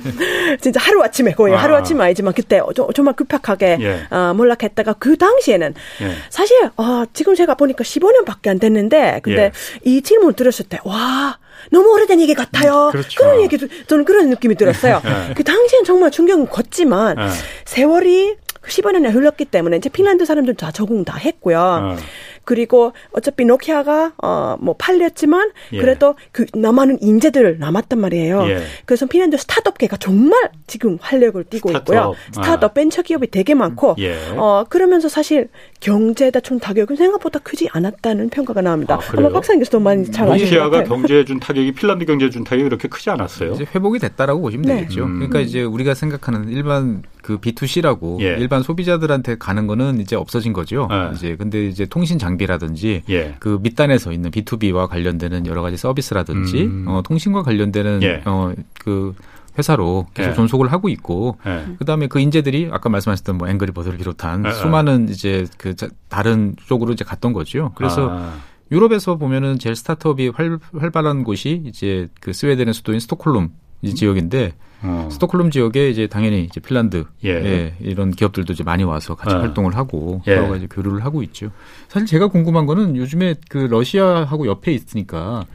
진짜 0.60 0.80
하루 0.82 1.04
아침에 1.04 1.34
거의 1.34 1.54
아. 1.54 1.58
하루 1.58 1.76
아침 1.76 2.02
아니지만 2.02 2.34
그때 2.34 2.60
정말 2.96 3.16
급격하게 3.16 3.78
예. 3.80 4.16
어, 4.16 4.34
몰락했다가 4.34 4.94
그 4.94 5.18
당시에는 5.18 5.76
예. 6.02 6.12
사실 6.32 6.58
어 6.76 7.04
지금 7.14 7.36
제가 7.36 7.54
보니까 7.54 7.84
15년밖에 7.84 8.50
안 8.50 8.58
됐는데 8.58 9.20
근데 9.22 9.44
예. 9.44 9.52
이 9.84 10.02
질문 10.02 10.34
들었을 10.34 10.66
때 10.66 10.80
와. 10.84 11.38
너무 11.72 11.92
오래된 11.92 12.22
얘기 12.22 12.34
같아요. 12.34 12.88
음, 12.88 12.92
그렇죠. 12.92 13.20
그런 13.20 13.42
얘기도 13.42 13.68
저는 13.88 14.06
그런 14.06 14.30
느낌이 14.30 14.56
들었어요. 14.56 15.02
네. 15.04 15.34
그 15.36 15.44
당시엔 15.44 15.84
정말 15.84 16.10
충격은 16.10 16.48
컸지만 16.48 17.18
네. 17.18 17.28
세월이 17.66 18.38
10여 18.68 18.92
년이 18.92 19.08
흘렀기 19.10 19.46
때문에 19.46 19.78
이제 19.78 19.90
핀란드 19.90 20.26
사람들 20.26 20.56
다 20.56 20.72
적응 20.72 21.06
다 21.06 21.18
했고요. 21.18 21.96
네. 21.96 22.04
그리고 22.44 22.94
어차피 23.12 23.46
노키아가 23.46 24.14
어 24.18 24.37
뭐 24.37 24.76
팔렸지만 24.80 25.52
예. 25.74 25.78
그래도 25.80 26.16
그 26.32 26.46
남아는 26.54 26.98
인재들 27.02 27.60
남았단 27.60 28.00
말이에요. 28.00 28.48
예. 28.50 28.62
그래서 28.86 29.06
핀란드 29.06 29.38
스타트업계가 29.38 29.98
정말 29.98 30.50
지금 30.66 30.98
활력을 31.00 31.44
띠고 31.46 31.70
스타트업. 31.70 31.88
있고요. 31.96 32.16
스타트업 32.34 32.64
아. 32.72 32.74
벤처 32.74 33.02
기업이 33.04 33.30
되게 33.30 33.54
많고 33.54 33.96
예. 34.00 34.16
어 34.36 34.66
그러면서 34.68 35.08
사실 35.10 35.50
경제에 35.80 36.32
다 36.32 36.40
준 36.40 36.58
타격은 36.60 36.96
생각보다 36.96 37.38
크지 37.40 37.68
않았다는 37.72 38.30
평가가 38.30 38.62
나옵니다. 38.62 38.96
아, 38.96 39.00
아마 39.18 39.30
박사님 39.30 39.60
교수도 39.60 39.80
많이 39.80 40.10
잘 40.10 40.28
아시는 40.32 40.50
노키아가 40.50 40.84
경제에 40.86 41.26
준 41.26 41.40
타격이 41.40 41.74
핀란드 41.74 42.06
경제에 42.06 42.30
준 42.30 42.44
타격이 42.44 42.64
그렇게 42.64 42.88
크지 42.88 43.10
않았어요. 43.12 43.52
이제 43.54 43.66
회복이 43.76 44.00
됐다라고 44.00 44.42
보시면 44.42 44.66
네. 44.66 44.76
되겠죠. 44.78 45.04
음. 45.04 45.16
그러니까 45.16 45.42
이제 45.42 45.62
우리가 45.62 45.94
생각하는 45.94 46.50
일반 46.50 47.04
그 47.30 47.38
B2C라고 47.38 48.20
예. 48.22 48.38
일반 48.40 48.64
소비자들한테 48.64 49.38
가는 49.38 49.68
거는 49.68 50.00
이제 50.02 50.16
없어진 50.16 50.52
거죠. 50.52 50.88
예. 50.92 51.12
이제 51.14 51.36
근데 51.36 51.68
이제 51.68 51.86
통신 51.86 52.18
장비라든지 52.18 53.04
예. 53.08 53.36
그 53.38 53.60
밑단에서 53.62 54.12
있는 54.12 54.32
B2B와 54.32 54.88
관련되는 54.88 55.46
여러 55.46 55.62
가지 55.62 55.78
서비스라든지 55.78 56.64
음. 56.64 56.86
어, 56.88 57.04
통신과 57.04 57.44
관련되는 57.44 58.02
예. 58.02 58.24
어, 58.26 58.52
그 58.80 59.14
회사로 59.60 60.08
계속 60.16 60.32
예. 60.32 60.34
존속을 60.34 60.72
하고 60.72 60.90
있고 60.90 61.38
예. 61.46 61.66
그다음에 61.78 62.08
그 62.08 62.20
인재들이 62.20 62.70
아까 62.72 62.90
말씀하셨던 62.90 63.38
뭐 63.38 63.48
앵그리버드를 63.48 64.00
비롯한 64.00 64.46
예. 64.48 64.52
수많은 64.54 65.10
이제 65.10 65.46
그 65.60 65.76
다른 66.08 66.56
쪽으로 66.66 66.94
이제 66.94 67.06
갔던 67.06 67.34
거죠. 67.34 67.74
그래서 67.76 68.10
아. 68.12 68.40
유럽에서 68.72 69.18
보면은 69.18 69.60
제일 69.60 69.76
스타트업이 69.76 70.30
활, 70.30 70.58
활발한 70.76 71.24
곳이 71.24 71.62
이제 71.68 72.08
그 72.22 72.34
스웨덴의 72.34 72.74
수도인 72.74 73.00
스톡홀름 73.00 73.50
이 73.50 73.50
지역인데 73.82 74.54
어. 74.82 75.10
스톡홀름 75.12 75.52
지역에 75.52 75.90
이제 75.90 76.08
당연히 76.08 76.44
이제 76.44 76.60
핀란드 76.60 77.06
예. 77.26 77.30
예, 77.30 77.74
이런 77.80 78.12
기업들도 78.12 78.54
이제 78.54 78.64
많이 78.64 78.84
와서 78.84 79.16
같이 79.16 79.36
어. 79.36 79.40
활동을 79.40 79.76
하고 79.76 80.22
예. 80.28 80.34
여러 80.34 80.50
가지 80.50 80.68
교류를 80.68 81.04
하고 81.04 81.22
있죠. 81.24 81.52
사실 81.90 82.08
제가 82.08 82.28
궁금한 82.28 82.66
거는 82.66 82.96
요즘에 82.96 83.36
그 83.50 83.58
러시아하고 83.58 84.48
옆에 84.48 84.72
있으니까 84.72 85.46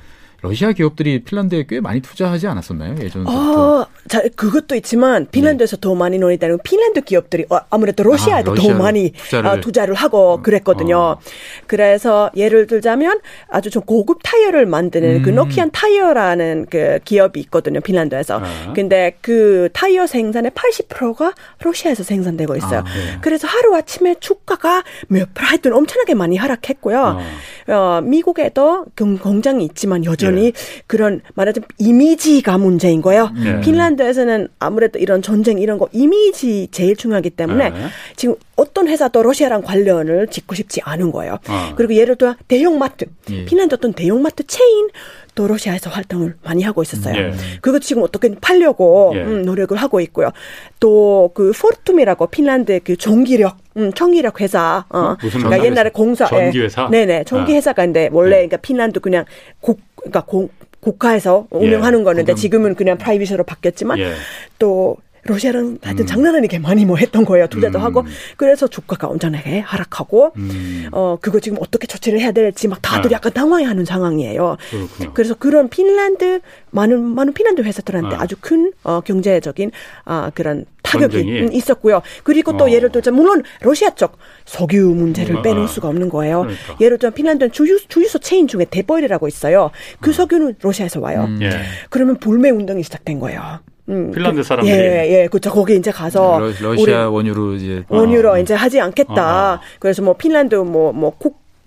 러시아 0.43 0.73
기업들이 0.73 1.25
핀란드에 1.25 1.65
꽤 1.67 1.81
많이 1.81 2.03
투자하지 2.03 2.47
않았었나요 2.49 2.97
예전부터? 3.03 3.81
어, 3.81 3.87
자, 4.09 4.23
그것도 4.37 4.75
있지만 4.77 5.27
핀란드에서 5.31 5.77
네. 5.77 5.81
더 5.81 5.95
많이 5.95 6.19
논의되는 6.19 6.59
핀란드 6.63 7.01
기업들이 7.03 7.47
어, 7.49 7.59
아무래도 7.71 8.03
러시아에도 8.03 8.53
아, 8.53 8.55
더 8.55 8.75
많이 8.75 9.13
투자를, 9.13 9.51
어, 9.51 9.61
투자를 9.61 9.95
하고 9.95 10.33
어. 10.33 10.43
그랬거든요. 10.43 10.99
어. 10.99 11.21
그래서 11.67 12.31
예를 12.37 12.67
들자면 12.67 13.21
아주 13.49 13.71
좀 13.71 13.83
고급 13.83 14.21
타이어를 14.23 14.67
만드는 14.67 15.23
그 15.23 15.31
음. 15.31 15.35
그 15.35 15.41
노키안 15.41 15.71
타이어라는 15.73 16.67
그 16.71 16.99
기업이 17.05 17.41
있거든요. 17.41 17.81
핀란드에서. 17.81 18.41
아. 18.41 18.73
근데 18.75 19.17
그 19.21 19.69
타이어 19.73 20.07
생산의 20.07 20.51
80%가 20.53 21.33
러시아에서 21.61 22.03
생산되고 22.03 22.57
있어요. 22.57 22.81
아, 22.81 22.85
네. 22.85 23.19
그래서 23.21 23.49
하루 23.49 23.75
아침에 23.75 24.17
주가가 24.21 24.85
몇 25.09 25.29
하여튼 25.35 25.73
엄청나게 25.73 26.15
많이 26.15 26.37
하락했고요. 26.37 27.21
어, 27.69 28.01
미국에도 28.03 28.85
공장이 28.95 29.65
있지만 29.65 30.05
여전히 30.05 30.53
네. 30.53 30.83
그런 30.87 31.21
말하자면 31.35 31.67
이미지가 31.79 32.59
문제인 32.59 33.01
거예요. 33.03 33.31
네. 33.35 33.61
핀란드에서는 33.95 34.49
아무래도 34.59 34.99
이런 34.99 35.23
전쟁 35.23 35.59
이런 35.59 35.79
거 35.79 35.89
이미지 35.93 36.69
제일 36.71 36.97
중요하기 36.97 37.31
때문에 37.31 37.71
네. 37.71 37.77
지금 38.17 38.35
어떤 38.57 38.89
회사도 38.89 39.23
러시아랑 39.23 39.63
관련을 39.63 40.29
짓고 40.29 40.55
싶지 40.55 40.81
않은 40.85 41.11
거예요. 41.11 41.39
어. 41.49 41.75
그리고 41.77 41.95
예를 41.95 42.17
들어 42.17 42.37
대형마트, 42.47 43.07
예. 43.31 43.45
핀란드 43.45 43.75
어떤 43.75 43.93
대형마트 43.93 44.47
체인 44.47 44.89
또 45.35 45.49
러시아에서 45.49 45.91
활동을 45.91 46.37
많이 46.45 46.63
하고 46.63 46.83
있었어요. 46.83 47.17
예. 47.17 47.33
그것 47.61 47.81
지금 47.83 48.03
어떻게 48.03 48.33
팔려고 48.41 49.13
예. 49.17 49.23
음, 49.23 49.43
노력을 49.43 49.77
하고 49.77 50.01
있고요. 50.01 50.31
또 50.79 51.15
그 51.35 51.53
포르툼이라고 51.53 52.27
핀란드의 52.29 52.81
그 52.81 52.97
전기력 52.97 53.57
음, 53.77 53.93
전기력 53.93 54.41
회사. 54.41 54.85
어. 54.91 55.17
무슨 55.21 55.41
그러니까 55.41 55.65
옛날에 55.67 55.91
공사 55.91 56.27
전기 56.27 56.61
회사. 56.61 56.85
예. 56.85 56.91
네네 56.91 57.25
전기 57.25 57.53
아. 57.53 57.57
회사가 57.57 57.85
인데 57.85 58.09
원래 58.13 58.31
예. 58.31 58.47
그러니까 58.47 58.57
핀란드 58.59 59.01
그냥 59.01 59.25
국 59.61 59.81
그러니까 59.97 60.21
공, 60.21 60.49
국가에서 60.85 61.47
운영하는 61.51 62.01
예. 62.01 62.05
거는데 62.05 62.35
지금은 62.35 62.75
그냥 62.75 62.99
private으로 62.99 63.45
바뀌었지만 63.45 63.99
예. 63.99 64.13
또 64.59 64.97
러시아는 65.25 65.79
하여튼 65.83 66.05
음. 66.05 66.07
장난 66.07 66.35
아니게 66.37 66.59
많이 66.59 66.85
뭐 66.85 66.97
했던 66.97 67.25
거예요. 67.25 67.47
투자도 67.47 67.79
음. 67.79 67.85
하고 67.85 68.05
그래서 68.37 68.67
주가가 68.69 69.09
엄청나게 69.09 69.61
하락하고 69.61 70.33
음. 70.37 70.89
어 70.93 71.17
그거 71.21 71.41
지금 71.41 71.59
어떻게 71.61 71.87
조치를 71.87 72.21
해야 72.21 72.33
될지 72.33 72.69
막 72.69 72.81
다들 72.83 73.11
네. 73.11 73.15
약간 73.15 73.33
당황해 73.33 73.65
하는 73.65 73.85
상황이에요. 73.85 74.57
그렇군요. 74.71 75.15
그래서 75.15 75.35
그런 75.35 75.69
핀란드 75.69 76.41
많은 76.71 77.03
많은 77.03 77.33
핀란드 77.33 77.63
회사들한테 77.63 78.11
네. 78.11 78.17
아주 78.17 78.37
큰 78.41 78.73
어, 78.83 79.01
경제적인 79.01 79.71
아 80.05 80.31
그런 80.35 80.67
타격이 80.83 81.17
전쟁이? 81.17 81.57
있었고요. 81.57 82.03
그리고 82.23 82.57
또 82.57 82.65
어. 82.65 82.71
예를 82.71 82.91
들자 82.93 83.11
물론 83.11 83.43
러시아 83.61 83.91
쪽 83.91 84.19
석유 84.45 84.89
문제를 84.91 85.37
음, 85.37 85.43
빼놓을 85.43 85.65
아. 85.65 85.67
수가 85.67 85.89
없는 85.89 86.09
거예요. 86.11 86.43
그러니까. 86.43 86.77
예를 86.81 86.99
들어 86.99 87.11
핀란드는 87.11 87.53
주유, 87.53 87.79
주유소 87.89 88.19
체인 88.19 88.47
중에 88.47 88.67
Teboil이라고 88.71 89.27
있어요. 89.27 89.71
그 90.01 90.11
음. 90.11 90.13
석유는 90.13 90.57
러시아에서 90.61 91.01
와요. 91.01 91.25
음. 91.29 91.39
예. 91.43 91.51
그러면 91.89 92.19
불매 92.19 92.51
운동이 92.51 92.83
시작된 92.83 93.19
거예요. 93.19 93.61
음, 93.89 94.11
핀란드 94.13 94.37
그, 94.37 94.43
사람들이 94.43 94.77
예, 94.77 95.23
예, 95.23 95.29
그렇죠. 95.29 95.51
거기 95.51 95.77
이제 95.77 95.91
가서 95.91 96.39
러, 96.39 96.77
시아 96.77 97.11
원유로 97.11 97.55
이제 97.55 97.85
원유로 97.89 98.33
어. 98.33 98.39
이제 98.39 98.55
하지 98.55 98.81
않겠다. 98.81 99.53
어, 99.53 99.55
어. 99.57 99.61
그래서 99.79 100.03
뭐 100.03 100.15
핀란드 100.15 100.55
뭐뭐 100.55 101.19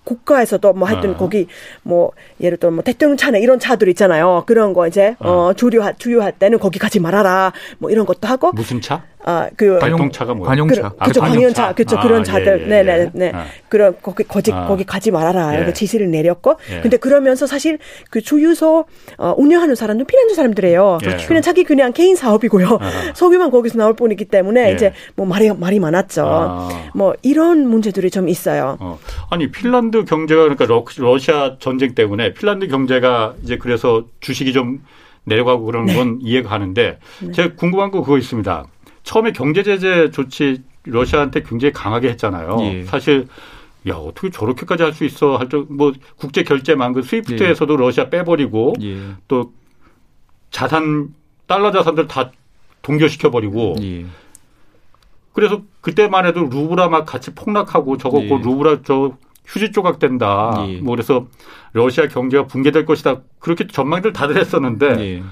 국가에서도 0.03 0.73
뭐 0.73 0.87
하여튼 0.87 1.11
어. 1.11 1.17
거기 1.17 1.47
뭐 1.83 2.11
예를 2.41 2.57
들어 2.57 2.71
뭐 2.71 2.81
대통령 2.81 3.17
차나 3.17 3.37
이런 3.37 3.59
차들 3.59 3.87
있잖아요. 3.89 4.43
그런 4.47 4.73
거 4.73 4.87
이제 4.87 5.15
어, 5.19 5.29
어 5.29 5.53
주류할 5.53 5.95
주유할 5.97 6.31
때는 6.33 6.59
거기 6.59 6.79
가지 6.79 6.99
말아라. 6.99 7.53
뭐 7.77 7.91
이런 7.91 8.05
것도 8.05 8.27
하고 8.27 8.51
무슨 8.53 8.81
차? 8.81 9.03
아그 9.27 9.79
관용차가 9.79 10.33
뭐야? 10.33 10.47
관용차. 10.47 10.89
그, 10.89 11.05
그죠 11.05 11.21
아, 11.21 11.27
관용차. 11.27 11.73
그죠 11.73 11.97
아, 11.97 12.01
그런 12.01 12.21
예, 12.21 12.23
차들. 12.23 12.59
예, 12.61 12.63
예, 12.63 12.67
네네 12.67 12.97
네. 12.97 13.11
네. 13.13 13.31
아. 13.35 13.45
그런 13.67 13.93
거기 14.01 14.23
거기 14.23 14.53
아. 14.53 14.65
거기 14.67 14.85
가지 14.85 15.11
말아라. 15.11 15.53
이렇게 15.53 15.69
예. 15.69 15.73
지시를 15.73 16.09
내렸고. 16.09 16.55
예. 16.71 16.79
근데 16.79 16.95
그러면서 16.95 17.45
사실 17.45 17.77
그 18.09 18.21
주유소 18.21 18.85
어, 19.17 19.33
운영하는 19.37 19.75
사람은 19.75 20.05
피난주 20.05 20.33
사람들이에요. 20.33 20.99
그렇죠. 21.01 21.27
그냥 21.27 21.41
자기 21.41 21.65
그냥 21.65 21.91
개인 21.91 22.15
사업이고요. 22.15 22.79
석유만 23.15 23.51
거기서 23.51 23.77
나올 23.77 23.95
뿐이기 23.95 24.25
때문에 24.25 24.71
이제 24.71 24.93
뭐 25.15 25.25
말이 25.25 25.51
말이 25.51 25.81
많았죠. 25.81 26.25
아. 26.25 26.69
뭐 26.95 27.13
이런 27.21 27.67
문제들이 27.67 28.09
좀 28.09 28.29
있어요. 28.29 28.77
어. 28.79 28.97
아니 29.29 29.51
핀란드 29.51 30.05
경제가 30.05 30.43
그러니까 30.43 30.65
러, 30.65 30.85
러시아 30.99 31.57
전쟁 31.59 31.95
때문에 31.95 32.33
핀란드 32.33 32.69
경제가 32.69 33.35
이제 33.43 33.57
그래서 33.57 34.05
주식이 34.21 34.53
좀 34.53 34.79
내려가고 35.25 35.65
그러는 35.65 35.87
네. 35.87 35.95
건 35.95 36.19
이해가 36.21 36.47
가는데 36.47 36.99
네. 37.19 37.31
제가 37.33 37.55
궁금한 37.55 37.91
거 37.91 37.99
그거 38.01 38.17
있습니다. 38.17 38.65
처음에 39.07 39.31
경제 39.31 39.63
제재 39.63 40.11
조치 40.11 40.61
러시아한테 40.83 41.43
굉장히 41.43 41.71
강하게 41.71 42.09
했잖아요. 42.09 42.57
예. 42.61 42.83
사실 42.83 43.25
야 43.87 43.95
어떻게 43.95 44.29
저렇게까지 44.29 44.83
할 44.83 44.93
수 44.93 45.05
있어 45.05 45.37
할 45.37 45.47
정뭐 45.47 45.93
국제 46.17 46.43
결제만 46.43 46.91
그 46.91 47.01
스위프트에서도 47.01 47.73
예. 47.73 47.77
러시아 47.77 48.09
빼버리고 48.09 48.73
예. 48.81 48.97
또 49.29 49.53
자산 50.51 51.15
달러 51.47 51.71
자산들 51.71 52.07
다 52.07 52.31
동결시켜 52.81 53.31
버리고 53.31 53.75
예. 53.81 54.05
그래서 55.31 55.61
그때만 55.79 56.25
해도 56.25 56.41
루브라 56.41 56.89
막 56.89 57.05
같이 57.05 57.33
폭락하고 57.33 57.95
저거 57.97 58.21
예. 58.21 58.27
루브라 58.27 58.81
저 58.83 59.17
휴지 59.45 59.71
조각 59.71 59.99
된다. 59.99 60.65
예. 60.67 60.81
뭐 60.81 60.93
그래서 60.93 61.27
러시아 61.71 62.09
경제가 62.09 62.47
붕괴될 62.47 62.85
것이다. 62.85 63.21
그렇게 63.39 63.67
전망들 63.67 64.11
다들 64.11 64.37
했었는데 64.37 65.23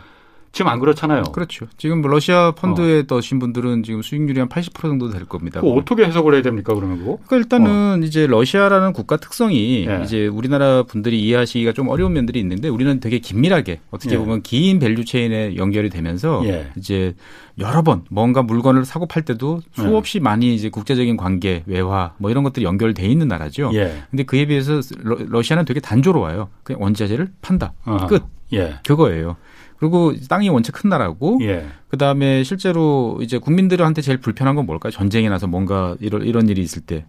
지금 0.56 0.72
안 0.72 0.80
그렇잖아요. 0.80 1.24
그렇죠. 1.34 1.68
지금 1.78 2.00
뭐 2.00 2.10
러시아 2.10 2.52
펀드에 2.52 3.00
어. 3.00 3.04
떠신 3.04 3.40
분들은 3.40 3.84
지금 3.84 4.02
수익률이 4.02 4.40
한 4.40 4.48
80% 4.48 4.84
정도 4.84 5.10
될 5.10 5.26
겁니다. 5.26 5.60
어떻게 5.60 6.06
해석을 6.06 6.34
해야 6.34 6.42
됩니까, 6.42 6.74
그러면 6.74 6.98
그거? 6.98 7.18
그러니까 7.28 7.36
일단은 7.36 8.02
어. 8.02 8.06
이제 8.06 8.26
러시아라는 8.26 8.94
국가 8.94 9.18
특성이 9.18 9.86
예. 9.86 10.02
이제 10.06 10.28
우리나라 10.28 10.84
분들이 10.84 11.22
이해하시기가 11.24 11.74
좀 11.74 11.90
어려운 11.90 12.14
면들이 12.14 12.40
있는데 12.40 12.70
우리는 12.70 13.02
되게 13.02 13.20
긴밀하게 13.20 13.82
어떻게 13.92 14.14
예. 14.14 14.18
보면 14.18 14.44
긴 14.44 14.80
value 14.80 15.04
chain에 15.04 15.58
연결이 15.58 15.90
되면서 15.90 16.42
예. 16.46 16.72
이제 16.78 17.16
여러 17.60 17.82
번 17.82 18.06
뭔가 18.10 18.42
물건을 18.42 18.86
사고 18.86 19.08
팔 19.08 19.24
때도 19.24 19.60
수없이 19.74 20.20
예. 20.20 20.22
많이 20.22 20.56
이제 20.56 20.70
국제적인 20.70 21.18
관계, 21.18 21.64
외화 21.66 22.14
뭐 22.18 22.32
이런 22.32 22.46
것들이 22.46 22.64
연결돼 22.64 23.06
있는 23.06 23.28
나라죠. 23.28 23.72
예. 23.74 24.04
근데 24.10 24.24
그에 24.24 24.46
비해서 24.46 24.80
러, 25.04 25.42
시아는 25.42 25.66
되게 25.66 25.82
단조로워요. 25.82 26.48
그냥 26.64 26.82
원자재를 26.82 27.34
판다. 27.42 27.74
어 27.84 28.08
끝. 28.08 28.24
예. 28.54 28.76
그거예요. 28.88 29.36
그리고 29.78 30.14
땅이 30.30 30.50
원체 30.50 30.72
큰 30.72 30.90
나라고 30.90 31.38
예. 31.42 31.68
그다음에 31.90 32.44
실제로 32.44 33.20
이제 33.22 33.38
국민들한테 33.38 34.02
제일 34.02 34.18
불편한 34.18 34.56
건 34.56 34.66
뭘까요? 34.66 34.92
전쟁이 34.92 35.30
나서 35.30 35.48
뭔가 35.48 35.96
이런 36.00 36.24
이런 36.24 36.48
일이 36.50 36.62
있을 36.62 36.82
때 36.82 37.06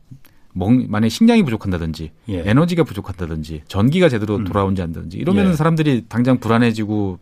만약 0.89 1.09
식량이 1.09 1.43
부족한다든지 1.43 2.13
예. 2.31 2.43
에너지가 2.47 2.85
부족한다든지 2.85 3.63
전기가 3.69 4.09
제대로 4.09 4.37
음. 4.37 4.45
돌아오지 4.45 4.81
않는다든지 4.81 5.19
이러면 5.19 5.51
예. 5.51 5.53
사람들이 5.53 6.07
당장 6.09 6.39
불안해지고 6.39 7.19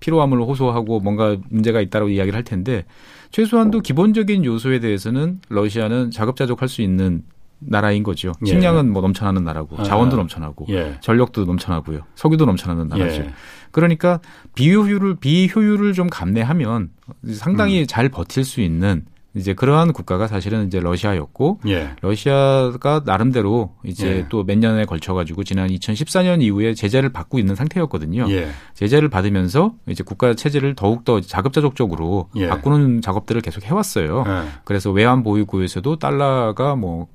피로함을 0.00 0.40
호소하고 0.40 1.00
뭔가 1.00 1.36
문제가 1.50 1.80
있다고 1.80 2.08
이야기를 2.08 2.36
할 2.36 2.42
텐데 2.42 2.84
최소한도 3.30 3.80
기본적인 3.80 4.44
요소에 4.44 4.80
대해서는 4.80 5.40
러시아는 5.50 6.10
자급자족할 6.10 6.68
수 6.68 6.82
있는 6.82 7.22
나라인 7.60 8.02
거죠. 8.02 8.32
예. 8.46 8.50
식량은 8.50 8.90
뭐 8.90 9.02
넘쳐나는 9.02 9.44
나라고 9.44 9.76
아. 9.78 9.82
자원도 9.82 10.16
넘쳐나고 10.16 10.66
예. 10.70 10.98
전력도 11.00 11.44
넘쳐나고요. 11.44 12.00
석유도 12.14 12.46
넘쳐나는 12.46 12.88
나라죠. 12.88 13.22
예. 13.22 13.30
그러니까 13.70 14.20
비효율을 14.54 15.16
비효율을 15.16 15.92
좀 15.92 16.08
감내하면 16.08 16.90
상당히 17.32 17.82
음. 17.82 17.86
잘 17.86 18.08
버틸 18.08 18.44
수 18.44 18.60
있는 18.60 19.04
이제 19.34 19.54
그러한 19.54 19.92
국가가 19.92 20.26
사실은 20.26 20.66
이제 20.66 20.80
러시아였고 20.80 21.60
예. 21.68 21.90
러시아가 22.00 23.02
나름대로 23.04 23.76
이제 23.84 24.08
예. 24.08 24.28
또몇 24.28 24.58
년에 24.58 24.86
걸쳐 24.86 25.14
가지고 25.14 25.44
지난 25.44 25.68
2014년 25.68 26.42
이후에 26.42 26.74
제재를 26.74 27.10
받고 27.10 27.38
있는 27.38 27.54
상태였거든요. 27.54 28.26
예. 28.30 28.48
제재를 28.74 29.08
받으면서 29.08 29.74
이제 29.88 30.02
국가 30.02 30.34
체제를 30.34 30.74
더욱 30.74 31.04
더 31.04 31.20
자급자족적으로 31.20 32.28
예. 32.36 32.48
바꾸는 32.48 33.02
작업들을 33.02 33.40
계속 33.40 33.62
해왔어요. 33.64 34.24
예. 34.26 34.48
그래서 34.64 34.90
외환 34.90 35.22
보유고에서도 35.22 35.96
달러가 36.00 36.74
뭐 36.74 37.06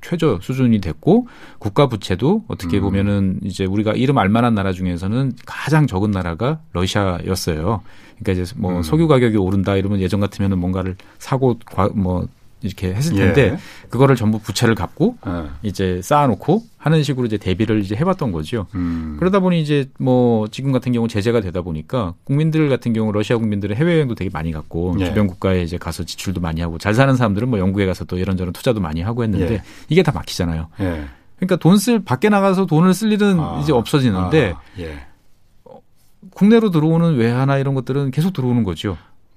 최저 0.00 0.38
수준이 0.40 0.80
됐고 0.80 1.28
국가 1.58 1.88
부채도 1.88 2.44
어떻게 2.48 2.78
음. 2.78 2.82
보면은 2.82 3.40
이제 3.42 3.64
우리가 3.64 3.92
이름 3.92 4.18
알만한 4.18 4.54
나라 4.54 4.72
중에서는 4.72 5.32
가장 5.46 5.86
적은 5.86 6.10
나라가 6.10 6.60
러시아였어요. 6.72 7.82
그러니까 8.18 8.42
이제 8.42 8.54
뭐 8.56 8.76
음. 8.76 8.82
석유 8.82 9.08
가격이 9.08 9.36
오른다 9.36 9.76
이러면 9.76 10.00
예전 10.00 10.20
같으면은 10.20 10.58
뭔가를 10.58 10.96
사고 11.18 11.58
뭐 11.94 12.28
이렇게 12.64 12.94
했을 12.94 13.14
텐데 13.14 13.42
예. 13.52 13.58
그거를 13.90 14.16
전부 14.16 14.38
부채를 14.38 14.74
갚고 14.74 15.16
예. 15.26 15.44
이제 15.62 16.00
쌓아놓고 16.02 16.62
하는 16.78 17.02
식으로 17.02 17.26
이제 17.26 17.36
대비를 17.36 17.80
이제 17.80 17.94
해봤던 17.94 18.32
거죠. 18.32 18.66
음. 18.74 19.16
그러다 19.18 19.40
보니 19.40 19.60
이제 19.60 19.88
뭐 19.98 20.48
지금 20.48 20.72
같은 20.72 20.92
경우 20.92 21.06
제재가 21.06 21.40
되다 21.42 21.60
보니까 21.60 22.14
국민들 22.24 22.68
같은 22.68 22.92
경우 22.92 23.12
러시아 23.12 23.36
국민들은 23.36 23.76
해외여행도 23.76 24.14
되게 24.14 24.30
많이 24.32 24.50
갔고 24.50 24.96
예. 25.00 25.04
주변 25.04 25.26
국가에 25.26 25.62
이제 25.62 25.76
가서 25.76 26.04
지출도 26.04 26.40
많이 26.40 26.60
하고 26.62 26.78
잘 26.78 26.94
사는 26.94 27.14
사람들은 27.14 27.48
뭐 27.48 27.58
영국에 27.58 27.86
가서 27.86 28.04
또 28.04 28.18
이런저런 28.18 28.52
투자도 28.52 28.80
많이 28.80 29.02
하고 29.02 29.22
했는데 29.22 29.54
예. 29.54 29.62
이게 29.88 30.02
다 30.02 30.10
막히잖아요. 30.12 30.68
예. 30.80 31.04
그러니까 31.36 31.56
돈 31.56 31.76
쓸 31.78 32.02
밖에 32.02 32.28
나가서 32.30 32.64
돈을 32.66 32.94
쓸 32.94 33.12
일은 33.12 33.38
아. 33.38 33.60
이제 33.62 33.72
없어지는데 33.72 34.54
아. 34.56 34.60
예. 34.80 35.06
국내로 36.30 36.70
들어오는 36.70 37.16
외화나 37.16 37.58
이런 37.58 37.74
것들은 37.74 38.10
계속 38.10 38.32
들어오는 38.32 38.64
거죠. 38.64 38.96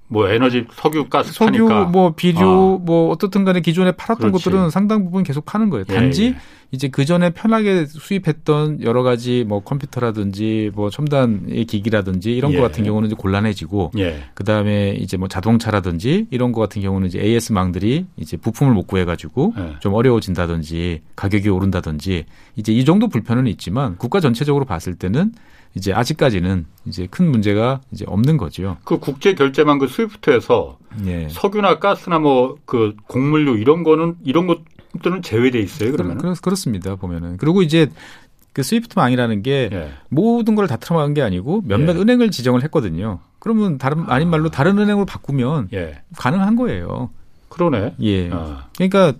뭐 0.10 0.30
에너지 0.30 0.66
석유 0.74 1.10
가스 1.10 1.34
석유 1.34 1.68
파니까. 1.68 1.90
뭐 1.90 2.14
비료 2.16 2.76
어. 2.76 2.78
뭐 2.78 3.10
어떻든 3.10 3.44
간에 3.44 3.60
기존에 3.60 3.92
팔았던 3.92 4.32
그렇지. 4.32 4.46
것들은 4.46 4.70
상당 4.70 5.04
부분 5.04 5.24
계속 5.24 5.46
파는 5.46 5.70
거예요. 5.70 5.86
예, 5.90 5.94
단지 5.94 6.24
예, 6.24 6.28
예. 6.30 6.36
이제 6.72 6.90
그 6.90 7.06
전에 7.06 7.30
편하게 7.30 7.86
수입했던 7.86 8.84
여러 8.84 9.04
가지 9.04 9.46
뭐 9.48 9.62
컴퓨터라든지 9.62 10.72
뭐 10.76 10.90
첨단의 10.90 11.66
기기라든지 11.66 12.36
이런 12.36 12.52
예. 12.54 12.58
거 12.58 12.62
같은 12.64 12.84
경우는 12.84 13.08
이제 13.08 13.16
곤란해지고 13.18 13.92
예. 13.98 14.24
그다음에 14.34 14.92
이제 14.92 15.18
뭐 15.18 15.28
자동차라든지 15.28 16.28
이런 16.30 16.52
거 16.52 16.60
같은 16.60 16.82
경우는 16.82 17.08
이제 17.08 17.20
AS망들이 17.20 18.06
이제 18.18 18.38
부품을 18.38 18.74
못 18.74 18.88
구해 18.88 19.06
가지고 19.06 19.54
예. 19.58 19.76
좀 19.80 19.94
어려워진다든지 19.94 21.02
가격이 21.16 21.50
오른다든지 21.50 22.26
이제 22.56 22.74
이 22.74 22.86
정도 22.86 23.08
불편은 23.08 23.48
있지만 23.48 23.98
국가 23.98 24.20
전체적으로 24.20 24.66
봤을 24.66 24.96
때는 24.96 25.32
이제 25.78 25.94
아직까지는 25.94 26.66
이제 26.86 27.08
큰 27.10 27.32
문제가 27.32 27.82
이제 27.92 28.04
없는 28.08 28.38
거죠. 28.38 28.78
그 28.84 28.98
국제 29.00 29.34
결제망 29.36 29.78
그 29.78 29.88
스위프트에서 29.88 30.78
예. 31.06 31.28
석유나 31.30 31.80
가스나 31.80 32.20
뭐 32.20 32.58
그 32.66 32.96
곡물류 33.08 33.58
이런 33.60 33.84
거는 33.84 34.16
이런 34.26 34.48
것들은 34.48 35.22
제외돼 35.22 35.60
있어요. 35.60 35.92
그러면 35.92 36.18
그렇, 36.18 36.34
그렇습니다. 36.42 36.96
보면은 36.96 37.38
그리고 37.38 37.62
이제 37.62 37.88
그 38.54 38.64
스위프트망이라는 38.64 39.44
게 39.44 39.70
예. 39.72 39.92
모든 40.10 40.56
걸 40.56 40.68
다 40.68 40.78
틀어막은 40.78 41.14
게 41.14 41.22
아니고 41.22 41.62
몇몇 41.66 41.96
예. 41.96 42.02
은행을 42.02 42.32
지정을 42.32 42.64
했거든요. 42.64 43.20
그러면 43.40 43.78
다른 43.78 44.06
아닌 44.10 44.30
말로 44.30 44.50
다른 44.50 44.80
은행으로 44.80 45.06
바꾸면 45.06 45.70
예. 45.74 46.02
가능한 46.18 46.56
거예요. 46.56 47.12
그러네. 47.50 47.96
예. 48.02 48.30
아. 48.32 48.68
그러니까 48.76 49.14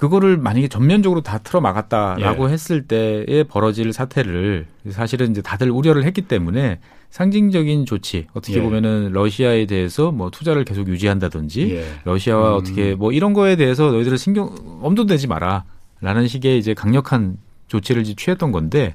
그거를 0.00 0.38
만약에 0.38 0.68
전면적으로 0.68 1.20
다 1.20 1.36
틀어 1.36 1.60
막았다라고 1.60 2.48
예. 2.48 2.52
했을 2.54 2.80
때에 2.80 3.44
벌어질 3.46 3.92
사태를 3.92 4.64
사실은 4.88 5.30
이제 5.30 5.42
다들 5.42 5.70
우려를 5.70 6.04
했기 6.04 6.22
때문에 6.22 6.78
상징적인 7.10 7.84
조치 7.84 8.26
어떻게 8.32 8.56
예. 8.56 8.62
보면은 8.62 9.12
러시아에 9.12 9.66
대해서 9.66 10.10
뭐 10.10 10.30
투자를 10.30 10.64
계속 10.64 10.88
유지한다든지 10.88 11.74
예. 11.74 11.84
러시아와 12.04 12.52
음. 12.52 12.56
어떻게 12.56 12.94
뭐 12.94 13.12
이런 13.12 13.34
거에 13.34 13.56
대해서 13.56 13.90
너희들은 13.90 14.16
신경 14.16 14.54
엄도 14.80 15.04
내지 15.04 15.26
마라라는 15.26 16.28
식의 16.28 16.58
이제 16.58 16.72
강력한 16.72 17.36
조치를 17.66 18.04
취했던 18.04 18.52
건데 18.52 18.94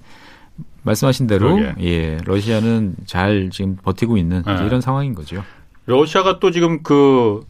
말씀하신 0.82 1.28
대로 1.28 1.56
그러게. 1.56 1.86
예 1.86 2.18
러시아는 2.26 2.96
잘 3.06 3.52
지금 3.52 3.76
버티고 3.76 4.18
있는 4.18 4.42
예. 4.48 4.66
이런 4.66 4.82
상황인 4.82 5.14
거죠. 5.14 5.44
러시아가 5.86 6.40
또 6.40 6.50
지금 6.50 6.82
그 6.82 7.46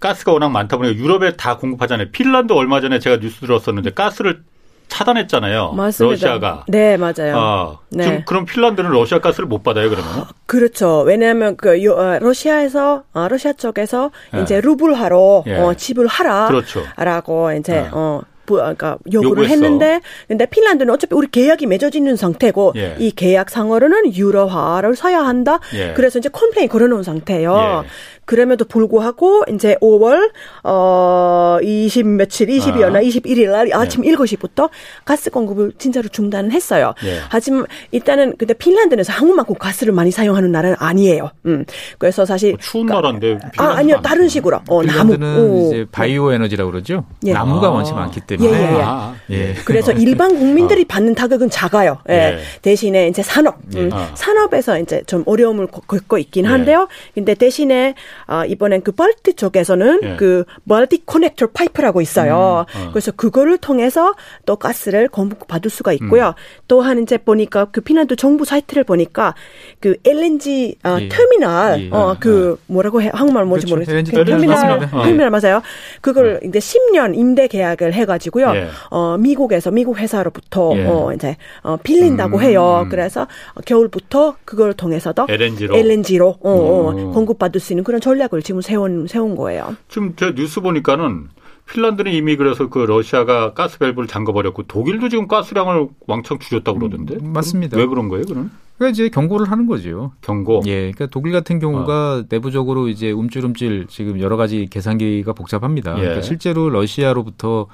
가스가 0.00 0.32
워낙 0.32 0.48
많다 0.48 0.76
보니까 0.78 0.96
유럽에 0.98 1.36
다 1.36 1.56
공급하잖아요. 1.58 2.08
핀란드 2.10 2.52
얼마 2.52 2.80
전에 2.80 2.98
제가 2.98 3.18
뉴스 3.20 3.40
들었었는데 3.40 3.90
가스를 3.90 4.42
차단했잖아요. 4.88 5.72
맞습니다. 5.72 6.12
러시아가. 6.12 6.64
네, 6.66 6.96
맞아요. 6.96 7.36
아, 7.36 7.78
네. 7.90 8.04
좀 8.04 8.22
그럼 8.26 8.44
핀란드는 8.44 8.90
러시아 8.90 9.20
가스를 9.20 9.46
못 9.46 9.62
받아요, 9.62 9.88
그러면? 9.88 10.24
그렇죠. 10.46 11.02
왜냐하면 11.02 11.56
그 11.56 11.70
어, 11.92 12.18
러시아에서 12.18 13.04
어, 13.12 13.28
러시아 13.28 13.52
쪽에서 13.52 14.10
네. 14.32 14.42
이제 14.42 14.60
루블화로 14.60 15.44
예. 15.46 15.58
어, 15.58 15.74
지불하라라고 15.74 16.48
그렇죠. 16.48 17.52
이제 17.58 17.72
네. 17.82 17.88
어 17.92 18.20
그러니까 18.46 18.98
요구를 19.12 19.44
요구했어. 19.44 19.52
했는데 19.54 20.00
근데 20.26 20.46
핀란드는 20.46 20.92
어차피 20.92 21.14
우리 21.14 21.28
계약이 21.28 21.66
맺어져 21.66 21.98
있는 21.98 22.16
상태고 22.16 22.72
예. 22.76 22.96
이 22.98 23.12
계약 23.12 23.48
상으로는 23.48 24.14
유로화를 24.14 24.96
사야 24.96 25.20
한다. 25.20 25.60
예. 25.74 25.92
그래서 25.94 26.18
이제 26.18 26.28
complain 26.28 26.68
걸어놓은 26.68 27.04
상태예요. 27.04 27.84
예. 27.84 27.88
그럼에도 28.30 28.64
불구하고 28.64 29.42
이제 29.52 29.74
5월 29.82 30.30
어20 30.62 32.06
며칠 32.06 32.46
20이었나 32.46 32.94
아. 32.94 33.00
21일 33.00 33.50
날 33.50 33.68
아침 33.72 34.04
예. 34.04 34.12
7시부터 34.12 34.70
가스 35.04 35.30
공급을 35.30 35.72
진짜로 35.78 36.06
중단을 36.06 36.52
했어요. 36.52 36.94
예. 37.04 37.18
하지만 37.28 37.66
일단은 37.90 38.36
근데 38.38 38.54
핀란드에서 38.54 39.12
한국만큼 39.12 39.56
가스를 39.58 39.92
많이 39.92 40.12
사용하는 40.12 40.52
나라는 40.52 40.76
아니에요. 40.78 41.30
음. 41.46 41.64
그래서 41.98 42.24
사실 42.24 42.52
뭐 42.52 42.58
추운 42.60 42.86
나라인데 42.86 43.40
아 43.56 43.64
아니요 43.78 44.00
다른 44.00 44.28
식으로 44.28 44.60
어 44.68 44.80
핀란드는 44.80 45.66
이제 45.66 45.86
바이오 45.90 46.30
에너지라고 46.30 46.70
그러죠. 46.70 47.06
예. 47.26 47.32
나무가 47.32 47.66
아. 47.66 47.70
원체 47.70 47.92
많기 47.92 48.20
때문에 48.20 48.48
예, 48.48 48.54
예, 48.54 48.76
예. 48.76 48.80
아. 48.80 49.14
예. 49.30 49.54
그래서 49.64 49.90
일반 49.98 50.38
국민들이 50.38 50.82
아. 50.82 50.84
받는 50.86 51.16
타격은 51.16 51.50
작아요. 51.50 51.98
예. 52.08 52.14
예. 52.14 52.38
대신에 52.62 53.08
이제 53.08 53.24
산업 53.24 53.56
음. 53.74 53.90
아. 53.92 54.08
산업에서 54.14 54.78
이제 54.78 55.02
좀 55.08 55.24
어려움을 55.26 55.66
겪고 55.66 56.18
있긴 56.18 56.46
한데요. 56.46 56.86
근데 57.12 57.34
대신에 57.34 57.96
아, 58.26 58.44
이번엔 58.44 58.82
그 58.82 58.92
Baltic 58.92 59.36
쪽에서는 59.36 60.00
예. 60.02 60.16
그 60.16 60.44
Baltic 60.64 61.04
connector 61.04 61.48
파이프라고 61.48 62.00
있어요. 62.00 62.66
음, 62.76 62.88
어. 62.88 62.90
그래서 62.92 63.12
그거를 63.12 63.58
통해서 63.58 64.14
또 64.46 64.56
가스를 64.56 65.08
공급 65.08 65.46
받을 65.48 65.70
수가 65.70 65.92
있고요. 65.94 66.28
음. 66.28 66.32
또한 66.68 67.02
이제 67.02 67.18
보니까 67.18 67.66
그 67.66 67.80
핀란드 67.80 68.16
정부 68.16 68.44
사이트를 68.44 68.84
보니까 68.84 69.34
그 69.80 69.96
LNG 70.04 70.76
어, 70.84 70.98
예. 71.00 71.08
터미널 71.08 71.80
예. 71.80 71.88
어그 71.90 72.56
예. 72.58 72.72
뭐라고 72.72 73.02
해 73.02 73.10
한국말 73.12 73.44
뭔지 73.44 73.66
그렇죠. 73.66 73.90
모르겠어요. 73.90 74.24
그 74.24 74.30
터미널 74.30 74.84
어. 74.84 74.88
터미널 74.88 75.30
맞아요. 75.30 75.62
그걸 76.00 76.36
어. 76.42 76.46
이제 76.46 76.58
10년 76.58 77.16
임대 77.16 77.48
계약을 77.48 77.92
해가지고요. 77.92 78.52
예. 78.54 78.68
어 78.90 79.16
미국에서 79.18 79.70
미국 79.70 79.98
회사로부터 79.98 80.72
예. 80.76 80.86
어 80.86 81.12
이제 81.14 81.36
어 81.62 81.76
빌린다고 81.82 82.38
음. 82.38 82.42
해요. 82.42 82.86
그래서 82.90 83.26
겨울부터 83.64 84.36
그걸 84.44 84.74
통해서도 84.74 85.26
LNG로 85.28 85.76
LNG로 85.76 86.28
어, 86.40 86.50
어, 86.50 87.10
공급받을 87.12 87.60
수 87.60 87.72
있는 87.72 87.84
그런 87.84 87.99
전략을 88.00 88.42
지금 88.42 88.60
세운 88.60 89.06
세운 89.06 89.36
거예요. 89.36 89.76
지금 89.88 90.14
제 90.16 90.34
뉴스 90.34 90.60
보니까는 90.60 91.28
핀란드는 91.70 92.12
이미 92.12 92.36
그래서 92.36 92.68
그 92.68 92.80
러시아가 92.80 93.54
가스 93.54 93.78
밸브를 93.78 94.08
잠궈버렸고 94.08 94.64
독일도 94.64 95.08
지금 95.08 95.28
가스량을 95.28 95.88
왕창 96.06 96.38
줄였다고 96.38 96.78
그러던데. 96.78 97.16
음, 97.16 97.32
맞습니다. 97.32 97.76
왜 97.76 97.86
그런 97.86 98.08
거예요, 98.08 98.24
그는? 98.24 98.50
그러니까 98.76 98.94
이제 98.94 99.08
경고를 99.08 99.50
하는 99.50 99.66
거죠. 99.66 100.12
경고. 100.22 100.62
예, 100.66 100.90
그러니까 100.90 101.06
독일 101.06 101.32
같은 101.32 101.58
경우가 101.58 102.14
어. 102.14 102.24
내부적으로 102.28 102.88
이제 102.88 103.10
움찔움찔 103.10 103.86
지금 103.88 104.20
여러 104.20 104.36
가지 104.36 104.66
계산기가 104.70 105.34
복잡합니다. 105.34 105.96
예. 105.98 106.00
그러니까 106.00 106.22
실제로 106.22 106.70
러시아로부터 106.70 107.66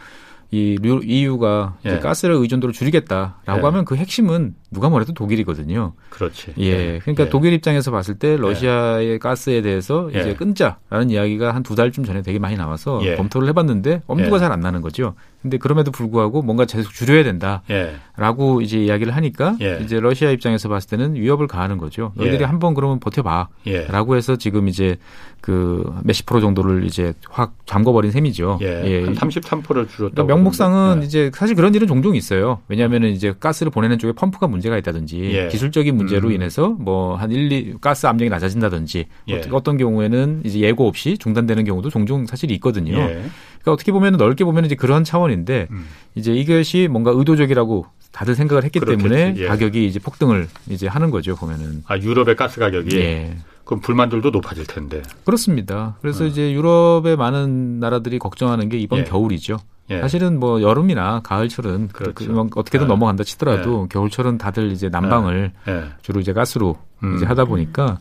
이 0.52 0.78
EU가 0.82 1.76
예. 1.84 1.98
가스를 1.98 2.36
의존도를 2.36 2.72
줄이겠다라고 2.72 3.58
예. 3.58 3.62
하면 3.62 3.84
그 3.84 3.96
핵심은 3.96 4.54
누가 4.70 4.88
뭐래도 4.88 5.12
독일이거든요. 5.12 5.94
그렇지. 6.10 6.54
예. 6.58 6.64
예. 6.64 6.98
그러니까 7.00 7.24
예. 7.24 7.28
독일 7.28 7.52
입장에서 7.52 7.90
봤을 7.90 8.14
때 8.18 8.32
예. 8.32 8.36
러시아의 8.36 9.18
가스에 9.18 9.60
대해서 9.62 10.08
이제 10.10 10.34
끊자라는 10.34 11.10
이야기가 11.10 11.54
한 11.54 11.62
두 11.66 11.74
달쯤 11.74 12.04
전에 12.04 12.22
되게 12.22 12.38
많이 12.38 12.56
나와서 12.56 13.00
검토를 13.16 13.48
해봤는데 13.48 14.02
엄두가 14.06 14.38
잘 14.38 14.52
안 14.52 14.60
나는 14.60 14.82
거죠. 14.82 15.14
근데 15.46 15.58
그럼에도 15.58 15.90
불구하고 15.90 16.42
뭔가 16.42 16.64
계속 16.64 16.92
줄여야 16.92 17.22
된다라고 17.22 18.60
이제 18.60 18.78
이야기를 18.78 19.14
하니까 19.14 19.56
이제 19.82 20.00
러시아 20.00 20.30
입장에서 20.30 20.68
봤을 20.68 20.90
때는 20.90 21.14
위협을 21.14 21.46
가하는 21.46 21.78
거죠. 21.78 22.12
너희들이 22.16 22.44
한번 22.44 22.74
그러면 22.74 23.00
버텨봐라고 23.00 24.16
해서 24.16 24.36
지금 24.36 24.68
이제 24.68 24.96
그 25.40 25.94
몇십 26.02 26.26
프로 26.26 26.40
정도를 26.40 26.84
이제 26.84 27.12
확 27.30 27.54
잠궈버린 27.66 28.10
셈이죠. 28.10 28.58
예. 28.62 28.66
예. 28.84 29.04
한 29.04 29.14
33%를 29.14 29.86
줄였다. 29.86 30.14
그러니까 30.14 30.24
명목상은 30.24 31.02
예. 31.02 31.06
이제 31.06 31.30
사실 31.32 31.54
그런 31.54 31.72
일은 31.72 31.86
종종 31.86 32.16
있어요. 32.16 32.58
왜냐하면 32.66 33.04
이제 33.04 33.32
가스를 33.38 33.70
보내는 33.70 33.98
쪽에 34.00 34.12
펌프가 34.12 34.48
문제가 34.48 34.76
있다든지 34.76 35.20
예. 35.32 35.48
기술적인 35.48 35.96
문제로 35.96 36.28
음. 36.28 36.32
인해서 36.34 36.70
뭐 36.70 37.16
한 37.16 37.30
1, 37.30 37.52
2 37.52 37.74
가스 37.80 38.06
압력이 38.06 38.28
낮아진다든지 38.28 39.06
예. 39.28 39.42
어떤 39.52 39.76
경우에는 39.76 40.42
이제 40.44 40.58
예고 40.60 40.88
없이 40.88 41.16
중단되는 41.18 41.64
경우도 41.64 41.90
종종 41.90 42.26
사실 42.26 42.50
있거든요. 42.52 42.96
예. 43.66 43.70
그러니까 43.70 43.72
어떻게 43.72 43.92
보면 43.92 44.16
넓게 44.16 44.44
보면 44.44 44.64
이제 44.64 44.74
그런 44.76 45.02
차원인데 45.04 45.68
음. 45.70 45.86
이제 46.14 46.32
이것이 46.32 46.88
뭔가 46.90 47.10
의도적이라고 47.12 47.86
다들 48.12 48.34
생각을 48.34 48.64
했기 48.64 48.78
그렇겠지. 48.78 49.02
때문에 49.02 49.34
예. 49.36 49.46
가격이 49.46 49.86
이제 49.86 49.98
폭등을 49.98 50.48
이제 50.68 50.86
하는 50.86 51.10
거죠 51.10 51.34
보면은. 51.34 51.82
아 51.86 51.98
유럽의 51.98 52.36
가스 52.36 52.60
가격이. 52.60 52.96
예. 52.96 53.36
그럼 53.64 53.80
불만들도 53.80 54.30
높아질 54.30 54.66
텐데. 54.66 55.02
그렇습니다. 55.24 55.96
그래서 56.00 56.24
어. 56.24 56.26
이제 56.28 56.52
유럽의 56.52 57.16
많은 57.16 57.80
나라들이 57.80 58.18
걱정하는 58.20 58.68
게 58.68 58.78
이번 58.78 59.00
예. 59.00 59.04
겨울이죠. 59.04 59.58
예. 59.90 60.00
사실은 60.00 60.38
뭐 60.38 60.62
여름이나 60.62 61.20
가을철은 61.24 61.88
그 61.92 62.12
그렇죠. 62.12 62.48
그 62.48 62.60
어떻게든 62.60 62.86
예. 62.86 62.88
넘어간다 62.88 63.24
치더라도 63.24 63.84
예. 63.84 63.88
겨울철은 63.92 64.38
다들 64.38 64.70
이제 64.70 64.88
난방을 64.88 65.52
예. 65.68 65.72
예. 65.72 65.84
주로 66.02 66.20
이제 66.20 66.32
가스로 66.32 66.76
음. 67.02 67.16
이제 67.16 67.26
하다 67.26 67.44
보니까 67.46 67.98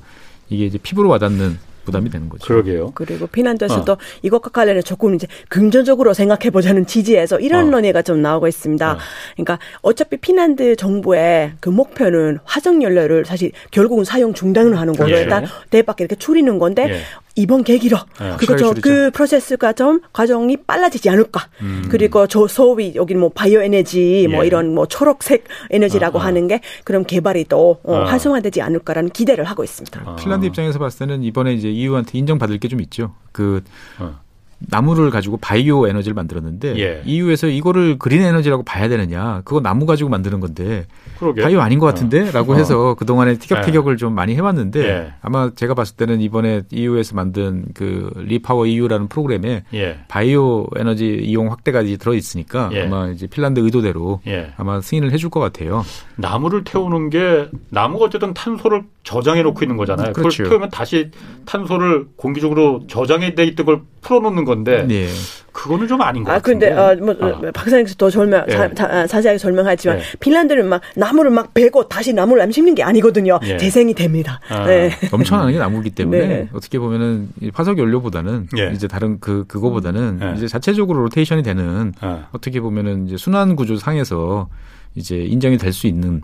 이게 0.50 0.66
이제 0.66 0.78
피부로 0.78 1.10
와닿는 1.10 1.58
부담이 1.86 2.10
되는 2.10 2.28
거죠. 2.28 2.46
그러게요. 2.46 2.92
그리고 2.96 3.28
피난도에서도 3.28 3.92
어. 3.92 3.98
이것과 4.22 4.50
관련해 4.50 4.82
조금 4.82 5.16
이제 5.16 5.28
긍정적으로 5.50 6.14
생각해 6.14 6.50
보자는 6.50 6.86
지지에서 6.86 7.40
이런 7.40 7.68
어. 7.68 7.72
논의가 7.72 8.02
좀 8.02 8.22
나오고 8.22 8.48
있습니다. 8.48 8.92
어. 8.92 8.98
그러니까 9.36 9.60
어차피 9.82 10.18
피난드 10.18 10.76
정부의 10.76 11.54
그 11.60 11.70
목표는 11.70 12.40
화석 12.44 12.82
연료를 12.82 13.26
사실 13.26 13.52
결국은 13.72 14.04
사용 14.04 14.34
중단을 14.34 14.78
하는 14.78 14.94
거로 14.94 15.12
예. 15.12 15.22
일단 15.22 15.46
대밖에 15.70 16.04
이렇게 16.04 16.16
줄이는 16.16 16.60
건데 16.60 16.88
예. 16.90 17.02
이번 17.36 17.64
계기로 17.64 17.98
네, 18.20 18.36
그거 18.38 18.56
저그 18.56 19.12
프로세스가 19.12 19.74
좀 19.74 20.00
과정이 20.14 20.56
빨라지지 20.58 21.10
않을까. 21.10 21.48
음. 21.62 21.86
그리고 21.90 22.28
저 22.28 22.48
소위 22.48 22.94
여기 22.96 23.14
뭐 23.16 23.30
바이오 23.30 23.62
에너지 23.62 24.28
뭐 24.32 24.44
예. 24.44 24.48
이런 24.48 24.74
뭐 24.74 24.86
초록색 24.86 25.44
에너지라고 25.70 26.20
아, 26.20 26.24
아. 26.24 26.26
하는 26.28 26.48
게 26.48 26.62
그런 26.86 27.06
개발이 27.06 27.46
또 27.50 27.80
어, 27.84 27.96
아. 27.96 28.06
활성화되지 28.06 28.62
않을까라는 28.62 29.10
기대를 29.10 29.44
하고 29.44 29.64
있습니다. 29.64 30.02
아. 30.06 30.16
핀란드 30.16 30.46
입장에서 30.46 30.80
봤을 30.80 31.00
때는 31.00 31.24
이번에 31.24 31.54
이제 31.54 31.70
EU한테 31.70 32.18
인정받을 32.18 32.58
게 32.60 32.66
좀 32.70 32.82
있죠. 32.82 33.14
그 33.32 33.62
어. 34.00 34.20
나무를 34.60 35.10
가지고 35.10 35.38
바이오 35.38 35.88
에너지를 35.88 36.14
만들었는데 36.14 36.78
예. 36.80 37.02
EU에서 37.06 37.48
이거를 37.48 37.98
green 38.00 38.22
에너지라고 38.22 38.64
봐야 38.64 38.88
되느냐? 38.88 39.42
그거 39.44 39.60
나무 39.62 39.86
가지고 39.86 40.10
만드는 40.10 40.40
건데 40.40 40.86
그러게. 41.20 41.42
바이오 41.42 41.60
아닌 41.60 41.80
것 41.80 41.86
같은데?라고 41.86 42.54
어. 42.54 42.56
해서 42.56 42.92
어. 42.92 42.94
그 42.96 43.06
동안에 43.06 43.38
티격태격을 43.38 43.94
예. 43.94 43.98
좀 43.98 44.14
많이 44.14 44.36
해왔는데 44.36 44.80
예. 44.88 45.14
아마 45.22 45.52
제가 45.54 45.74
봤을 45.74 45.96
때는 45.98 46.22
이번에 46.22 46.64
EU에서 46.72 47.16
만든 47.16 47.66
그 47.74 48.10
REPower 48.16 48.66
EU라는 48.66 49.08
프로그램에 49.08 49.64
예. 49.74 50.00
바이오 50.08 50.68
에너지 50.78 51.20
이용 51.22 51.52
확대가 51.52 51.82
이제 51.82 51.98
들어 51.98 52.14
있으니까 52.14 52.70
예. 52.74 52.84
아마 52.86 53.10
이제 53.10 53.28
핀란드 53.28 53.60
의도대로 53.60 54.22
예. 54.28 54.54
아마 54.58 54.82
승인을 54.82 55.12
해줄 55.12 55.30
것 55.30 55.40
같아요. 55.40 55.84
나무를 56.16 56.64
태우는 56.64 57.10
게 57.10 57.50
나무가 57.70 58.06
어쨌든 58.06 58.34
탄소를 58.34 58.84
저장해 59.04 59.44
놓고 59.44 59.64
있는 59.64 59.78
거잖아요. 59.78 60.14
그렇죠. 60.14 60.44
그걸 60.44 60.50
태우면 60.50 60.70
다시 60.70 61.12
탄소를 61.46 62.08
공기적으로 62.16 62.86
저장해 62.88 63.36
돼 63.36 63.44
있던 63.46 63.66
걸 63.66 63.82
풀어놓는 64.02 64.45
건데 64.46 64.86
네. 64.88 65.08
그거는 65.52 65.88
좀 65.88 66.02
아닌 66.02 66.24
것 66.24 66.32
아, 66.32 66.36
같은데. 66.36 66.70
근데 66.70 66.82
어, 66.82 66.96
뭐 66.98 67.16
아. 67.48 67.52
박사님께서 67.52 67.96
더 67.96 68.10
설명 68.10 68.44
예. 68.50 68.74
자, 68.76 69.08
세하게 69.08 69.38
설명하지만 69.38 70.00
예. 70.00 70.02
핀란드는 70.20 70.68
막 70.68 70.82
나무를 70.96 71.32
막 71.32 71.54
베고 71.54 71.88
다시 71.88 72.14
나무를 72.14 72.42
남심는 72.42 72.76
게 72.76 72.84
아니거든요. 72.84 73.40
예. 73.44 73.58
재생이 73.58 73.94
됩니다. 73.94 74.40
아. 74.50 74.66
네. 74.66 74.92
넘쳐나는 75.12 75.54
게 75.54 75.58
나무기 75.60 75.90
때문에 75.92 76.28
네. 76.28 76.50
어떻게 76.54 76.78
보면은 76.78 77.30
화석 77.54 77.78
연료보다는 77.78 78.50
예. 78.58 78.72
이제 78.74 78.88
다른 78.88 79.20
그 79.20 79.46
그거보다는 79.48 80.20
음. 80.22 80.34
이제 80.36 80.48
자체적으로 80.48 81.02
로테이션이 81.04 81.42
되는 81.44 81.94
아. 82.02 82.28
어떻게 82.34 82.60
보면은 82.60 83.08
이제 83.08 83.18
순환 83.18 83.56
구조 83.56 83.78
상에서 83.78 84.50
이제 84.96 85.18
인정이 85.18 85.58
될 85.58 85.72
수 85.74 85.88
있는 85.88 86.22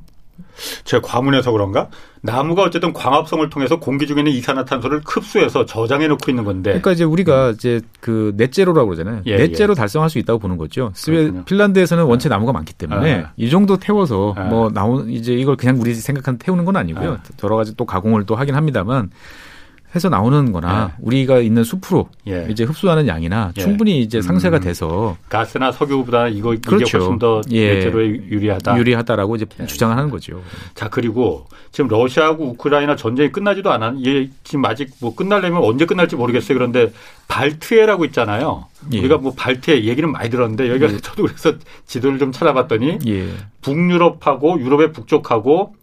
제 0.84 1.00
과문해서 1.00 1.52
그런가? 1.52 1.90
나무가 2.22 2.64
어쨌든 2.64 2.94
광합성을 2.94 3.50
통해서 3.50 3.80
공기 3.80 4.06
중에 4.06 4.20
있는 4.20 4.32
이산화탄소를 4.32 5.02
흡수해서 5.06 5.66
저장해 5.66 6.08
놓고 6.08 6.30
있는 6.30 6.44
건데. 6.44 6.72
그러니까 6.72 6.92
이제 6.92 7.04
우리가 7.04 7.50
음. 7.50 7.54
이제 7.54 7.82
그 8.00 8.34
넷제로라고 8.38 8.90
그러잖아요. 8.90 9.22
예, 9.26 9.38
넷제로 9.38 9.72
예. 9.72 9.76
달성할 9.76 10.10
수 10.10 10.20
있다고 10.20 10.40
보는 10.40 10.58
거죠. 10.58 10.92
스웨 10.94 11.32
핀란드에서는 11.46 12.04
원체 12.04 12.30
네. 12.30 12.36
나무가 12.36 12.52
많기 12.52 12.74
때문에 12.74 13.24
아. 13.24 13.32
이 13.38 13.50
정도 13.50 13.78
태워서 13.78 14.34
아. 14.38 14.44
뭐 14.44 14.70
나온 14.70 15.10
이제 15.10 15.34
이걸 15.34 15.56
그냥 15.56 15.80
우리 15.80 15.96
생각한 15.96 16.38
태우는 16.38 16.66
건 16.66 16.76
아니고요. 16.76 17.14
아. 17.14 17.24
여러 17.44 17.56
가지 17.56 17.76
또 17.76 17.86
가공을 17.86 18.26
또 18.26 18.36
하긴 18.36 18.56
합니다만 18.56 19.10
해서 19.94 20.08
나오는 20.08 20.52
거나 20.54 20.94
예. 20.94 21.02
우리가 21.02 21.40
있는 21.40 21.64
숲으로 21.64 22.08
예. 22.28 22.48
이제 22.50 22.64
흡수하는 22.64 23.08
양이나 23.08 23.52
예. 23.58 23.62
충분히 23.62 24.02
이제 24.02 24.22
상쇄가 24.22 24.58
음. 24.58 24.62
돼서 24.62 25.18
가스나 25.28 25.72
석유보다 25.72 26.30
이거 26.30 26.56
그렇죠. 26.66 26.86
이게 26.86 26.98
훨씬 26.98 27.20
더 27.20 27.42
예. 27.52 27.84
유리하다. 27.84 28.78
유리하다라고 28.78 29.36
이제 29.36 29.46
예. 29.60 29.66
주장을 29.66 29.96
하는 29.96 30.10
거죠. 30.10 30.42
자, 30.76 30.90
그리고 30.90 31.46
지금 31.72 31.90
러시아하고 31.90 32.52
우크라이나 32.52 32.96
전쟁이 32.96 33.32
끝나지도 33.32 33.72
않았 33.72 33.96
이게 33.98 34.30
지금 34.44 34.64
아직 34.66 34.92
뭐 35.02 35.14
끝날려면 35.14 35.64
언제 35.64 35.86
끝날지 35.86 36.16
모르겠어요. 36.16 36.58
그런데 36.58 36.92
발트해라고 37.28 38.06
있잖아요. 38.06 38.66
예. 38.94 39.00
우리가 39.00 39.18
뭐 39.18 39.34
발트해 39.36 39.84
얘기는 39.84 40.10
많이 40.10 40.30
들었는데 40.30 40.70
여기가 40.70 41.00
저도 41.02 41.24
그래서 41.24 41.54
지도를 41.86 42.18
좀 42.18 42.32
찾아봤더니 42.32 43.00
북유럽하고 43.62 44.60
유럽의 44.60 44.94
북쪽하고 44.94 45.76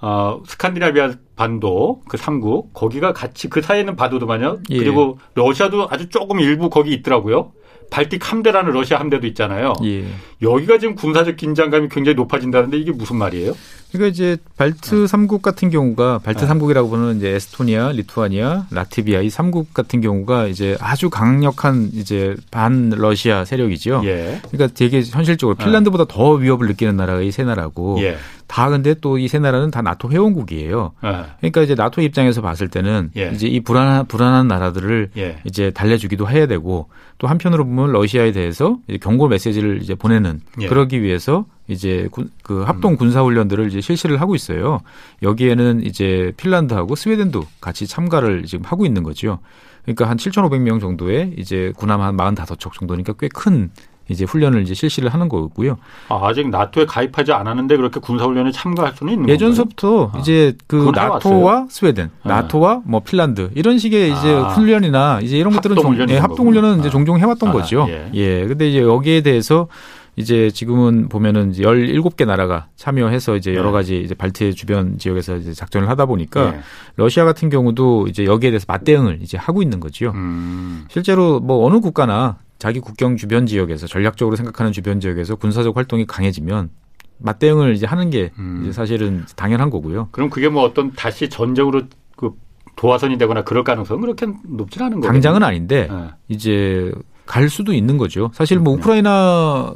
어, 0.00 0.40
스칸디나비아 0.46 1.12
반도 1.36 2.02
그 2.08 2.16
3국 2.16 2.72
거기가 2.74 3.12
같이 3.12 3.48
그 3.48 3.62
사이에 3.62 3.80
있는 3.80 3.96
바도도만요. 3.96 4.58
예. 4.70 4.78
그리고 4.78 5.18
러시아도 5.34 5.88
아주 5.90 6.08
조금 6.08 6.40
일부 6.40 6.68
거기 6.70 6.92
있더라고요. 6.92 7.52
발틱 7.90 8.32
함대라는 8.32 8.72
러시아 8.72 8.98
함대도 8.98 9.26
있잖아요. 9.28 9.74
예. 9.84 10.04
여기가 10.42 10.78
지금 10.78 10.94
군사적 10.96 11.36
긴장감이 11.36 11.88
굉장히 11.90 12.16
높아진다는데 12.16 12.76
이게 12.78 12.90
무슨 12.92 13.16
말이에요? 13.16 13.52
그러니까 13.92 14.08
이제 14.08 14.36
발트 14.56 15.04
3국 15.04 15.42
같은 15.42 15.70
경우가 15.70 16.18
발트 16.18 16.44
3국이라고 16.46 16.90
보는 16.90 17.18
이제 17.18 17.28
에스토니아, 17.28 17.92
리투아니아, 17.92 18.66
라트비아 18.72 19.20
이 19.20 19.28
3국 19.28 19.66
같은 19.72 20.00
경우가 20.00 20.48
이제 20.48 20.76
아주 20.80 21.08
강력한 21.10 21.90
이제 21.92 22.34
반 22.50 22.90
러시아 22.90 23.44
세력이죠. 23.44 24.02
예. 24.06 24.40
그러니까 24.50 24.74
되게 24.74 25.00
현실적으로 25.02 25.56
핀란드보다 25.56 26.06
더 26.08 26.32
위협을 26.32 26.66
느끼는 26.68 26.96
나라가 26.96 27.20
이 27.20 27.30
세 27.30 27.44
나라고 27.44 27.98
예. 28.00 28.16
다 28.46 28.68
근데 28.68 28.94
또 28.94 29.18
이 29.18 29.26
세 29.28 29.38
나라는 29.38 29.70
다 29.70 29.82
나토 29.82 30.10
회원국이에요. 30.10 30.92
예. 31.04 31.24
그러니까 31.38 31.62
이제 31.62 31.74
나토 31.74 32.02
입장에서 32.02 32.42
봤을 32.42 32.68
때는 32.68 33.10
예. 33.16 33.30
이제 33.34 33.46
이 33.48 33.60
불안한 33.60 34.06
불안한 34.06 34.46
나라들을 34.48 35.10
예. 35.16 35.38
이제 35.44 35.70
달래주기도 35.70 36.28
해야 36.28 36.46
되고 36.46 36.88
또 37.18 37.26
한편으로 37.26 37.64
보면 37.64 37.92
러시아에 37.92 38.32
대해서 38.32 38.78
경고 39.00 39.28
메시지를 39.28 39.80
이제 39.82 39.94
보내는 39.94 40.40
예. 40.60 40.68
그러기 40.68 41.02
위해서 41.02 41.46
이제 41.68 42.08
군, 42.10 42.30
그 42.42 42.62
합동 42.62 42.96
군사 42.96 43.22
훈련들을 43.22 43.66
이제 43.68 43.80
실시를 43.80 44.20
하고 44.20 44.34
있어요. 44.34 44.80
여기에는 45.22 45.82
이제 45.84 46.32
핀란드하고 46.36 46.94
스웨덴도 46.94 47.42
같이 47.60 47.86
참가를 47.86 48.44
지금 48.44 48.64
하고 48.66 48.84
있는 48.84 49.02
거죠. 49.02 49.38
그러니까 49.84 50.08
한 50.08 50.16
7,500명 50.16 50.80
정도의 50.80 51.34
이제 51.38 51.72
군함 51.76 52.00
한 52.00 52.16
45척 52.16 52.72
정도니까 52.78 53.14
꽤 53.14 53.28
큰 53.28 53.70
이제 54.08 54.24
훈련을 54.24 54.62
이제 54.62 54.74
실시를 54.74 55.08
하는 55.08 55.28
거고요. 55.28 55.78
아, 56.08 56.32
직 56.34 56.48
나토에 56.48 56.86
가입하지 56.86 57.32
않았는데 57.32 57.76
그렇게 57.76 58.00
군사 58.00 58.24
훈련에 58.24 58.50
참가할 58.50 58.94
수는 58.94 59.12
있는 59.14 59.28
예전서부터 59.28 59.88
건가요? 59.88 60.20
이제 60.20 60.54
그 60.66 60.90
나토와? 60.94 61.66
스웨덴, 61.70 62.10
네. 62.22 62.28
나토와 62.28 62.82
뭐 62.84 63.00
핀란드 63.00 63.50
이런 63.54 63.78
식의 63.78 64.12
이제 64.12 64.34
아, 64.34 64.48
훈련이나 64.48 65.20
이제 65.22 65.38
이런 65.38 65.52
것들은 65.54 65.76
종, 65.76 65.96
예, 66.08 66.18
합동 66.18 66.48
훈련은 66.48 66.80
이제 66.80 66.90
종종 66.90 67.18
해 67.18 67.24
왔던 67.24 67.48
아, 67.48 67.52
거죠. 67.52 67.86
예. 67.88 68.10
예. 68.14 68.46
근데 68.46 68.68
이제 68.68 68.80
여기에 68.80 69.22
대해서 69.22 69.68
이제 70.16 70.50
지금은 70.50 71.08
보면은 71.08 71.50
이제 71.50 71.62
17개 71.64 72.24
나라가 72.24 72.68
참여해서 72.76 73.36
이제 73.36 73.54
여러 73.54 73.70
네. 73.70 73.72
가지 73.72 74.00
이제 74.00 74.14
발트 74.14 74.54
주변 74.54 74.98
지역에서 74.98 75.36
이제 75.36 75.52
작전을 75.52 75.88
하다 75.88 76.06
보니까 76.06 76.52
네. 76.52 76.60
러시아 76.96 77.24
같은 77.24 77.48
경우도 77.48 78.06
이제 78.08 78.24
여기에 78.24 78.50
대해서 78.50 78.64
맞대응을 78.68 79.18
이제 79.22 79.36
하고 79.36 79.62
있는 79.62 79.80
거지요. 79.80 80.12
음. 80.14 80.84
실제로 80.88 81.40
뭐 81.40 81.66
어느 81.66 81.80
국가나 81.80 82.36
자기 82.58 82.80
국경 82.80 83.16
주변 83.16 83.46
지역에서 83.46 83.86
전략적으로 83.86 84.36
생각하는 84.36 84.72
주변 84.72 85.00
지역에서 85.00 85.36
군사적 85.36 85.76
활동이 85.76 86.06
강해지면 86.06 86.70
맞대응을 87.18 87.74
이제 87.74 87.86
하는 87.86 88.10
게 88.10 88.30
음. 88.38 88.60
이제 88.62 88.72
사실은 88.72 89.24
당연한 89.36 89.70
거고요. 89.70 90.08
그럼 90.12 90.30
그게 90.30 90.48
뭐 90.48 90.62
어떤 90.64 90.92
다시 90.92 91.28
전쟁으로 91.28 91.82
그 92.16 92.30
도화선이 92.76 93.18
되거나 93.18 93.42
그럴 93.42 93.64
가능성은 93.64 94.00
그렇게 94.02 94.26
높진 94.44 94.82
않은 94.82 95.00
거예요. 95.00 95.12
당장은 95.12 95.42
아닌데 95.42 95.88
네. 95.90 96.08
이제 96.28 96.92
갈 97.26 97.48
수도 97.48 97.72
있는 97.72 97.98
거죠. 97.98 98.30
사실 98.34 98.58
뭐 98.58 98.74
우크라이나 98.74 99.74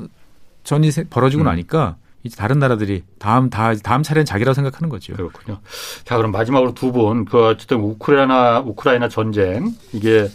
전이 0.64 0.90
벌어지고 1.10 1.42
음. 1.42 1.46
나니까 1.46 1.96
이제 2.24 2.36
다른 2.36 2.58
나라들이 2.58 3.04
다음 3.18 3.48
다 3.48 3.72
다음 3.74 4.02
차례는 4.02 4.24
자기라고 4.26 4.54
생각하는 4.54 4.88
거죠. 4.88 5.14
그렇군요. 5.14 5.60
자 6.04 6.16
그럼 6.16 6.32
마지막으로 6.32 6.74
두 6.74 6.92
분 6.92 7.24
그 7.24 7.46
어쨌든 7.46 7.78
우크라이나 7.78 8.60
우크라이나 8.60 9.08
전쟁 9.08 9.72
이게 9.92 10.28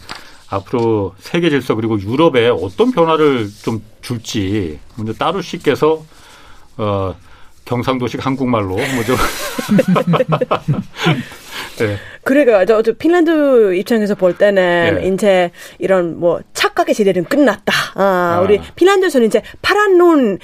앞으로 0.48 1.14
세계 1.18 1.50
질서 1.50 1.74
그리고 1.74 2.00
유럽에 2.00 2.48
어떤 2.48 2.92
변화를 2.92 3.48
좀 3.62 3.82
줄지 4.02 4.78
먼저 4.96 5.12
따로 5.12 5.40
씨께서 5.40 6.04
어 6.76 7.14
경상도식 7.64 8.24
한국말로 8.24 8.76
뭐죠? 8.76 9.16
네. 11.78 11.96
그러니까 12.22 12.64
저, 12.64 12.82
저 12.82 12.92
핀란드 12.92 13.74
입장에서 13.74 14.14
볼 14.14 14.36
때는 14.36 15.00
네. 15.00 15.08
이제 15.08 15.50
이런 15.78 16.18
뭐 16.18 16.40
착각의 16.52 16.94
시대는 16.94 17.24
끝났다. 17.24 17.72
아, 17.94 18.36
아. 18.36 18.40
우리 18.40 18.60
핀란드에서는 18.76 19.26
이제 19.26 19.42
파란 19.62 19.98
눈 19.98 20.38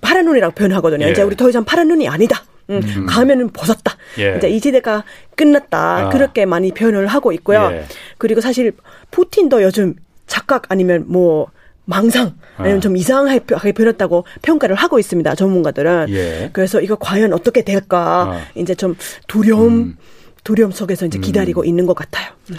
파란 0.00 0.26
눈이라고 0.26 0.54
표현하거든요. 0.54 1.06
예. 1.06 1.10
이제 1.10 1.22
우리 1.22 1.36
더 1.36 1.48
이상 1.48 1.64
파란 1.64 1.88
눈이 1.88 2.08
아니다. 2.08 2.44
음, 2.70 2.80
음. 2.82 3.06
가면은 3.06 3.50
벗었다. 3.50 3.96
예. 4.18 4.36
이제 4.36 4.48
이 4.48 4.58
시대가 4.58 5.04
끝났다. 5.36 6.06
아. 6.06 6.08
그렇게 6.10 6.46
많이 6.46 6.72
표현을 6.72 7.06
하고 7.06 7.32
있고요. 7.32 7.70
예. 7.72 7.84
그리고 8.18 8.40
사실 8.40 8.72
푸틴도 9.10 9.62
요즘 9.62 9.94
착각 10.26 10.64
아니면 10.70 11.04
뭐 11.06 11.48
망상 11.84 12.34
아니면 12.56 12.78
아. 12.78 12.80
좀 12.80 12.96
이상하게 12.96 13.72
변했다고 13.72 14.24
평가를 14.42 14.74
하고 14.74 14.98
있습니다. 14.98 15.34
전문가들은. 15.34 16.06
예. 16.10 16.50
그래서 16.52 16.80
이거 16.80 16.96
과연 16.96 17.32
어떻게 17.32 17.62
될까 17.62 18.32
아. 18.32 18.40
이제 18.54 18.74
좀 18.74 18.96
두려움 19.28 19.72
음. 19.72 19.96
두려움 20.42 20.72
속에서 20.72 21.06
이제 21.06 21.18
기다리고 21.18 21.62
음. 21.62 21.66
있는 21.66 21.86
것 21.86 21.94
같아요. 21.94 22.32
네. 22.48 22.58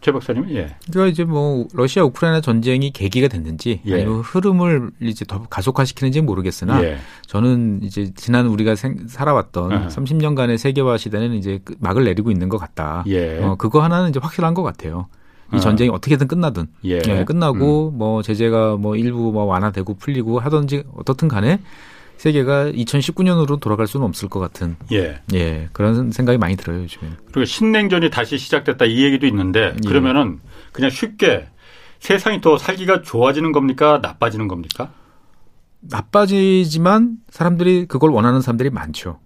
최 0.00 0.12
박사님, 0.12 0.48
예. 0.50 0.74
그러니까 0.90 1.12
이제 1.12 1.24
뭐 1.24 1.66
러시아 1.74 2.04
우크라이나 2.04 2.40
전쟁이 2.40 2.90
계기가 2.90 3.28
됐는지 3.28 3.82
예. 3.84 3.94
아니면 3.94 4.20
흐름을 4.20 4.90
이제 5.00 5.24
더 5.26 5.42
가속화시키는지 5.42 6.22
모르겠으나 6.22 6.82
예. 6.82 6.98
저는 7.26 7.80
이제 7.82 8.10
지난 8.14 8.46
우리가 8.46 8.76
생, 8.76 9.06
살아왔던 9.06 9.72
어. 9.72 9.88
30년간의 9.88 10.56
세계화 10.56 10.96
시대는 10.96 11.34
이제 11.34 11.60
막을 11.80 12.04
내리고 12.04 12.30
있는 12.30 12.48
것 12.48 12.56
같다. 12.56 13.04
예. 13.08 13.42
어, 13.42 13.56
그거 13.56 13.82
하나는 13.82 14.08
이제 14.08 14.18
확실한 14.22 14.54
것 14.54 14.62
같아요. 14.62 15.08
이 15.52 15.56
어. 15.56 15.60
전쟁이 15.60 15.90
어 15.90 15.98
떻게든 15.98 16.28
끝나든 16.28 16.68
예. 16.86 17.00
예 17.06 17.24
끝나고 17.24 17.90
음. 17.90 17.98
뭐 17.98 18.22
제재가 18.22 18.76
뭐 18.76 18.96
일부 18.96 19.32
뭐 19.32 19.44
완화되고 19.44 19.94
풀리고 19.94 20.38
하든지 20.38 20.84
어떻든 20.96 21.28
간에 21.28 21.60
세계가 22.20 22.66
2019년으로 22.72 23.58
돌아갈 23.60 23.86
수는 23.86 24.04
없을 24.04 24.28
것 24.28 24.40
같은 24.40 24.76
예, 24.92 25.22
예 25.32 25.70
그런 25.72 26.10
생각이 26.10 26.36
많이 26.36 26.54
들어요 26.54 26.82
요즘에. 26.82 27.12
그리고 27.32 27.46
신냉전이 27.46 28.10
다시 28.10 28.36
시작됐다 28.36 28.84
이 28.84 29.02
얘기도 29.02 29.26
있는데 29.26 29.74
예. 29.82 29.88
그러면은 29.88 30.38
그냥 30.72 30.90
쉽게 30.90 31.46
세상이 31.98 32.42
더 32.42 32.58
살기가 32.58 33.00
좋아지는 33.00 33.52
겁니까 33.52 34.00
나빠지는 34.02 34.48
겁니까? 34.48 34.92
나빠지지만 35.80 37.16
사람들이 37.30 37.86
그걸 37.86 38.10
원하는 38.10 38.42
사람들이 38.42 38.68
많죠. 38.68 39.18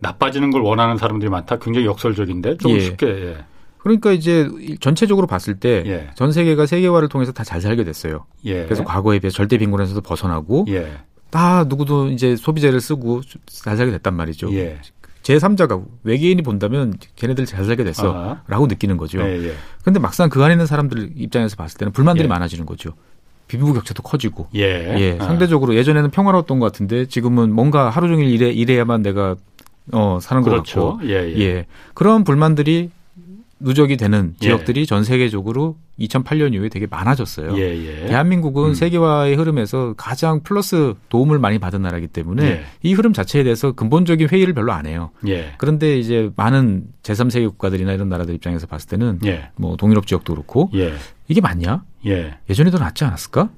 나빠지는 0.00 0.50
걸 0.50 0.62
원하는 0.62 0.96
사람들이 0.96 1.30
많다. 1.30 1.60
굉장히 1.60 1.86
역설적인데 1.86 2.56
좀 2.56 2.72
예. 2.72 2.80
쉽게. 2.80 3.06
예. 3.06 3.36
그러니까 3.78 4.10
이제 4.10 4.48
전체적으로 4.80 5.28
봤을 5.28 5.60
때전 5.60 6.28
예. 6.28 6.32
세계가 6.32 6.66
세계화를 6.66 7.08
통해서 7.08 7.30
다 7.30 7.44
잘 7.44 7.60
살게 7.60 7.84
됐어요. 7.84 8.26
예. 8.44 8.64
그래서 8.64 8.82
과거에 8.82 9.20
비해 9.20 9.30
절대 9.30 9.56
빈곤에서도 9.56 10.00
벗어나고 10.00 10.66
예. 10.70 10.98
다 11.30 11.64
누구도 11.64 12.08
이제 12.08 12.36
소비재를 12.36 12.80
쓰고 12.80 13.22
잘 13.46 13.76
살게 13.76 13.92
됐단 13.92 14.14
말이죠. 14.14 14.52
예. 14.54 14.78
제3자가 15.22 15.84
외계인이 16.04 16.40
본다면 16.42 16.94
걔네들 17.16 17.44
잘 17.44 17.64
살게 17.64 17.84
됐어. 17.84 18.12
아하. 18.12 18.42
라고 18.46 18.66
느끼는 18.66 18.96
거죠. 18.96 19.20
예, 19.20 19.48
예. 19.48 19.54
근데 19.84 20.00
막상 20.00 20.30
그 20.30 20.42
안에 20.42 20.54
있는 20.54 20.64
사람들 20.64 21.12
입장에서 21.16 21.56
봤을 21.56 21.76
때는 21.78 21.92
불만들이 21.92 22.24
예. 22.24 22.28
많아지는 22.28 22.64
거죠. 22.64 22.94
비부 23.46 23.72
격차도 23.74 24.02
커지고. 24.02 24.48
예. 24.54 24.60
예. 24.98 25.18
아. 25.20 25.24
상대적으로 25.24 25.74
예전에는 25.74 26.10
평화로웠던 26.10 26.60
것 26.60 26.66
같은데 26.66 27.06
지금은 27.06 27.52
뭔가 27.52 27.90
하루 27.90 28.08
종일 28.08 28.28
일해, 28.30 28.50
일해야만 28.50 29.02
내가 29.02 29.36
어, 29.92 30.18
사는 30.20 30.42
그렇죠. 30.42 30.80
것 30.80 30.86
같고. 30.92 31.08
예, 31.08 31.34
예. 31.34 31.40
예. 31.40 31.66
그런 31.94 32.24
불만들이 32.24 32.90
누적이 33.60 33.96
되는 33.96 34.34
예. 34.42 34.46
지역들이 34.46 34.80
예. 34.82 34.84
전 34.84 35.04
세계적으로 35.04 35.76
2008년 35.98 36.54
이후에 36.54 36.68
되게 36.68 36.86
많아졌어요. 36.86 37.56
예, 37.58 37.76
예. 37.76 38.06
대한민국은 38.06 38.70
음. 38.70 38.74
세계화의 38.74 39.34
흐름에서 39.34 39.94
가장 39.96 40.42
플러스 40.42 40.94
도움을 41.08 41.38
많이 41.38 41.58
받은 41.58 41.82
나라이기 41.82 42.08
때문에 42.08 42.44
예. 42.44 42.64
이 42.82 42.94
흐름 42.94 43.12
자체에 43.12 43.42
대해서 43.42 43.72
근본적인 43.72 44.28
회의를 44.28 44.54
별로 44.54 44.72
안 44.72 44.86
해요. 44.86 45.10
예. 45.26 45.54
그런데 45.58 45.98
이제 45.98 46.30
많은 46.36 46.84
제3세계 47.02 47.48
국가들이나 47.50 47.92
이런 47.92 48.08
나라들 48.08 48.34
입장에서 48.34 48.66
봤을 48.66 48.88
때는 48.88 49.20
뭐 49.56 49.76
동유럽 49.76 50.06
지역도 50.06 50.34
그렇고 50.34 50.70
이게 51.26 51.40
맞냐? 51.40 51.84
예 52.06 52.54
전에 52.54 52.70
도 52.70 52.78
낫지 52.78 53.04
않았을까? 53.04 53.50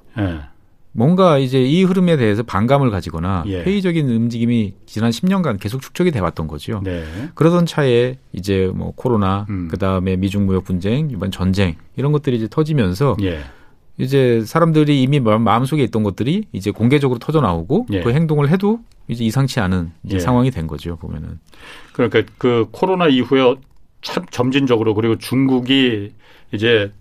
뭔가 0.93 1.39
이제 1.39 1.63
이 1.63 1.85
흐름에 1.85 2.17
대해서 2.17 2.43
반감을 2.43 2.91
가지거나 2.91 3.45
예. 3.47 3.63
회의적인 3.63 4.09
움직임이 4.09 4.75
지난 4.87 5.11
10년간 5.11 5.61
계속 5.61 5.81
축적이 5.81 6.11
돼 6.11 6.19
왔던 6.21 6.49
거죠. 6.49 6.81
네. 6.83 7.05
그러던 7.35 7.67
차에 7.67 8.17
이제 8.33 8.71
뭐 8.75 8.93
코로나, 8.97 9.47
음. 9.51 9.69
그다음에 9.69 10.17
미중 10.17 10.47
무역 10.47 10.65
분쟁, 10.65 11.11
이번 11.11 11.31
전쟁 11.31 11.77
이런 11.97 12.13
것들이 12.13 12.37
이제 12.37 12.49
터지면서 12.49 13.17
예. 13.23 13.41
이제 13.99 14.43
사람들이 14.45 15.03
이미 15.03 15.21
마음속에 15.21 15.83
있던 15.85 16.03
것들이 16.03 16.45
이제 16.53 16.71
공개적으로 16.71 17.19
터져 17.19 17.41
나오고 17.41 17.87
예. 17.93 18.01
그 18.01 18.13
행동을 18.13 18.49
해도 18.49 18.81
이제 19.09 19.25
이상치 19.25 19.61
않은 19.61 19.93
이제 20.05 20.17
예. 20.17 20.21
상황이 20.21 20.51
된 20.51 20.67
거죠, 20.67 20.97
보면은. 20.97 21.39
그러니까 21.93 22.23
그 22.39 22.67
코로나 22.73 23.09
이후에 23.09 23.55
참 24.03 24.25
점진적으로 24.31 24.95
그리고 24.95 25.19
중국이 25.19 26.13
이제 26.53 26.93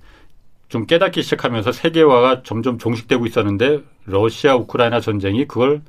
좀 0.70 0.86
깨닫기 0.86 1.24
시작하면서 1.24 1.72
세계화가 1.72 2.44
점점 2.44 2.78
종식되고 2.78 3.26
있었는데 3.26 3.80
러시아 4.06 4.56
우크라이나 4.56 5.02
전쟁이 5.02 5.48
그걸 5.48 5.82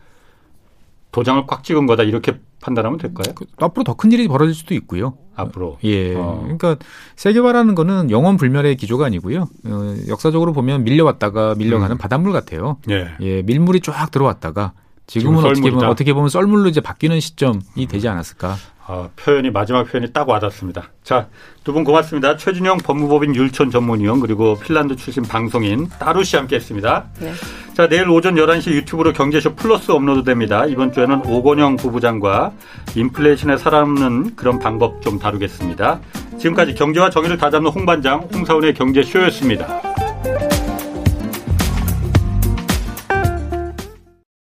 도장을 1.13 1.45
꽉 1.47 1.65
찍은 1.65 1.87
거다 1.87 2.03
이렇게 2.05 2.39
판단하면 2.63 2.99
될까요? 2.99 3.35
그, 3.35 3.45
앞으로 3.59 3.85
더 3.85 3.95
큰 3.95 4.13
일이 4.13 4.27
벌어질 4.29 4.55
수도 4.55 4.75
있고요. 4.75 5.15
앞으로. 5.35 5.79
예. 5.85 6.15
어. 6.15 6.41
그러니까 6.43 6.77
세계화라는 7.17 7.75
거는 7.75 8.11
영원 8.11 8.37
불멸의 8.37 8.77
기조가 8.77 9.07
아니고요. 9.07 9.49
어, 9.67 9.95
역사적으로 10.09 10.53
보면 10.53 10.85
밀려왔다가 10.85 11.55
밀려가는 11.57 11.97
음. 11.97 11.99
바닷물 11.99 12.33
같아요. 12.33 12.79
예. 12.91 13.09
예. 13.21 13.43
밀물이 13.43 13.81
쫙 13.81 14.11
들어왔다가 14.11 14.73
지금은 15.07 15.45
어떻게 15.45 15.71
보면 15.71 15.89
어떻게 15.91 16.13
보면 16.13 16.29
썰물로 16.29 16.69
이제 16.69 16.81
바뀌는 16.81 17.19
시점이 17.21 17.87
되지 17.89 18.07
않았을까. 18.09 18.57
아, 18.93 19.09
표현이 19.15 19.51
마지막 19.51 19.85
표현이 19.85 20.13
딱 20.13 20.29
와닿습니다. 20.29 20.91
자, 21.05 21.29
두 21.63 21.73
분 21.73 21.85
고맙습니다. 21.85 22.37
최준영 22.37 22.79
법무법인 22.79 23.37
율촌 23.37 23.71
전문위원 23.71 24.19
그리고 24.19 24.59
핀란드 24.59 24.97
출신 24.97 25.23
방송인 25.23 25.89
따루 26.01 26.25
씨 26.25 26.35
함께했습니다. 26.37 27.05
네. 27.21 27.33
자, 27.75 27.89
내일 27.89 28.09
오전 28.09 28.35
11시 28.35 28.73
유튜브로 28.73 29.13
경제쇼 29.13 29.55
플러스 29.55 29.93
업로드됩니다. 29.93 30.67
이번 30.67 30.93
주에는 30.93 31.25
오건영 31.25 31.77
부부장과 31.77 32.51
인플레이션에 32.97 33.59
살아남는 33.59 34.35
그런 34.35 34.59
방법 34.59 35.01
좀 35.03 35.21
다루겠습니다. 35.21 36.01
지금까지 36.41 36.75
경제와 36.75 37.11
정의를 37.11 37.39
다잡는 37.39 37.71
홍반장 37.71 38.29
홍사원의 38.35 38.75
경제쇼였습니다. 38.75 40.00